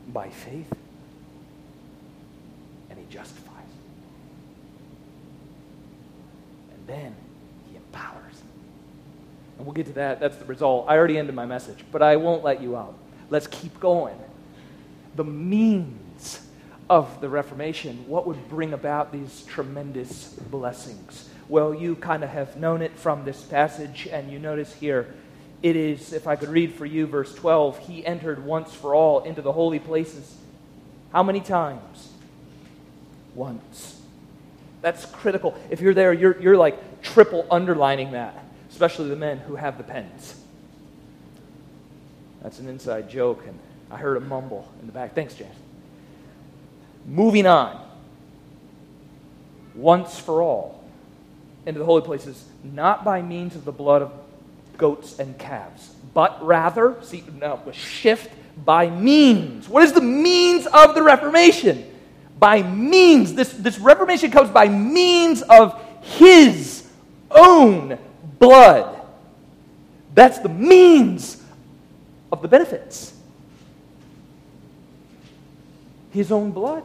by 0.07 0.29
faith, 0.29 0.71
and 2.89 2.99
he 2.99 3.05
justifies. 3.09 3.44
Then 6.87 7.15
he 7.69 7.75
empowers. 7.75 8.41
And 9.57 9.65
we'll 9.65 9.73
get 9.73 9.87
to 9.87 9.93
that. 9.93 10.19
That's 10.19 10.37
the 10.37 10.45
result. 10.45 10.85
I 10.87 10.97
already 10.97 11.17
ended 11.17 11.35
my 11.35 11.45
message, 11.45 11.83
but 11.91 12.01
I 12.01 12.15
won't 12.17 12.43
let 12.43 12.61
you 12.61 12.75
out. 12.75 12.95
Let's 13.29 13.47
keep 13.47 13.79
going. 13.79 14.17
The 15.15 15.23
means 15.23 16.41
of 16.89 17.21
the 17.21 17.29
Reformation, 17.29 18.05
what 18.07 18.27
would 18.27 18.49
bring 18.49 18.73
about 18.73 19.11
these 19.11 19.43
tremendous 19.47 20.29
blessings? 20.51 21.29
Well, 21.47 21.73
you 21.73 21.95
kind 21.95 22.23
of 22.23 22.29
have 22.29 22.57
known 22.57 22.81
it 22.81 22.97
from 22.97 23.25
this 23.25 23.41
passage, 23.41 24.07
and 24.11 24.31
you 24.31 24.39
notice 24.39 24.73
here 24.73 25.13
it 25.63 25.75
is, 25.75 26.13
if 26.13 26.27
I 26.27 26.35
could 26.35 26.49
read 26.49 26.73
for 26.73 26.85
you, 26.85 27.07
verse 27.07 27.33
12, 27.33 27.79
he 27.79 28.05
entered 28.05 28.43
once 28.45 28.73
for 28.73 28.93
all 28.93 29.21
into 29.21 29.41
the 29.41 29.51
holy 29.51 29.79
places. 29.79 30.35
How 31.11 31.23
many 31.23 31.39
times? 31.39 32.09
Once. 33.33 34.01
That's 34.81 35.05
critical. 35.05 35.55
If 35.69 35.81
you're 35.81 35.93
there, 35.93 36.13
you're, 36.13 36.39
you're 36.41 36.57
like 36.57 37.01
triple 37.01 37.45
underlining 37.49 38.11
that, 38.11 38.43
especially 38.69 39.09
the 39.09 39.15
men 39.15 39.39
who 39.39 39.55
have 39.55 39.77
the 39.77 39.83
pens. 39.83 40.39
That's 42.43 42.59
an 42.59 42.67
inside 42.67 43.09
joke, 43.09 43.43
and 43.47 43.57
I 43.89 43.97
heard 43.97 44.17
a 44.17 44.19
mumble 44.19 44.71
in 44.79 44.85
the 44.85 44.93
back. 44.93 45.15
Thanks, 45.15 45.33
James. 45.33 45.55
Moving 47.05 47.47
on. 47.47 47.81
Once 49.73 50.19
for 50.19 50.41
all 50.41 50.83
into 51.65 51.79
the 51.79 51.85
holy 51.85 52.01
places, 52.01 52.45
not 52.63 53.03
by 53.03 53.21
means 53.21 53.55
of 53.55 53.65
the 53.65 53.71
blood 53.71 54.01
of 54.01 54.11
goats 54.77 55.19
and 55.19 55.37
calves, 55.37 55.93
but 56.13 56.43
rather, 56.45 56.95
see, 57.01 57.23
now 57.39 57.59
shift 57.71 58.31
by 58.63 58.89
means. 58.89 59.67
What 59.67 59.83
is 59.83 59.93
the 59.93 60.01
means 60.01 60.67
of 60.67 60.95
the 60.95 61.03
Reformation? 61.03 61.94
By 62.37 62.63
means. 62.63 63.33
This, 63.33 63.53
this 63.53 63.79
Reformation 63.79 64.31
comes 64.31 64.49
by 64.49 64.67
means 64.67 65.41
of 65.43 65.81
his 66.01 66.87
own 67.31 67.97
blood. 68.39 69.01
That's 70.13 70.39
the 70.39 70.49
means 70.49 71.41
of 72.31 72.41
the 72.41 72.47
benefits. 72.47 73.13
His 76.11 76.31
own 76.31 76.51
blood. 76.51 76.83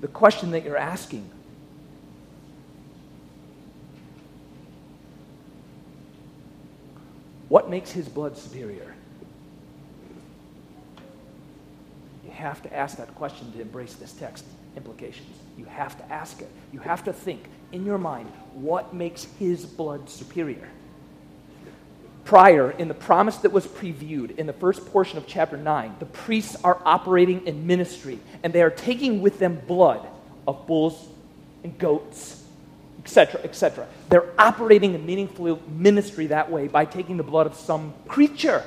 The 0.00 0.08
question 0.08 0.50
that 0.50 0.64
you're 0.64 0.76
asking 0.76 1.30
What 7.54 7.70
makes 7.70 7.92
his 7.92 8.08
blood 8.08 8.36
superior? 8.36 8.94
You 12.23 12.23
have 12.34 12.62
to 12.62 12.74
ask 12.74 12.98
that 12.98 13.14
question 13.14 13.52
to 13.52 13.60
embrace 13.60 13.94
this 13.94 14.12
text 14.12 14.44
implications. 14.76 15.36
You 15.56 15.64
have 15.66 15.96
to 15.98 16.12
ask 16.12 16.40
it. 16.40 16.50
You 16.72 16.80
have 16.80 17.04
to 17.04 17.12
think 17.12 17.44
in 17.72 17.84
your 17.84 17.98
mind 17.98 18.28
what 18.54 18.94
makes 18.94 19.24
his 19.38 19.64
blood 19.64 20.08
superior. 20.08 20.68
Prior, 22.24 22.70
in 22.70 22.88
the 22.88 22.94
promise 22.94 23.36
that 23.38 23.52
was 23.52 23.66
previewed 23.66 24.38
in 24.38 24.46
the 24.46 24.52
first 24.52 24.86
portion 24.86 25.18
of 25.18 25.26
chapter 25.26 25.56
9, 25.56 25.96
the 25.98 26.06
priests 26.06 26.56
are 26.64 26.80
operating 26.84 27.46
in 27.46 27.66
ministry, 27.66 28.18
and 28.42 28.52
they 28.52 28.62
are 28.62 28.70
taking 28.70 29.20
with 29.20 29.38
them 29.38 29.60
blood 29.66 30.06
of 30.46 30.66
bulls 30.66 31.08
and 31.62 31.76
goats 31.78 32.44
etc., 33.04 33.40
etc. 33.44 33.86
They're 34.08 34.32
operating 34.38 34.94
a 34.94 34.98
meaningful 34.98 35.60
ministry 35.68 36.28
that 36.28 36.50
way 36.50 36.68
by 36.68 36.86
taking 36.86 37.18
the 37.18 37.22
blood 37.22 37.46
of 37.46 37.54
some 37.54 37.92
creature 38.08 38.64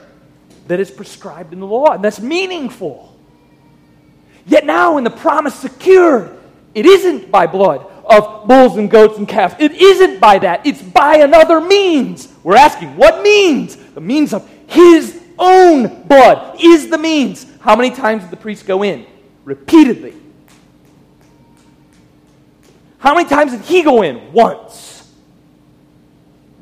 that 0.68 0.80
is 0.80 0.92
prescribed 0.92 1.54
in 1.54 1.60
the 1.60 1.66
law, 1.66 1.94
and 1.94 2.04
that's 2.04 2.20
meaningful. 2.20 3.17
Yet 4.48 4.66
now, 4.66 4.98
in 4.98 5.04
the 5.04 5.10
promise 5.10 5.54
secured, 5.54 6.38
it 6.74 6.86
isn't 6.86 7.30
by 7.30 7.48
blood 7.48 7.86
of 8.06 8.48
bulls 8.48 8.78
and 8.78 8.90
goats 8.90 9.18
and 9.18 9.28
calves. 9.28 9.56
It 9.60 9.74
isn't 9.74 10.20
by 10.20 10.40
that. 10.40 10.66
It's 10.66 10.82
by 10.82 11.18
another 11.18 11.60
means. 11.60 12.34
We're 12.44 12.56
asking, 12.56 12.96
what 12.96 13.22
means? 13.22 13.76
The 13.76 14.02
means 14.02 14.34
of 14.34 14.50
his 14.68 15.22
own 15.38 16.04
blood 16.04 16.62
is 16.62 16.90
the 16.90 16.98
means. 16.98 17.46
How 17.60 17.76
many 17.76 17.94
times 17.94 18.24
did 18.24 18.32
the 18.32 18.38
priest 18.38 18.66
go 18.66 18.84
in? 18.84 19.06
Repeatedly. 19.44 20.14
How 23.00 23.14
many 23.14 23.28
times 23.28 23.52
did 23.52 23.62
he 23.62 23.84
go 23.84 24.02
in? 24.02 24.32
Once. 24.32 25.14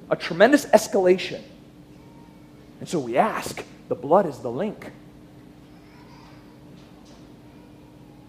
A 0.10 0.16
tremendous 0.16 0.66
escalation. 0.66 1.42
And 2.80 2.90
so 2.90 3.00
we 3.00 3.18
ask 3.18 3.64
the 3.88 3.96
blood 3.96 4.26
is 4.26 4.40
the 4.40 4.52
link. 4.52 4.92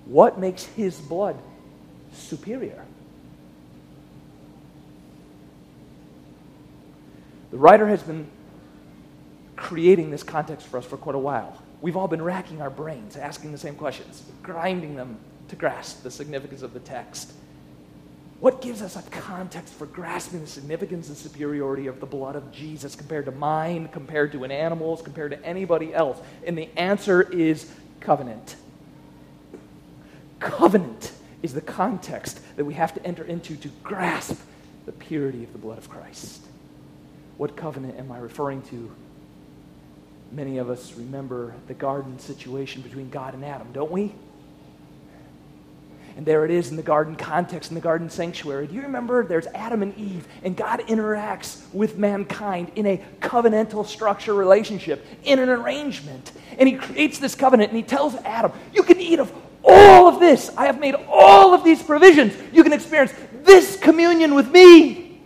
What 0.07 0.39
makes 0.39 0.65
his 0.65 0.99
blood 0.99 1.37
superior? 2.13 2.85
The 7.51 7.59
writer 7.59 7.87
has 7.89 8.03
been 8.03 8.27
creating 9.57 10.11
this 10.11 10.23
context 10.23 10.67
for 10.67 10.79
us 10.79 10.85
for 10.85 10.97
quite 10.97 11.17
a 11.17 11.19
while. 11.19 11.61
We've 11.81 11.97
all 11.97 12.09
been 12.09 12.23
racking 12.23 12.63
our 12.63 12.71
brains, 12.71 13.17
asking 13.17 13.53
the 13.53 13.59
same 13.59 13.75
questions, 13.75 14.23
grinding 14.43 14.97
them 14.97 15.19
to 15.49 15.57
grasp 15.57 16.03
the 16.03 16.11
significance 16.11 16.63
of 16.63 16.73
the 16.73 16.81
text. 16.81 17.33
What 18.41 18.61
gives 18.61 18.83
us 18.83 18.97
a 18.97 19.03
context 19.11 19.73
for 19.75 19.87
grasping 19.87 20.41
the 20.41 20.47
significance 20.47 21.09
and 21.09 21.17
superiority 21.17 21.87
of 21.87 22.01
the 22.01 22.07
blood 22.07 22.37
of 22.37 22.53
Jesus 22.53 22.95
compared 22.95 23.25
to 23.25 23.31
mine, 23.31 23.89
compared 23.89 24.33
to 24.33 24.45
an 24.45 24.51
animal's, 24.51 25.01
compared 25.01 25.31
to 25.33 25.45
anybody 25.45 25.95
else? 25.95 26.19
And 26.47 26.57
the 26.57 26.69
answer 26.77 27.23
is 27.23 27.71
covenant. 28.01 28.57
Covenant 30.41 31.13
is 31.43 31.55
the 31.55 31.61
context 31.61 32.41
that 32.57 32.65
we 32.65 32.75
have 32.75 32.95
to 32.95 33.07
enter 33.07 33.25
into 33.25 33.57
to 33.57 33.69
grasp 33.83 34.41
the 34.85 34.93
purity 34.93 35.45
of 35.45 35.53
the 35.53 35.59
blood 35.59 35.79
of 35.79 35.89
Christ. 35.89 36.43
What 37.37 37.57
covenant 37.57 37.99
am 37.99 38.11
I 38.11 38.19
referring 38.19 38.63
to? 38.63 38.91
Many 40.33 40.59
of 40.59 40.71
us 40.71 40.95
remember 40.95 41.55
the 41.67 41.75
garden 41.75 42.19
situation 42.19 42.83
between 42.83 43.11
God 43.11 43.35
and 43.35 43.45
Adam, 43.45 43.69
don't 43.73 43.91
we? 43.91 44.13
And 46.17 46.25
there 46.25 46.47
it 46.47 46.51
is 46.51 46.71
in 46.71 46.77
the 46.77 46.83
garden 46.83 47.15
context, 47.15 47.71
in 47.71 47.75
the 47.75 47.81
garden 47.81 48.09
sanctuary. 48.09 48.67
Do 48.67 48.75
you 48.75 48.83
remember? 48.83 49.23
There's 49.23 49.47
Adam 49.49 49.83
and 49.83 49.97
Eve, 49.99 50.27
and 50.43 50.57
God 50.57 50.81
interacts 50.81 51.63
with 51.75 51.99
mankind 51.99 52.73
in 52.75 52.87
a 52.87 53.05
covenantal 53.21 53.85
structure 53.85 54.33
relationship, 54.33 55.07
in 55.25 55.39
an 55.39 55.51
arrangement. 55.51 56.33
And 56.59 56.69
He 56.71 56.77
creates 56.77 57.19
this 57.19 57.35
covenant, 57.35 57.71
and 57.71 57.77
He 57.77 57.83
tells 57.83 58.15
Adam, 58.17 58.53
You 58.73 58.83
can 58.83 58.99
eat 58.99 59.19
of 59.19 59.31
all 59.67 60.09
of 60.09 60.21
this. 60.21 60.51
I 60.57 60.67
have 60.67 60.81
made 60.81 60.95
all 61.09 61.53
of 61.53 61.65
these 61.65 61.83
provisions. 61.83 62.35
You 62.53 62.63
can 62.63 62.73
experience 62.73 63.13
this 63.43 63.77
communion 63.77 64.35
with 64.35 64.51
me. 64.51 65.21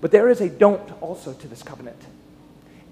But 0.00 0.12
there 0.12 0.28
is 0.28 0.40
a 0.40 0.48
don't 0.48 0.90
also 1.02 1.32
to 1.32 1.48
this 1.48 1.62
covenant. 1.62 2.00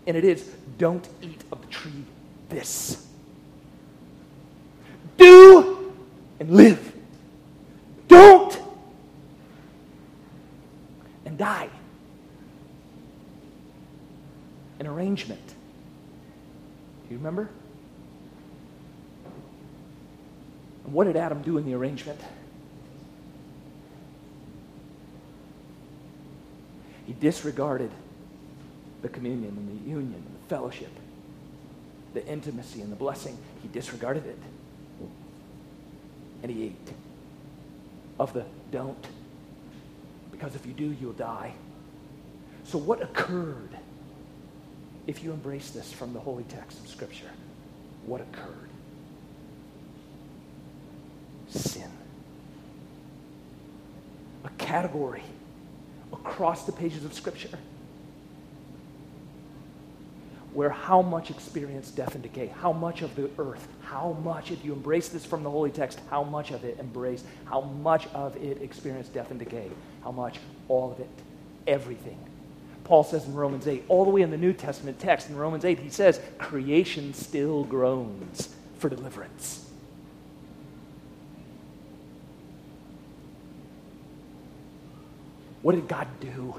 And 0.06 0.16
it 0.16 0.24
is 0.24 0.48
don't 0.78 1.06
eat 1.22 1.42
of 1.52 1.60
the 1.60 1.68
tree 1.68 2.04
this. 2.48 3.06
Do 5.16 5.94
and 6.40 6.50
live. 6.50 6.92
Don't 8.08 8.58
and 11.24 11.38
die. 11.38 11.70
An 14.78 14.86
arrangement. 14.86 15.46
Do 15.46 17.14
you 17.14 17.18
remember? 17.18 17.48
And 20.84 20.85
what 20.96 21.04
did 21.04 21.14
Adam 21.14 21.42
do 21.42 21.58
in 21.58 21.66
the 21.66 21.74
arrangement? 21.74 22.18
He 27.06 27.12
disregarded 27.12 27.90
the 29.02 29.10
communion 29.10 29.50
and 29.58 29.78
the 29.78 29.90
union 29.90 30.14
and 30.14 30.24
the 30.24 30.48
fellowship, 30.48 30.88
the 32.14 32.26
intimacy 32.26 32.80
and 32.80 32.90
the 32.90 32.96
blessing. 32.96 33.36
He 33.60 33.68
disregarded 33.68 34.24
it. 34.24 34.38
And 36.42 36.50
he 36.50 36.64
ate 36.64 36.92
of 38.18 38.32
the 38.32 38.46
don't. 38.72 39.06
Because 40.32 40.54
if 40.54 40.64
you 40.64 40.72
do, 40.72 40.96
you'll 40.98 41.12
die. 41.12 41.52
So, 42.64 42.78
what 42.78 43.02
occurred 43.02 43.76
if 45.06 45.22
you 45.22 45.32
embrace 45.32 45.72
this 45.72 45.92
from 45.92 46.14
the 46.14 46.20
holy 46.20 46.44
text 46.44 46.80
of 46.80 46.88
Scripture? 46.88 47.30
What 48.06 48.22
occurred? 48.22 48.70
Sin. 51.48 51.90
A 54.44 54.48
category 54.66 55.22
across 56.12 56.66
the 56.66 56.72
pages 56.72 57.04
of 57.04 57.14
Scripture 57.14 57.58
where 60.56 60.70
how 60.70 61.02
much 61.02 61.30
experience 61.30 61.90
death 61.90 62.14
and 62.14 62.22
decay, 62.22 62.46
how 62.46 62.72
much 62.72 63.02
of 63.02 63.14
the 63.14 63.28
earth, 63.38 63.68
how 63.82 64.12
much, 64.24 64.50
if 64.50 64.64
you 64.64 64.72
embrace 64.72 65.10
this 65.10 65.24
from 65.24 65.42
the 65.42 65.50
holy 65.50 65.70
text, 65.70 66.00
how 66.08 66.24
much 66.24 66.50
of 66.50 66.64
it 66.64 66.78
embrace, 66.80 67.22
how 67.44 67.60
much 67.60 68.06
of 68.14 68.34
it 68.42 68.62
experienced 68.62 69.12
death 69.12 69.30
and 69.30 69.38
decay, 69.38 69.70
how 70.02 70.10
much, 70.10 70.38
all 70.68 70.92
of 70.92 70.98
it, 70.98 71.10
everything. 71.66 72.18
Paul 72.84 73.04
says 73.04 73.26
in 73.26 73.34
Romans 73.34 73.68
8, 73.68 73.84
all 73.88 74.06
the 74.06 74.10
way 74.10 74.22
in 74.22 74.30
the 74.30 74.38
New 74.38 74.54
Testament 74.54 74.98
text 74.98 75.28
in 75.28 75.36
Romans 75.36 75.66
8, 75.66 75.78
he 75.78 75.90
says, 75.90 76.20
creation 76.38 77.12
still 77.12 77.64
groans 77.64 78.48
for 78.78 78.88
deliverance. 78.88 79.65
What 85.66 85.74
did 85.74 85.88
God 85.88 86.06
do? 86.20 86.54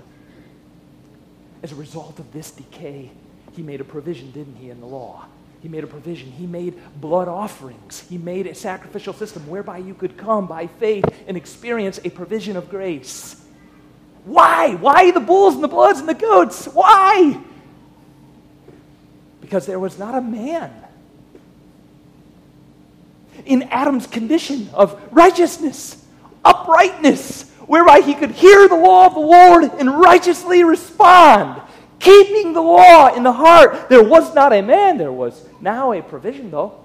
As 1.63 1.71
a 1.71 1.75
result 1.75 2.19
of 2.19 2.33
this 2.33 2.51
decay, 2.51 3.09
he 3.55 3.61
made 3.61 3.79
a 3.79 3.85
provision, 3.85 4.31
didn't 4.31 4.57
he, 4.57 4.69
in 4.69 4.81
the 4.81 4.85
law? 4.85 5.27
He 5.61 5.69
made 5.69 5.85
a 5.85 5.87
provision. 5.87 6.29
He 6.29 6.45
made 6.45 6.73
blood 6.99 7.29
offerings. 7.29 8.01
He 8.09 8.17
made 8.17 8.47
a 8.47 8.53
sacrificial 8.53 9.13
system 9.13 9.47
whereby 9.47 9.77
you 9.77 9.93
could 9.93 10.17
come 10.17 10.45
by 10.45 10.67
faith 10.67 11.05
and 11.25 11.37
experience 11.37 12.01
a 12.03 12.09
provision 12.09 12.57
of 12.57 12.69
grace. 12.69 13.41
Why? 14.25 14.75
Why 14.75 15.11
the 15.11 15.21
bulls 15.21 15.55
and 15.55 15.63
the 15.63 15.69
bloods 15.69 15.99
and 15.99 16.09
the 16.09 16.13
goats? 16.13 16.65
Why? 16.65 17.41
Because 19.39 19.65
there 19.65 19.79
was 19.79 19.97
not 19.97 20.15
a 20.15 20.21
man 20.21 20.73
in 23.45 23.63
Adam's 23.71 24.05
condition 24.05 24.69
of 24.73 25.01
righteousness, 25.13 26.05
uprightness, 26.43 27.53
whereby 27.67 28.01
he 28.01 28.13
could 28.13 28.31
hear 28.31 28.67
the 28.67 28.75
law 28.75 29.05
of 29.05 29.13
the 29.13 29.19
Lord 29.19 29.63
and 29.63 29.99
righteously 29.99 30.63
respond 30.63 31.61
keeping 31.99 32.53
the 32.53 32.61
law 32.61 33.13
in 33.15 33.23
the 33.23 33.31
heart. 33.31 33.89
There 33.89 34.03
was 34.03 34.33
not 34.33 34.53
a 34.53 34.61
man, 34.61 34.97
there 34.97 35.11
was 35.11 35.47
now 35.61 35.91
a 35.91 36.01
provision, 36.01 36.51
though. 36.51 36.83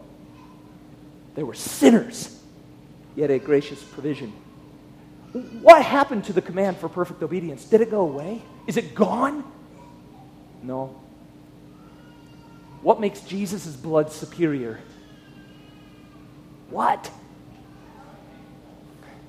There 1.35 1.47
were 1.47 1.55
sinners, 1.55 2.41
yet 3.17 3.31
a 3.31 3.39
gracious 3.39 3.83
provision. 3.83 4.33
What 5.63 5.83
happened 5.83 6.25
to 6.25 6.33
the 6.33 6.43
command 6.43 6.77
for 6.77 6.89
perfect 6.89 7.23
obedience? 7.23 7.65
Did 7.65 7.81
it 7.81 7.91
go 7.91 8.01
away? 8.01 8.43
Is 8.67 8.77
it 8.77 8.95
gone? 8.95 9.45
No. 10.63 11.01
What 12.83 13.01
makes 13.01 13.21
Jesus' 13.21 13.75
blood 13.75 14.13
superior? 14.13 14.81
What? 16.69 17.11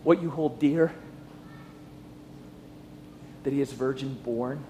What 0.03 0.21
you 0.21 0.29
hold 0.29 0.59
dear? 0.59 0.93
That 3.43 3.53
he 3.53 3.61
is 3.61 3.71
virgin 3.71 4.15
born? 4.23 4.63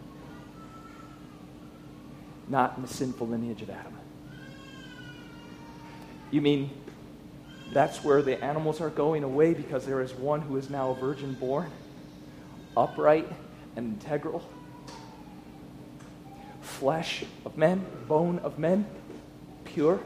not 2.48 2.76
in 2.76 2.82
the 2.82 2.88
sinful 2.88 3.28
lineage 3.28 3.62
of 3.62 3.70
Adam. 3.70 3.94
You 6.32 6.42
mean 6.42 6.70
that's 7.74 8.04
where 8.04 8.22
the 8.22 8.44
animals 8.44 8.82
are 8.82 8.90
going 8.90 9.24
away 9.24 9.54
because 9.54 9.86
there 9.86 10.02
is 10.02 10.14
one 10.14 10.42
who 10.42 10.58
is 10.58 10.70
now 10.70 10.92
a 10.92 10.96
virgin 10.96 11.34
born, 11.34 11.70
upright 12.76 13.28
and 13.76 13.94
integral, 13.94 14.44
flesh 16.62 17.24
of 17.46 17.58
men, 17.58 17.86
bone 18.08 18.40
of 18.40 18.60
men, 18.60 18.86
pure 19.64 20.00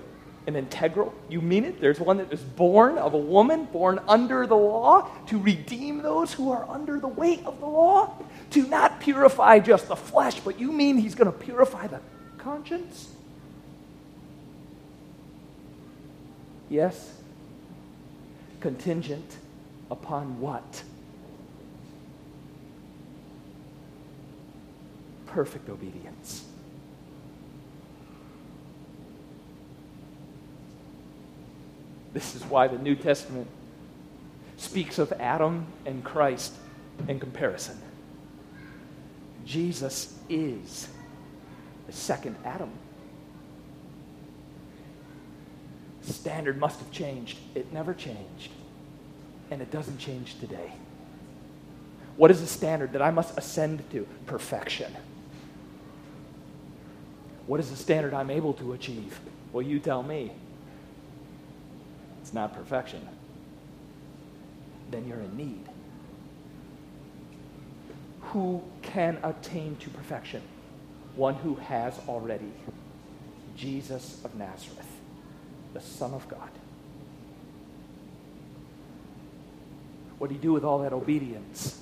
and 0.47 0.55
integral? 0.55 1.13
You 1.29 1.41
mean 1.41 1.65
it? 1.65 1.79
There's 1.79 1.99
one 1.99 2.17
that 2.17 2.31
is 2.31 2.39
born 2.39 2.97
of 2.97 3.13
a 3.13 3.17
woman, 3.17 3.65
born 3.65 3.99
under 4.07 4.47
the 4.47 4.55
law, 4.55 5.09
to 5.27 5.37
redeem 5.37 6.01
those 6.01 6.33
who 6.33 6.51
are 6.51 6.67
under 6.69 6.99
the 6.99 7.07
weight 7.07 7.45
of 7.45 7.59
the 7.59 7.67
law? 7.67 8.13
To 8.51 8.65
not 8.65 9.01
purify 9.01 9.59
just 9.59 9.89
the 9.89 9.95
flesh, 9.95 10.39
but 10.39 10.57
you 10.59 10.71
mean 10.71 10.97
he's 10.97 11.15
going 11.15 11.31
to 11.31 11.37
purify 11.37 11.87
the 11.87 11.99
conscience? 12.37 13.11
Yes. 16.69 17.13
Contingent 18.61 19.37
upon 19.91 20.39
what? 20.39 20.83
Perfect 25.27 25.69
obedience. 25.69 26.45
This 32.17 32.33
is 32.33 32.43
why 32.45 32.67
the 32.67 32.79
New 32.79 32.95
Testament 32.95 33.47
speaks 34.55 34.97
of 34.97 35.13
Adam 35.19 35.67
and 35.85 36.03
Christ 36.03 36.51
in 37.07 37.19
comparison. 37.19 37.79
Jesus 39.45 40.17
is 40.27 40.87
the 41.85 41.93
second 41.93 42.35
Adam. 42.43 42.71
Standard 46.01 46.57
must 46.57 46.79
have 46.79 46.89
changed. 46.89 47.37
It 47.53 47.71
never 47.71 47.93
changed. 47.93 48.49
And 49.51 49.61
it 49.61 49.69
doesn't 49.69 49.99
change 49.99 50.39
today. 50.39 50.71
What 52.15 52.31
is 52.31 52.41
the 52.41 52.47
standard 52.47 52.93
that 52.93 53.01
I 53.03 53.11
must 53.11 53.37
ascend 53.37 53.87
to? 53.91 54.07
Perfection. 54.25 54.91
What 57.45 57.59
is 57.59 57.69
the 57.69 57.77
standard 57.77 58.15
I'm 58.15 58.31
able 58.31 58.53
to 58.53 58.73
achieve? 58.73 59.19
Well, 59.53 59.61
you 59.61 59.77
tell 59.77 60.01
me. 60.01 60.31
It's 62.27 62.33
not 62.33 62.53
perfection. 62.53 63.07
Then 64.91 65.07
you're 65.07 65.21
in 65.21 65.37
need. 65.37 65.65
Who 68.33 68.61
can 68.81 69.17
attain 69.23 69.77
to 69.77 69.89
perfection? 69.89 70.41
one 71.17 71.33
who 71.33 71.55
has 71.55 71.99
already 72.07 72.51
Jesus 73.55 74.21
of 74.23 74.35
Nazareth, 74.35 74.85
the 75.73 75.81
Son 75.81 76.13
of 76.13 76.27
God. 76.29 76.49
What 80.19 80.27
did 80.27 80.35
he 80.35 80.41
do 80.41 80.53
with 80.53 80.63
all 80.63 80.79
that 80.79 80.93
obedience? 80.93 81.81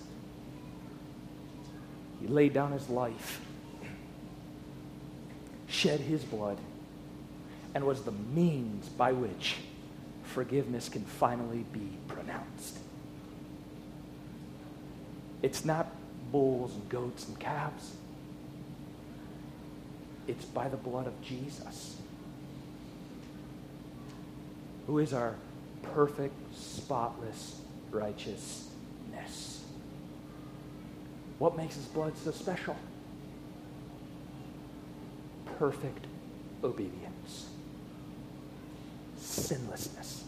He 2.21 2.27
laid 2.27 2.53
down 2.53 2.71
his 2.71 2.89
life, 2.89 3.41
shed 5.67 5.99
his 5.99 6.23
blood, 6.23 6.57
and 7.73 7.83
was 7.83 8.03
the 8.03 8.11
means 8.11 8.87
by 8.87 9.11
which 9.11 9.57
forgiveness 10.35 10.89
can 10.89 11.05
finally 11.05 11.65
be 11.71 11.97
pronounced. 12.09 12.77
It's 15.41 15.63
not 15.63 15.87
bulls 16.29 16.73
and 16.75 16.89
goats 16.89 17.25
and 17.29 17.39
calves. 17.39 17.93
It's 20.27 20.43
by 20.43 20.67
the 20.67 20.75
blood 20.75 21.07
of 21.07 21.21
Jesus, 21.21 21.95
who 24.87 24.99
is 24.99 25.13
our 25.13 25.35
perfect, 25.81 26.35
spotless 26.53 27.61
righteousness. 27.89 29.63
What 31.39 31.55
makes 31.55 31.75
his 31.75 31.85
blood 31.85 32.11
so 32.17 32.31
special? 32.31 32.75
Perfect 35.57 36.07
obedience. 36.61 37.14
Sinlessness. 39.47 40.23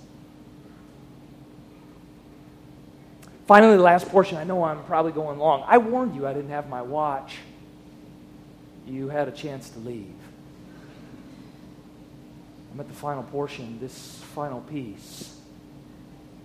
Finally, 3.47 3.77
the 3.77 3.83
last 3.83 4.09
portion. 4.09 4.37
I 4.37 4.43
know 4.43 4.63
I'm 4.63 4.83
probably 4.83 5.13
going 5.13 5.39
long. 5.39 5.63
I 5.67 5.77
warned 5.77 6.15
you 6.15 6.27
I 6.27 6.33
didn't 6.33 6.49
have 6.49 6.67
my 6.67 6.81
watch. 6.81 7.37
You 8.85 9.07
had 9.07 9.27
a 9.29 9.31
chance 9.31 9.69
to 9.69 9.79
leave. 9.79 10.13
I'm 12.73 12.79
at 12.81 12.89
the 12.89 12.93
final 12.93 13.23
portion, 13.23 13.79
this 13.79 14.21
final 14.35 14.61
piece. 14.61 15.39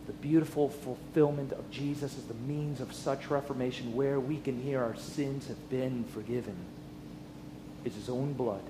The 0.06 0.12
beautiful 0.14 0.68
fulfillment 0.68 1.52
of 1.52 1.70
Jesus 1.70 2.16
as 2.16 2.24
the 2.24 2.34
means 2.34 2.80
of 2.80 2.92
such 2.92 3.30
reformation 3.30 3.94
where 3.94 4.20
we 4.20 4.38
can 4.38 4.60
hear 4.60 4.82
our 4.82 4.96
sins 4.96 5.48
have 5.48 5.70
been 5.70 6.04
forgiven 6.04 6.56
is 7.84 7.94
his 7.94 8.08
own 8.08 8.32
blood. 8.32 8.62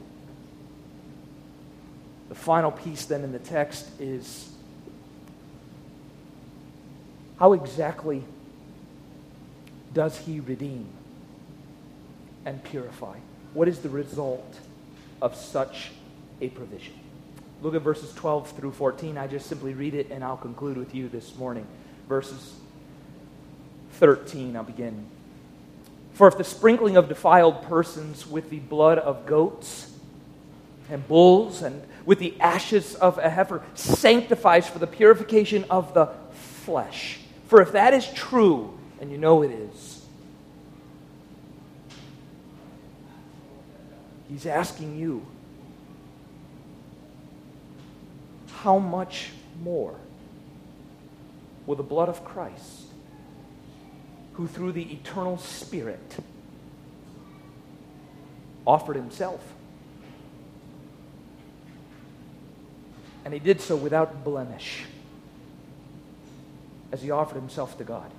The 2.33 2.39
final 2.39 2.70
piece 2.70 3.05
then 3.05 3.24
in 3.24 3.33
the 3.33 3.39
text 3.39 3.87
is 4.01 4.51
how 7.39 7.53
exactly 7.53 8.24
does 9.93 10.16
he 10.16 10.41
redeem 10.41 10.89
and 12.47 12.64
purify? 12.64 13.18
What 13.53 13.68
is 13.68 13.80
the 13.80 13.91
result 13.91 14.59
of 15.20 15.37
such 15.37 15.91
a 16.41 16.49
provision? 16.49 16.95
Look 17.61 17.74
at 17.74 17.83
verses 17.83 18.14
12 18.14 18.53
through 18.53 18.72
14. 18.72 19.18
I 19.18 19.26
just 19.26 19.47
simply 19.47 19.74
read 19.74 19.93
it 19.93 20.11
and 20.11 20.24
I'll 20.24 20.39
conclude 20.39 20.78
with 20.78 20.95
you 20.95 21.11
this 21.11 21.37
morning. 21.37 21.66
Verses 22.09 22.55
13, 23.99 24.57
I'll 24.57 24.64
begin. 24.64 25.05
For 26.14 26.28
if 26.28 26.39
the 26.39 26.45
sprinkling 26.45 26.97
of 26.97 27.11
defiled 27.11 27.64
persons 27.64 28.26
with 28.26 28.49
the 28.49 28.61
blood 28.61 28.97
of 28.97 29.26
goats 29.26 29.93
and 30.89 31.07
bulls 31.07 31.61
and 31.61 31.83
with 32.05 32.18
the 32.18 32.38
ashes 32.40 32.94
of 32.94 33.18
a 33.18 33.30
heifer 33.30 33.62
sanctifies 33.74 34.68
for 34.68 34.78
the 34.78 34.86
purification 34.86 35.64
of 35.70 35.94
the 35.94 36.07
flesh. 36.32 37.18
For 37.46 37.61
if 37.61 37.72
that 37.72 37.94
is 37.94 38.07
true, 38.12 38.78
and 39.00 39.11
you 39.11 39.18
know 39.18 39.42
it 39.42 39.50
is, 39.50 40.07
he's 44.28 44.46
asking 44.46 44.96
you 44.96 45.26
how 48.62 48.78
much 48.78 49.30
more 49.62 49.96
will 51.66 51.76
the 51.76 51.82
blood 51.82 52.09
of 52.09 52.24
Christ, 52.24 52.86
who 54.34 54.46
through 54.46 54.72
the 54.72 54.92
eternal 54.92 55.36
Spirit 55.38 56.16
offered 58.66 58.96
himself, 58.96 59.40
and 63.25 63.33
he 63.33 63.41
did 63.41 63.61
so 63.61 63.77
without 63.77 64.25
blemish, 64.25 64.85
as 66.91 67.03
he 67.03 67.11
offered 67.11 67.37
himself 67.37 67.79
to 67.79 67.85
God. 67.85 68.11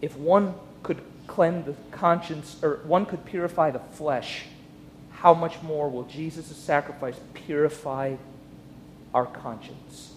If 0.00 0.16
one 0.16 0.54
could 0.82 1.02
cleanse 1.26 1.66
the 1.66 1.74
conscience, 1.90 2.56
or 2.62 2.80
one 2.84 3.06
could 3.06 3.24
purify 3.24 3.70
the 3.70 3.78
flesh, 3.78 4.44
how 5.10 5.34
much 5.34 5.60
more 5.62 5.88
will 5.88 6.04
Jesus' 6.04 6.56
sacrifice 6.56 7.16
purify 7.34 8.16
our 9.12 9.26
conscience 9.26 10.12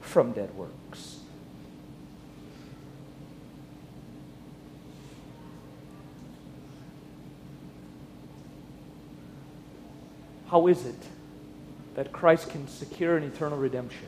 from 0.00 0.32
dead 0.32 0.54
works. 0.54 1.20
How 10.52 10.66
is 10.66 10.84
it 10.84 11.02
that 11.94 12.12
Christ 12.12 12.50
can 12.50 12.68
secure 12.68 13.16
an 13.16 13.22
eternal 13.22 13.56
redemption, 13.56 14.06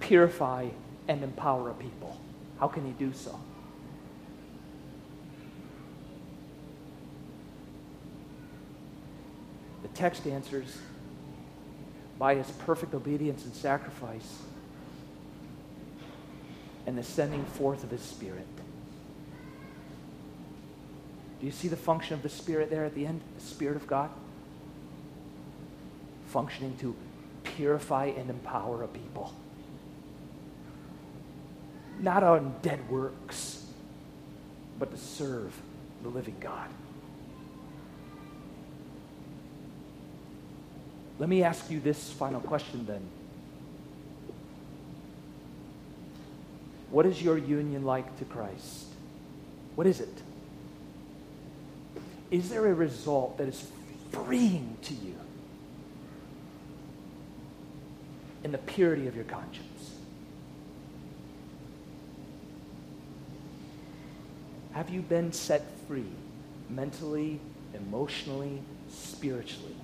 purify 0.00 0.68
and 1.06 1.22
empower 1.22 1.68
a 1.68 1.74
people? 1.74 2.18
How 2.58 2.68
can 2.68 2.86
he 2.86 2.92
do 2.92 3.12
so? 3.12 3.38
The 9.82 9.88
text 9.88 10.26
answers 10.26 10.78
by 12.18 12.36
his 12.36 12.50
perfect 12.52 12.94
obedience 12.94 13.44
and 13.44 13.54
sacrifice 13.54 14.38
and 16.86 16.96
the 16.96 17.02
sending 17.02 17.44
forth 17.44 17.84
of 17.84 17.90
his 17.90 18.00
Spirit. 18.00 18.46
Do 21.40 21.44
you 21.44 21.52
see 21.52 21.68
the 21.68 21.76
function 21.76 22.14
of 22.14 22.22
the 22.22 22.30
Spirit 22.30 22.70
there 22.70 22.86
at 22.86 22.94
the 22.94 23.04
end? 23.04 23.20
The 23.36 23.44
Spirit 23.44 23.76
of 23.76 23.86
God? 23.86 24.08
Functioning 26.32 26.74
to 26.78 26.96
purify 27.44 28.06
and 28.06 28.30
empower 28.30 28.82
a 28.84 28.88
people. 28.88 29.34
Not 32.00 32.22
on 32.22 32.54
dead 32.62 32.88
works, 32.88 33.66
but 34.78 34.90
to 34.90 34.96
serve 34.96 35.54
the 36.02 36.08
living 36.08 36.36
God. 36.40 36.70
Let 41.18 41.28
me 41.28 41.42
ask 41.42 41.70
you 41.70 41.80
this 41.80 42.10
final 42.10 42.40
question 42.40 42.86
then. 42.86 43.02
What 46.90 47.04
is 47.04 47.20
your 47.20 47.36
union 47.36 47.84
like 47.84 48.18
to 48.20 48.24
Christ? 48.24 48.86
What 49.74 49.86
is 49.86 50.00
it? 50.00 50.22
Is 52.30 52.48
there 52.48 52.66
a 52.68 52.74
result 52.74 53.36
that 53.36 53.48
is 53.48 53.70
freeing 54.10 54.78
to 54.84 54.94
you 54.94 55.21
in 58.44 58.52
the 58.52 58.58
purity 58.58 59.06
of 59.06 59.14
your 59.14 59.24
conscience? 59.24 59.94
Have 64.72 64.90
you 64.90 65.02
been 65.02 65.32
set 65.32 65.62
free 65.86 66.10
mentally, 66.68 67.40
emotionally, 67.74 68.60
spiritually? 68.88 69.76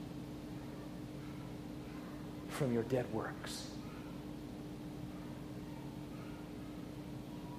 from 2.58 2.74
your 2.74 2.82
dead 2.82 3.06
works. 3.14 3.68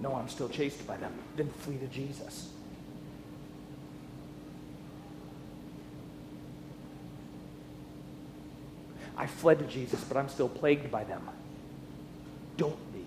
No, 0.02 0.14
I'm 0.14 0.28
still 0.28 0.50
chased 0.50 0.86
by 0.86 0.98
them. 0.98 1.14
Then 1.38 1.50
flee 1.50 1.78
to 1.78 1.88
Jesus. 1.88 2.50
I 9.20 9.28
fled 9.28 9.60
to 9.60 9.66
Jesus, 9.66 10.04
but 10.06 10.18
I'm 10.18 10.30
still 10.30 10.50
plagued 10.50 10.90
by 10.90 11.04
them. 11.04 11.22
Don't 12.58 12.94
be. 12.94 13.06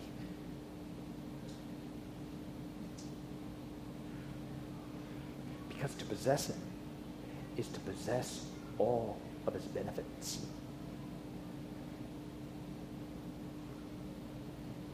Because 5.69 5.95
to 5.97 6.05
possess 6.05 6.49
Him 6.49 6.61
is 7.57 7.67
to 7.69 7.81
possess 7.81 8.45
all 8.79 9.17
of 9.47 9.55
His 9.55 9.65
benefits. 9.65 10.47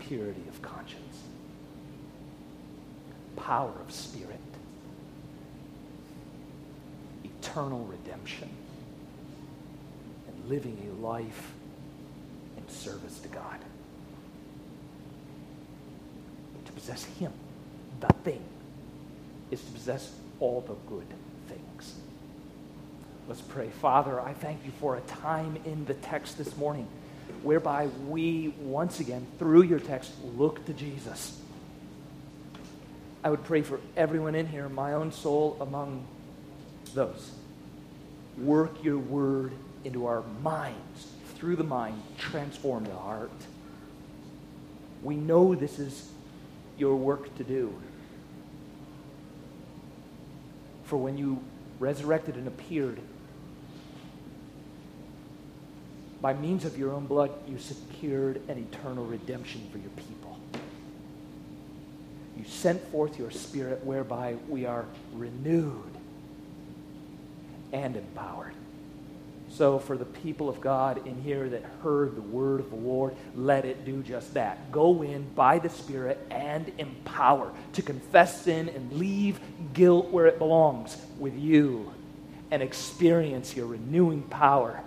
purity 0.08 0.42
of 0.48 0.62
conscience, 0.62 1.22
power 3.36 3.72
of 3.86 3.92
spirit, 3.92 4.40
eternal 7.24 7.84
redemption, 7.84 8.48
living 10.48 10.78
a 10.90 11.06
life 11.06 11.52
in 12.56 12.68
service 12.68 13.18
to 13.20 13.28
God. 13.28 13.58
To 16.66 16.72
possess 16.72 17.04
Him, 17.04 17.32
the 18.00 18.08
thing, 18.24 18.42
is 19.50 19.62
to 19.62 19.72
possess 19.72 20.12
all 20.40 20.60
the 20.62 20.74
good 20.88 21.06
things. 21.48 21.94
Let's 23.28 23.40
pray. 23.40 23.68
Father, 23.68 24.20
I 24.20 24.32
thank 24.32 24.64
you 24.64 24.72
for 24.80 24.96
a 24.96 25.00
time 25.02 25.58
in 25.64 25.84
the 25.84 25.94
text 25.94 26.38
this 26.38 26.56
morning 26.56 26.88
whereby 27.42 27.88
we 28.06 28.54
once 28.60 29.00
again, 29.00 29.26
through 29.38 29.62
your 29.62 29.78
text, 29.78 30.12
look 30.36 30.64
to 30.66 30.72
Jesus. 30.72 31.38
I 33.22 33.30
would 33.30 33.44
pray 33.44 33.62
for 33.62 33.80
everyone 33.96 34.34
in 34.34 34.46
here, 34.46 34.68
my 34.68 34.94
own 34.94 35.12
soul 35.12 35.56
among 35.60 36.06
those. 36.94 37.30
Work 38.38 38.82
your 38.84 38.98
word 38.98 39.52
into 39.84 40.06
our 40.06 40.22
minds, 40.42 41.08
through 41.34 41.56
the 41.56 41.64
mind, 41.64 42.02
transform 42.16 42.84
the 42.84 42.94
heart. 42.94 43.30
We 45.02 45.16
know 45.16 45.54
this 45.54 45.78
is 45.78 46.10
your 46.76 46.96
work 46.96 47.34
to 47.36 47.44
do. 47.44 47.74
For 50.84 50.96
when 50.96 51.16
you 51.18 51.42
resurrected 51.78 52.36
and 52.36 52.48
appeared, 52.48 52.98
by 56.20 56.34
means 56.34 56.64
of 56.64 56.76
your 56.76 56.92
own 56.92 57.06
blood, 57.06 57.30
you 57.46 57.58
secured 57.58 58.40
an 58.48 58.58
eternal 58.58 59.04
redemption 59.04 59.68
for 59.70 59.78
your 59.78 59.90
people. 59.90 60.38
You 62.36 62.44
sent 62.44 62.82
forth 62.90 63.18
your 63.18 63.30
Spirit 63.30 63.84
whereby 63.84 64.36
we 64.48 64.66
are 64.66 64.84
renewed 65.12 65.94
and 67.72 67.96
empowered 67.96 68.54
So, 69.58 69.80
for 69.80 69.96
the 69.96 70.04
people 70.04 70.48
of 70.48 70.60
God 70.60 71.04
in 71.04 71.20
here 71.20 71.48
that 71.48 71.64
heard 71.82 72.14
the 72.14 72.22
word 72.22 72.60
of 72.60 72.70
the 72.70 72.76
Lord, 72.76 73.16
let 73.34 73.64
it 73.64 73.84
do 73.84 74.04
just 74.04 74.34
that. 74.34 74.70
Go 74.70 75.02
in 75.02 75.28
by 75.34 75.58
the 75.58 75.68
Spirit 75.68 76.24
and 76.30 76.70
empower 76.78 77.52
to 77.72 77.82
confess 77.82 78.42
sin 78.42 78.68
and 78.68 78.92
leave 78.92 79.40
guilt 79.72 80.12
where 80.12 80.26
it 80.26 80.38
belongs 80.38 80.96
with 81.18 81.36
you 81.36 81.92
and 82.52 82.62
experience 82.62 83.56
your 83.56 83.66
renewing 83.66 84.22
power 84.22 84.80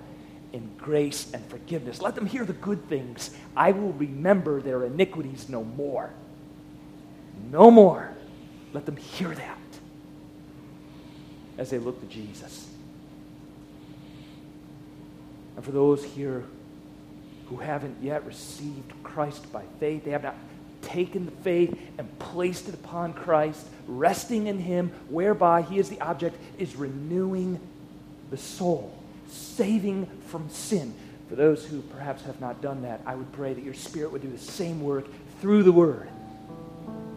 in 0.54 0.72
grace 0.78 1.30
and 1.34 1.46
forgiveness. 1.48 2.00
Let 2.00 2.16
them 2.16 2.26
hear 2.26 2.46
the 2.46 2.54
good 2.54 2.88
things. 2.88 3.36
I 3.58 3.74
will 3.74 3.92
remember 3.92 4.62
their 4.62 4.86
iniquities 4.86 5.50
no 5.50 5.66
more. 5.66 6.14
No 7.52 7.70
more. 7.70 8.10
Let 8.72 8.86
them 8.86 8.96
hear 8.96 9.36
that 9.36 9.58
as 11.58 11.72
they 11.72 11.78
look 11.78 12.00
to 12.00 12.08
Jesus. 12.08 12.71
And 15.56 15.66
for 15.66 15.72
those 15.72 16.04
here 16.04 16.44
who 17.48 17.58
haven't 17.58 17.98
yet 18.02 18.26
received 18.26 18.92
Christ 19.04 19.52
by 19.52 19.64
faith, 19.80 20.06
they 20.06 20.12
have 20.12 20.24
not 20.24 20.36
taken 20.82 21.26
the 21.26 21.32
faith 21.32 21.78
and 21.98 22.20
placed 22.20 22.68
it 22.68 22.74
upon 22.74 23.14
Christ, 23.14 23.66
resting 23.88 24.48
in 24.48 24.58
Him, 24.58 24.92
whereby 25.10 25.62
He 25.62 25.78
is 25.78 25.90
the 25.90 26.00
object, 26.02 26.38
is 26.58 26.76
renewing 26.76 27.60
the 28.30 28.38
soul, 28.38 28.98
saving 29.28 30.08
from 30.28 30.50
sin. 30.50 30.94
For 31.30 31.36
those 31.36 31.66
who 31.66 31.82
perhaps 31.82 32.24
have 32.24 32.42
not 32.42 32.62
done 32.62 32.82
that, 32.84 33.02
I 33.06 33.16
would 33.16 33.32
pray 33.34 33.54
that 33.54 33.64
your 33.64 33.74
Spirit 33.74 34.12
would 34.12 34.22
do 34.22 34.30
the 34.30 34.38
same 34.38 34.82
work 34.82 35.06
through 35.40 35.64
the 35.64 35.72
Word. 35.72 36.10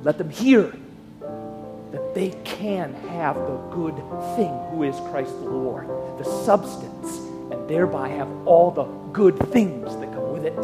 Let 0.03 0.19
them 0.19 0.31
hear 0.31 0.73
that 1.21 2.15
they 2.15 2.31
can 2.45 2.93
have 3.09 3.37
the 3.37 3.57
good 3.73 3.97
thing, 4.37 4.53
who 4.71 4.83
is 4.83 4.97
Christ 5.11 5.31
the 5.31 5.49
Lord, 5.51 5.89
the 6.19 6.25
substance 6.25 7.24
and 7.55 7.69
thereby 7.69 8.09
have 8.09 8.29
all 8.47 8.73
the 8.73 8.85
good 9.13 9.39
things 9.51 9.95
that 9.97 10.13
come 10.13 10.33
with 10.33 10.45
it 10.45 10.57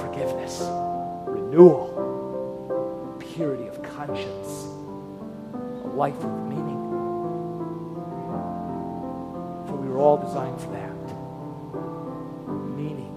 forgiveness, 0.00 0.62
renewal, 1.26 1.92
purity 3.20 3.66
of 3.68 3.82
conscience, 3.82 4.64
a 5.84 5.88
life 5.94 6.16
of 6.24 6.48
meaning. 6.48 6.80
For 9.66 9.76
we 9.76 9.88
were 9.88 9.98
all 9.98 10.16
designed 10.16 10.58
for 10.60 10.70
that 10.70 10.96
meaning. 12.76 13.14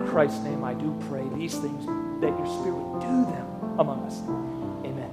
In 0.00 0.08
Christ's 0.08 0.42
name, 0.44 0.64
I 0.64 0.74
do 0.74 0.96
pray 1.08 1.28
these 1.34 1.58
things 1.58 1.84
that 2.20 2.28
your 2.28 2.46
Spirit 2.46 3.00
do 3.00 3.24
them 3.32 3.46
among 3.78 4.06
us. 4.06 4.22
Amen. 4.86 5.10